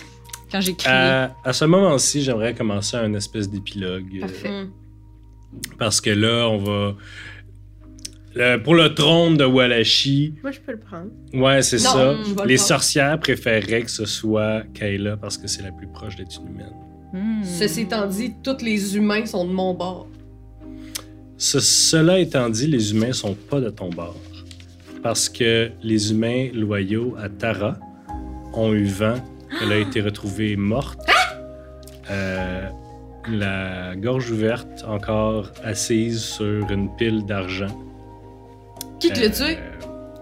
quand 0.51 0.61
j'ai 0.61 0.75
crié. 0.75 0.93
À, 0.95 1.37
à 1.45 1.53
ce 1.53 1.65
moment-ci, 1.67 2.23
j'aimerais 2.23 2.55
commencer 2.55 2.97
un 2.97 3.15
espèce 3.15 3.49
d'épilogue. 3.49 4.07
euh, 4.17 4.21
Parfait. 4.23 4.49
Hmm. 4.65 4.71
parce 5.79 6.01
que 6.01 6.11
là, 6.11 6.49
on 6.49 6.59
va. 6.59 6.95
Le- 8.39 8.63
pour 8.63 8.75
le 8.75 8.95
trône 8.95 9.37
de 9.37 9.45
Wallachie, 9.45 10.35
Moi, 10.43 10.53
je 10.53 10.61
peux 10.61 10.73
le 10.73 10.79
prendre. 10.79 11.11
ouais, 11.35 11.63
c'est 11.63 11.77
Non, 11.77 11.83
ça. 11.93 12.15
je 12.15 12.35
vais 12.35 12.43
le 12.43 12.49
Les 12.49 12.55
prendre. 12.57 12.69
sorcières 12.69 13.19
préféreraient 13.21 13.83
que 13.83 13.91
ce 13.91 14.05
soit 14.07 14.63
Kayla 14.75 15.17
parce 15.17 15.37
que 15.37 15.47
c'est 15.47 15.63
la 15.63 15.73
plus 15.73 15.87
proche 15.89 16.17
d'être 16.17 16.41
une 16.41 16.55
humaine. 16.55 16.73
Hmm. 17.13 17.43
Ceci 17.45 17.83
étant 17.83 18.07
dit, 18.07 18.35
tous 18.43 18.63
les 18.63 18.97
humains 18.97 19.25
sont 19.27 19.47
de 19.47 19.53
mon 19.53 19.75
bord. 19.75 20.07
Ce- 21.37 21.61
cela 21.61 22.19
étant 22.19 22.49
dit, 22.51 22.67
les 22.67 22.93
humains 22.93 23.13
sont 23.13 23.35
pas 23.35 23.61
de 23.61 23.71
ton 23.71 23.89
bord. 23.91 24.17
Parce 25.03 25.29
que 25.29 25.71
les 25.83 26.11
humains 26.11 26.49
loyaux 26.53 27.15
à 27.19 27.29
Tara 27.29 27.77
ont 28.53 28.73
eu 28.75 28.85
vent 28.85 29.15
qu'elle 29.59 29.73
a 29.73 29.77
été 29.79 30.01
retrouvée 30.01 30.57
morte. 30.57 30.99
Euh, 32.11 32.67
la 33.31 33.95
gorge 33.97 34.31
ouverte, 34.31 34.85
encore 34.87 35.51
assise 35.63 36.21
sur 36.23 36.69
une 36.71 36.89
pile 36.97 37.25
d'argent. 37.27 37.69
Qui 39.01 39.11
te 39.11 39.21
l'a 39.21 39.27
Euh, 39.27 39.31
tué? 39.31 39.59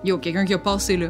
Yo, 0.04 0.18
quelqu'un 0.18 0.44
qui 0.44 0.54
a 0.54 0.58
passé 0.58 0.96
là. 0.96 1.08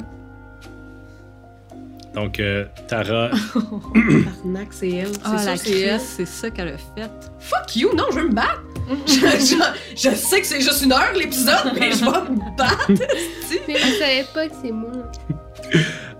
Donc, 2.15 2.41
euh, 2.41 2.65
Tara, 2.89 3.25
Arnaque, 3.55 4.69
c'est 4.71 4.89
elle. 4.91 5.09
C'est 5.09 5.21
Ah, 5.25 5.45
la 5.45 5.57
c'est 5.59 5.81
elle. 5.81 6.01
c'est 6.01 6.25
ça 6.27 6.49
qu'elle 6.51 6.69
a 6.69 6.79
fait. 6.79 7.11
Fuck 7.41 7.77
you, 7.77 7.91
non, 7.95 8.05
je 8.11 8.17
veux 8.21 8.29
me 8.29 8.33
battre. 8.35 8.63
je, 9.07 9.13
je- 9.13 10.09
je 10.11 10.15
sais 10.15 10.41
que 10.41 10.47
c'est 10.47 10.61
juste 10.63 10.83
une 10.83 10.93
heure 10.93 11.13
l'épisode, 11.15 11.73
mais 11.79 11.91
je 11.93 11.99
vais 12.05 12.11
me 12.31 12.57
battre. 12.57 12.87
Mais 13.69 13.75
vous 13.75 13.99
savez 13.99 14.25
pas 14.33 14.49
que 14.49 14.55
c'est 14.63 14.71
moi. 14.73 14.93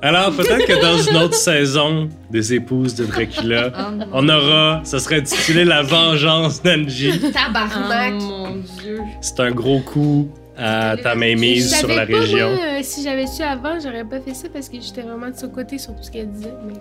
Alors, 0.03 0.33
peut-être 0.33 0.67
que 0.67 0.81
dans 0.83 0.99
une 0.99 1.17
autre 1.17 1.35
saison 1.35 2.11
des 2.31 2.53
épouses 2.55 2.95
de 2.95 3.07
Dracula, 3.07 3.71
Oh, 3.79 4.05
on 4.13 4.29
aura, 4.29 4.81
ça 4.85 4.99
serait 4.99 5.17
intitulé 5.21 5.65
La 5.65 5.83
vengeance 5.83 6.63
d'Angie. 6.63 7.21
Oh 7.25 7.29
Tabarnak. 7.33 8.15
mon 8.15 8.57
dieu. 8.83 9.01
C'est 9.23 9.41
un 9.41 9.51
gros 9.53 9.81
coup 9.81 10.29
à 10.59 10.97
ta 11.03 11.15
mainmise 11.15 11.75
sur 11.75 11.89
la 11.89 12.07
pas, 12.07 12.19
région. 12.19 12.51
moi, 12.55 12.65
euh, 12.79 12.81
si 12.83 13.03
j'avais 13.03 13.27
su 13.27 13.43
avant, 13.43 13.79
j'aurais 13.83 14.05
pas 14.05 14.21
fait 14.21 14.35
ça 14.35 14.49
parce 14.53 14.69
que 14.69 14.77
j'étais 14.81 15.03
vraiment 15.03 15.29
de 15.31 15.37
son 15.37 15.49
côté 15.49 15.79
sur 15.79 15.95
tout 15.95 16.03
ce 16.03 16.11
qu'elle 16.11 16.31
disait. 16.31 16.53
Mais 16.67 16.75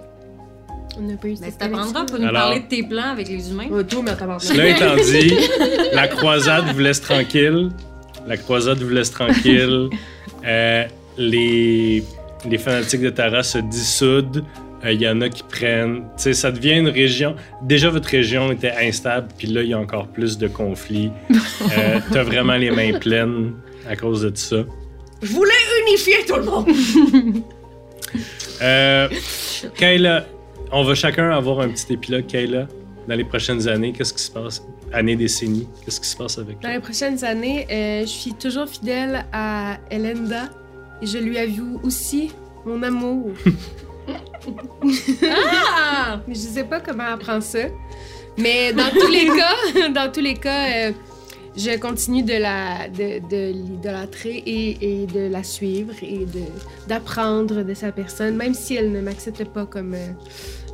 on 0.97 1.01
n'a 1.01 1.17
pas 1.17 1.27
eu 1.27 1.31
Ben, 1.31 1.37
cette 1.37 1.53
ça 1.53 1.67
t'apprendra 1.67 2.05
pour 2.05 2.17
nous 2.19 2.25
Alors- 2.27 2.41
parler 2.43 2.59
de 2.61 2.67
tes 2.67 2.83
plans 2.83 3.09
avec 3.11 3.27
les 3.27 3.51
humains? 3.51 3.67
Oh, 3.71 3.83
tout, 3.83 4.01
mais. 4.01 4.11
Cela 4.39 4.69
étant 4.69 4.95
dit, 4.95 5.33
la 5.93 6.07
croisade 6.07 6.65
vous 6.73 6.79
laisse 6.79 7.01
tranquille. 7.01 7.69
La 8.27 8.37
croisade 8.37 8.79
vous 8.81 8.89
laisse 8.89 9.11
tranquille. 9.11 9.89
Euh, 10.45 10.83
les, 11.17 12.03
les 12.49 12.57
fanatiques 12.57 13.01
de 13.01 13.09
Tara 13.09 13.43
se 13.43 13.57
dissoudent. 13.57 14.43
Euh, 14.85 14.91
Il 14.93 15.01
y 15.01 15.07
en 15.09 15.19
a 15.21 15.29
qui 15.29 15.43
prennent. 15.43 16.03
Tu 16.17 16.23
sais, 16.23 16.33
ça 16.33 16.51
devient 16.51 16.73
une 16.77 16.89
région. 16.89 17.35
Déjà, 17.63 17.89
votre 17.89 18.07
région 18.09 18.51
était 18.51 18.73
instable, 18.81 19.27
puis 19.37 19.47
là, 19.47 19.61
il 19.63 19.69
y 19.69 19.73
a 19.73 19.79
encore 19.79 20.07
plus 20.07 20.37
de 20.37 20.47
conflits. 20.47 21.11
Euh, 21.77 21.99
T'as 22.11 22.21
vraiment 22.23 22.55
les 22.55 22.69
mains 22.69 22.99
pleines 22.99 23.53
à 23.89 23.95
cause 23.95 24.21
de 24.21 24.29
tout 24.29 24.35
ça. 24.35 24.57
Je 25.23 25.27
voulais 25.31 25.51
unifier 25.87 26.17
tout 26.27 26.35
le 26.35 26.43
monde. 26.43 26.67
Euh, 28.61 29.09
Kayla, 29.75 30.25
on 30.71 30.83
va 30.83 30.95
chacun 30.95 31.29
avoir 31.31 31.59
un 31.59 31.69
petit 31.69 31.93
épilogue, 31.93 32.25
Kayla, 32.27 32.67
dans 33.07 33.15
les 33.15 33.25
prochaines 33.25 33.67
années. 33.67 33.91
Qu'est-ce 33.91 34.13
qui 34.13 34.23
se 34.23 34.31
passe? 34.31 34.63
Année, 34.93 35.15
décennie. 35.17 35.67
Qu'est-ce 35.83 35.99
qui 35.99 36.07
se 36.07 36.15
passe 36.15 36.37
avec 36.37 36.61
Dans 36.61 36.69
les 36.69 36.79
prochaines 36.79 37.21
années, 37.25 37.67
euh, 37.69 38.01
je 38.01 38.05
suis 38.07 38.33
toujours 38.33 38.67
fidèle 38.69 39.25
à 39.33 39.77
Elenda 39.91 40.43
et 41.01 41.05
je 41.05 41.17
lui 41.17 41.37
avoue 41.37 41.81
aussi 41.83 42.31
mon 42.65 42.81
amour. 42.83 43.31
ah! 45.23 46.19
Mais 46.27 46.35
je 46.35 46.39
sais 46.39 46.63
pas 46.63 46.79
comment 46.79 47.03
elle 47.11 47.19
prend 47.19 47.41
ça. 47.41 47.59
Mais 48.37 48.73
dans 48.73 48.89
tous 48.89 49.07
les 49.07 49.25
cas, 49.27 49.89
dans 49.93 50.11
tous 50.11 50.19
les 50.21 50.33
cas, 50.35 50.67
euh, 50.87 50.91
je 51.55 51.77
continue 51.79 52.21
de 52.23 52.33
la 52.33 52.89
de, 52.89 53.19
de 53.29 53.51
l'idolâtrer 53.53 54.43
et, 54.45 55.03
et 55.03 55.05
de 55.07 55.31
la 55.31 55.43
suivre 55.43 55.93
et 56.01 56.25
de 56.25 56.41
d'apprendre 56.87 57.63
de 57.63 57.73
sa 57.73 57.91
personne, 57.91 58.35
même 58.35 58.53
si 58.53 58.75
elle 58.75 58.91
ne 58.91 58.99
m'accepte 59.01 59.43
pas 59.45 59.65
comme 59.65 59.93
euh, 59.93 60.09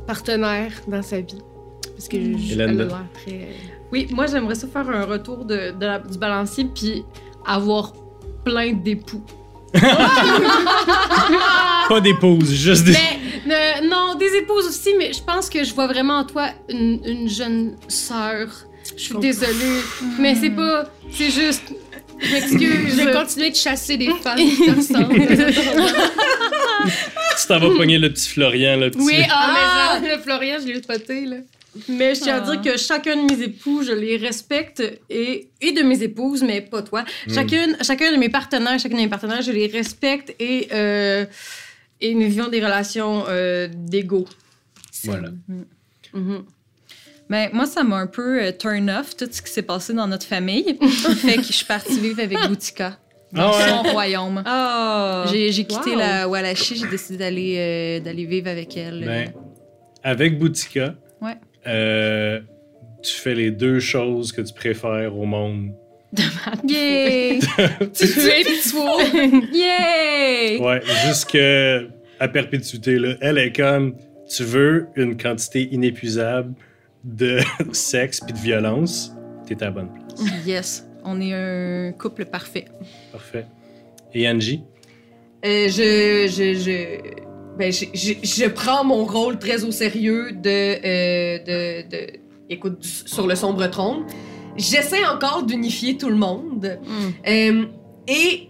partenaire 0.06 0.72
dans 0.88 1.02
sa 1.02 1.20
vie. 1.20 1.38
Parce 1.94 2.08
que 2.08 2.16
je, 2.18 2.54
très... 2.54 3.32
euh, 3.32 3.52
Oui, 3.92 4.08
moi 4.10 4.26
j'aimerais 4.26 4.56
ça 4.56 4.66
faire 4.66 4.88
un 4.90 5.04
retour 5.04 5.44
de, 5.44 5.70
de 5.78 5.86
la- 5.86 6.00
du 6.00 6.18
balancier 6.18 6.66
puis 6.74 7.04
avoir 7.46 7.92
plein 8.44 8.72
d'époux. 8.72 9.22
Pas 11.88 12.00
d'épouse, 12.00 12.50
juste 12.52 12.84
des. 12.84 12.92
Mais 12.92 13.21
des 14.30 14.36
épouses 14.38 14.66
aussi, 14.66 14.90
mais 14.98 15.12
je 15.12 15.22
pense 15.22 15.48
que 15.50 15.62
je 15.64 15.72
vois 15.74 15.86
vraiment 15.86 16.18
en 16.18 16.24
toi 16.24 16.50
une, 16.68 17.00
une 17.04 17.28
jeune 17.28 17.76
sœur. 17.88 18.48
Je 18.96 19.02
suis 19.02 19.18
désolée, 19.18 19.80
mais 20.18 20.34
c'est 20.34 20.50
pas, 20.50 20.84
c'est 21.10 21.30
juste, 21.30 21.62
je 22.18 22.32
m'excuse. 22.32 22.96
Je 22.98 23.04
vais 23.06 23.12
continuer 23.12 23.50
de 23.50 23.56
chasser 23.56 23.96
des 23.96 24.10
femmes 24.22 24.36
qui 24.48 24.56
te 24.56 24.70
ressemblent. 24.70 25.14
Tu 27.40 27.46
t'en 27.48 27.58
vas 27.60 27.68
pogner 27.76 27.98
le 27.98 28.12
petit 28.12 28.28
Florian, 28.28 28.76
le 28.76 28.90
petit. 28.90 29.02
Oui, 29.02 29.14
ah, 29.30 29.54
Ah, 29.94 29.98
le 30.00 30.18
Florian, 30.20 30.56
je 30.60 30.66
l'ai 30.66 30.82
spoté, 30.82 31.24
là. 31.26 31.36
mais 31.88 32.14
je 32.14 32.20
tiens 32.22 32.36
à 32.42 32.44
Ah. 32.46 32.56
dire 32.56 32.60
que 32.72 32.78
chacun 32.78 33.16
de 33.16 33.32
mes 33.32 33.42
époux, 33.42 33.82
je 33.82 33.92
les 33.92 34.16
respecte 34.16 34.82
et, 35.08 35.48
et 35.60 35.72
de 35.72 35.82
mes 35.82 36.02
épouses, 36.02 36.42
mais 36.42 36.60
pas 36.60 36.82
toi. 36.82 37.04
Mm. 37.26 37.34
Chacune, 37.34 37.76
chacun 37.82 38.12
de 38.12 38.16
mes 38.16 38.28
partenaires, 38.28 38.78
chacune 38.78 38.98
de 38.98 39.02
mes 39.04 39.08
partenaires, 39.08 39.42
je 39.42 39.52
les 39.52 39.66
respecte 39.68 40.34
et, 40.40 40.68
euh, 40.72 41.24
et 42.02 42.14
nous 42.14 42.28
vivons 42.28 42.48
des 42.48 42.62
relations 42.62 43.24
euh, 43.28 43.68
d'ego. 43.72 44.26
Voilà. 45.04 45.30
Mhm. 46.12 46.44
Mais 47.28 47.48
moi, 47.52 47.64
ça 47.66 47.82
m'a 47.82 47.96
un 47.96 48.06
peu 48.06 48.42
euh, 48.42 48.52
turn 48.52 48.90
off 48.90 49.16
tout 49.16 49.26
ce 49.30 49.40
qui 49.40 49.50
s'est 49.50 49.62
passé 49.62 49.94
dans 49.94 50.06
notre 50.06 50.26
famille. 50.26 50.76
fait 51.16 51.36
que 51.36 51.42
je 51.44 51.52
suis 51.52 51.64
partie 51.64 51.98
vivre 51.98 52.20
avec 52.20 52.36
Boutika 52.46 52.98
dans 53.32 53.50
Ah 53.52 53.56
ouais? 53.58 53.68
son 53.68 53.82
royaume. 53.92 54.42
Ah, 54.44 55.24
J'ai 55.32 55.50
quitté 55.64 55.92
Wow. 55.92 55.98
la 55.98 56.28
Wallachie, 56.28 56.76
j'ai 56.76 56.88
décidé 56.88 57.16
d'aller 57.18 57.54
euh, 57.56 58.00
d'aller 58.04 58.26
vivre 58.26 58.48
avec 58.48 58.76
elle. 58.76 59.02
Ben, 59.04 59.32
avec 60.02 60.38
Boutika, 60.38 60.94
Ouais. 61.22 61.36
euh, 61.66 62.40
tu 63.02 63.14
fais 63.14 63.34
les 63.34 63.50
deux 63.50 63.80
choses 63.80 64.32
que 64.32 64.42
tu 64.42 64.52
préfères 64.52 65.16
au 65.16 65.24
monde. 65.24 65.70
Yay! 66.66 67.38
Tu 67.94 68.04
es 68.04 68.44
fou. 68.62 68.86
Yay! 69.52 70.58
Ouais, 70.60 70.82
jusqu'à 71.06 71.80
à 72.20 72.28
perpétuité. 72.28 72.98
Là. 72.98 73.14
Elle 73.20 73.38
est 73.38 73.52
comme, 73.52 73.94
tu 74.28 74.44
veux 74.44 74.88
une 74.96 75.16
quantité 75.16 75.68
inépuisable 75.72 76.54
de 77.04 77.40
sexe 77.72 78.20
puis 78.20 78.32
de 78.32 78.38
violence, 78.38 79.12
t'es 79.46 79.60
à 79.62 79.66
la 79.66 79.70
bonne 79.72 79.88
place. 79.92 80.46
Yes, 80.46 80.86
on 81.04 81.20
est 81.20 81.32
un 81.32 81.92
couple 81.92 82.26
parfait. 82.26 82.66
Parfait. 83.10 83.46
Et 84.14 84.28
Angie? 84.28 84.62
Euh, 85.44 85.68
je, 85.68 86.28
je, 86.28 86.54
je, 86.54 87.58
ben, 87.58 87.72
je, 87.72 87.86
je, 87.94 88.12
je 88.22 88.48
prends 88.48 88.84
mon 88.84 89.04
rôle 89.04 89.38
très 89.38 89.64
au 89.64 89.72
sérieux 89.72 90.30
de, 90.32 90.48
euh, 90.48 91.38
de, 91.38 91.88
de, 91.88 92.06
écoute, 92.48 92.84
sur 92.84 93.26
le 93.26 93.34
sombre 93.34 93.66
trône. 93.66 94.04
J'essaie 94.56 95.04
encore 95.06 95.42
d'unifier 95.44 95.96
tout 95.96 96.08
le 96.10 96.16
monde. 96.16 96.78
Euh, 97.26 97.64
et 98.08 98.48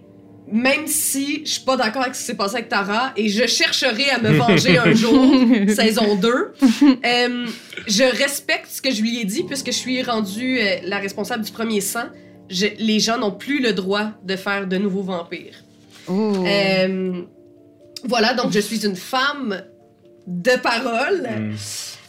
même 0.50 0.86
si 0.86 1.42
je 1.46 1.50
suis 1.53 1.62
pas 1.64 1.76
d'accord 1.76 2.03
avec 2.03 2.14
ce 2.14 2.20
qui 2.20 2.26
s'est 2.26 2.34
passé 2.36 2.57
avec 2.57 2.68
Tara, 2.68 3.12
et 3.16 3.28
je 3.28 3.46
chercherai 3.46 4.11
à 4.11 4.18
me 4.20 4.30
venger 4.36 4.76
un 4.78 4.92
jour, 4.92 5.32
saison 5.68 6.16
2, 6.16 6.28
euh, 6.28 7.46
je 7.86 8.03
respecte 8.18 8.66
ce 8.68 8.82
que 8.82 8.90
je 8.92 9.00
lui 9.03 9.20
ai 9.20 9.24
dit, 9.24 9.44
puisque 9.44 9.66
je 9.68 9.70
suis 9.78 10.03
rendue 10.03 10.59
euh, 10.61 10.76
la 10.84 10.98
responsable 10.98 11.44
du 11.44 11.53
premier 11.53 11.80
sang. 11.80 12.05
Je- 12.50 12.66
les 12.78 13.00
gens 13.00 13.18
n'ont 13.18 13.30
plus 13.32 13.62
le 13.62 13.72
droit 13.72 14.11
de 14.24 14.36
faire 14.36 14.66
de 14.66 14.76
nouveaux 14.76 15.03
vampires. 15.03 15.55
Oh! 16.09 16.44
Euh, 16.44 17.22
voilà, 18.05 18.34
donc 18.34 18.53
je 18.53 18.59
suis 18.61 18.84
une 18.84 18.96
femme 18.96 19.62
de 20.26 20.53
parole. 20.61 21.28
Hmm. 21.38 21.55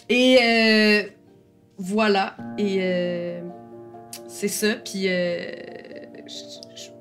Et 0.09 0.37
euh, 0.43 1.03
voilà. 1.77 2.35
Et 2.57 2.77
euh, 2.81 3.41
c'est 4.27 4.47
ça. 4.47 4.73
Puis 4.83 5.03
euh, 5.07 5.45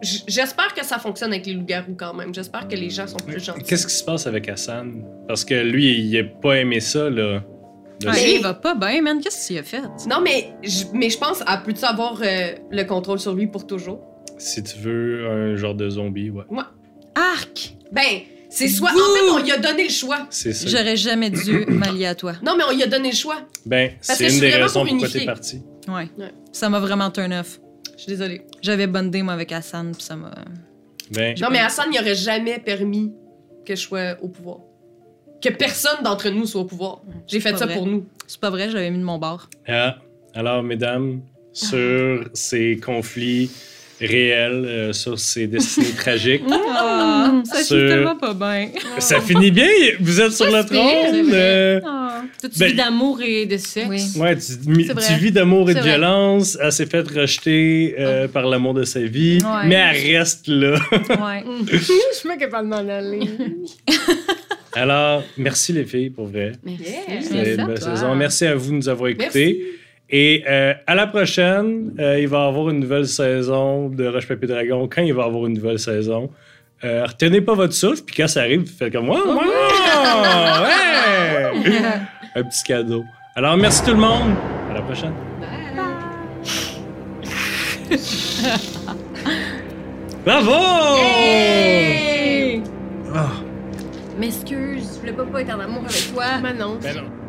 j'espère 0.03 0.75
que 0.75 0.85
ça 0.85 0.99
fonctionne 0.99 1.33
avec 1.33 1.47
les 1.47 1.55
loups-garous 1.55 1.95
quand 1.97 2.15
même. 2.15 2.35
J'espère 2.35 2.67
que 2.69 2.75
les 2.75 2.91
gens 2.91 3.07
sont 3.07 3.17
plus 3.19 3.43
gentils. 3.43 3.63
Qu'est-ce 3.65 3.87
qui 3.87 3.95
se 3.95 4.05
passe 4.05 4.27
avec 4.27 4.49
Hassan? 4.49 5.05
Parce 5.29 5.45
que 5.45 5.55
lui, 5.55 5.99
il 6.01 6.19
a 6.19 6.25
pas 6.25 6.59
aimé 6.59 6.81
ça, 6.81 7.09
là. 7.11 7.43
De- 8.01 8.09
Ah, 8.09 8.13
lui, 8.15 8.37
il 8.37 8.43
va 8.43 8.55
pas 8.55 8.75
bien, 8.75 9.01
man. 9.03 9.21
Qu'est-ce 9.23 9.49
que 9.49 9.55
tu 9.55 9.59
as 9.61 9.63
fait? 9.63 9.83
Non, 10.09 10.21
mais, 10.21 10.49
j- 10.63 10.87
mais 10.93 11.09
je 11.09 11.19
pense, 11.19 11.43
à 11.47 11.57
peut-tu 11.59 11.85
avoir 11.85 12.21
euh, 12.23 12.53
le 12.71 12.83
contrôle 12.85 13.21
sur 13.21 13.33
lui 13.35 13.47
pour 13.47 13.67
toujours? 13.67 14.01
Si 14.39 14.63
tu 14.63 14.79
veux 14.81 15.29
un 15.31 15.57
genre 15.57 15.75
de 15.75 15.89
zombie, 15.89 16.31
ouais. 16.31 16.43
Arc! 17.15 17.75
Ben, 17.93 18.23
c'est 18.51 18.67
soit. 18.69 18.91
En 18.91 18.95
fait, 18.95 19.31
on 19.31 19.39
lui 19.45 19.53
a 19.53 19.59
donné 19.59 19.85
le 19.85 19.91
choix. 19.91 20.27
C'est 20.31 20.53
ça. 20.53 20.67
J'aurais 20.69 20.97
jamais 20.97 21.31
dû 21.31 21.65
m'allier 21.69 22.07
à 22.07 22.15
toi. 22.17 22.33
Non, 22.43 22.57
mais 22.57 22.65
on 22.69 22.75
lui 22.75 22.83
a 22.83 22.87
donné 22.89 23.11
le 23.11 23.17
choix. 23.17 23.37
Ben, 23.67 23.93
c'est 24.01 24.29
une 24.35 24.41
des 24.41 24.51
raisons 24.51 24.81
pour 24.81 24.89
pourquoi 24.89 25.09
t'es 25.09 25.25
parti. 25.25 25.63
Ouais. 25.89 26.09
Ouais. 26.19 26.33
Ça 26.53 26.69
m'a 26.69 26.81
vraiment 26.81 27.11
turn 27.11 27.33
off. 27.33 27.61
Je 27.97 28.03
suis 28.03 28.13
désolée. 28.13 28.43
J'avais 28.63 28.87
bondé, 28.87 29.23
moi, 29.23 29.35
avec 29.35 29.53
Hassan, 29.53 29.93
puis 29.93 30.03
ça 30.03 30.17
m'a... 30.17 30.33
Ben, 31.11 31.37
Non, 31.41 31.49
mais 31.51 31.59
Hassan 31.59 31.91
n'y 31.91 31.99
aurait 31.99 32.15
jamais 32.15 32.59
permis 32.59 33.13
que 33.65 33.75
je 33.75 33.81
sois 33.81 34.17
au 34.23 34.29
pouvoir. 34.29 34.59
Que 35.41 35.51
personne 35.51 36.03
d'entre 36.03 36.29
nous 36.31 36.47
soit 36.47 36.61
au 36.63 36.65
pouvoir. 36.65 37.03
J'ai 37.27 37.41
fait 37.41 37.57
ça 37.57 37.67
vrai. 37.67 37.75
pour 37.75 37.87
nous. 37.87 38.07
C'est 38.27 38.41
pas 38.41 38.51
vrai, 38.51 38.71
je 38.71 38.75
l'avais 38.75 38.91
mis 38.91 38.99
de 38.99 39.05
mon 39.05 39.19
bord. 39.19 39.49
Ah, 39.67 39.99
alors, 40.35 40.63
mesdames, 40.63 41.21
sur 41.53 42.29
ces 42.33 42.79
conflits 42.79 43.51
réels, 44.07 44.65
euh, 44.67 44.93
sur 44.93 45.19
ces 45.19 45.47
destinées 45.47 45.93
tragiques, 45.97 46.43
Ah, 46.71 47.43
ça 47.45 47.63
Sur- 47.63 47.77
finit 47.79 47.89
tellement 47.89 48.17
pas 48.17 48.35
bien. 48.35 48.69
ça 48.99 49.21
finit 49.21 49.51
bien. 49.51 49.69
Vous 50.01 50.21
êtes 50.21 50.33
sur 50.33 50.47
le 50.47 50.53
c'est 50.63 50.69
c'est 50.69 50.75
trône. 50.75 51.31
euh, 51.33 51.81
Ah. 51.85 51.99
Toute 52.41 52.59
Ben- 52.59 52.69
vie 52.71 52.75
d'amour 52.75 53.21
et 53.23 53.47
de 53.47 53.57
sexe? 53.57 53.87
Oui. 53.89 54.21
Ouais, 54.21 54.37
tu, 54.37 54.53
mi- 54.69 54.85
C'est 54.85 54.93
vrai. 54.93 55.05
tu 55.07 55.15
vis 55.15 55.33
d'amour 55.33 55.71
et 55.71 55.75
de 55.75 55.79
C'est 55.79 55.83
vrai. 55.85 55.91
violence. 55.99 56.57
Elle 56.61 56.73
s'est 56.73 56.87
faite 56.87 57.09
rejeter 57.09 57.95
euh, 57.99 58.29
par 58.29 58.47
l'amour 58.47 58.75
de 58.75 58.85
sa 58.85 59.01
vie, 59.01 59.39
Ouais. 59.43 59.67
mais 59.69 59.75
elle 59.75 60.17
reste 60.19 60.47
là. 60.49 60.79
Ouais. 60.93 61.45
Je 61.73 61.77
suis 61.79 62.29
pas 62.29 62.37
capable 62.37 62.69
de 62.71 62.75
m'en 62.75 62.89
aller. 62.89 63.21
Alors, 64.75 65.23
merci 65.37 65.73
les 65.73 65.85
filles, 65.85 66.11
pour 66.11 66.27
vrai. 66.27 66.53
Merci. 66.65 66.85
Une 67.59 67.67
belle 67.67 67.81
saison. 67.81 68.15
Merci 68.15 68.47
à 68.47 68.55
vous 68.55 68.71
de 68.71 68.77
nous 68.77 68.89
avoir 68.89 69.11
écoutés. 69.11 69.63
Et 70.15 70.45
euh, 70.47 70.75
à 70.87 70.95
la 70.95 71.07
prochaine, 71.07 71.95
euh, 71.99 72.21
il 72.21 72.29
va 72.29 72.45
y 72.45 72.49
avoir 72.49 72.69
une 72.69 72.81
nouvelle 72.81 73.09
saison 73.09 73.89
de 73.89 74.07
Roche 74.07 74.29
Papier 74.29 74.47
Dragon. 74.47 74.87
Quand 74.87 75.01
il 75.01 75.15
va 75.15 75.23
y 75.23 75.27
avoir 75.27 75.47
une 75.47 75.55
nouvelle 75.55 75.79
saison, 75.79 76.29
euh, 76.85 77.07
retenez 77.07 77.41
pas 77.41 77.55
votre 77.55 77.73
souffle, 77.73 78.03
puis 78.05 78.17
quand 78.17 78.29
ça 78.29 78.41
arrive, 78.41 78.61
vous 78.61 78.67
faites 78.67 78.93
comme 78.93 79.07
moi. 79.07 79.19
Oh, 79.25 79.39
ouais! 80.65 81.73
Un 82.35 82.43
petit 82.43 82.63
cadeau. 82.63 83.05
Alors, 83.35 83.57
merci 83.57 83.83
tout 83.85 83.93
le 83.93 83.97
monde. 83.97 84.35
À 84.71 84.75
la 84.75 84.83
prochaine. 84.83 85.15
Bravo! 90.27 90.53
Ah. 93.15 93.31
M'excuse, 94.19 94.93
je 94.95 95.01
voulais 95.01 95.13
pas, 95.13 95.25
pas 95.25 95.41
être 95.41 95.55
en 95.55 95.61
amour 95.61 95.85
avec 95.85 96.13
toi. 96.13 96.39
Manon. 96.43 96.79
Ben 96.83 96.97
non. 96.97 97.22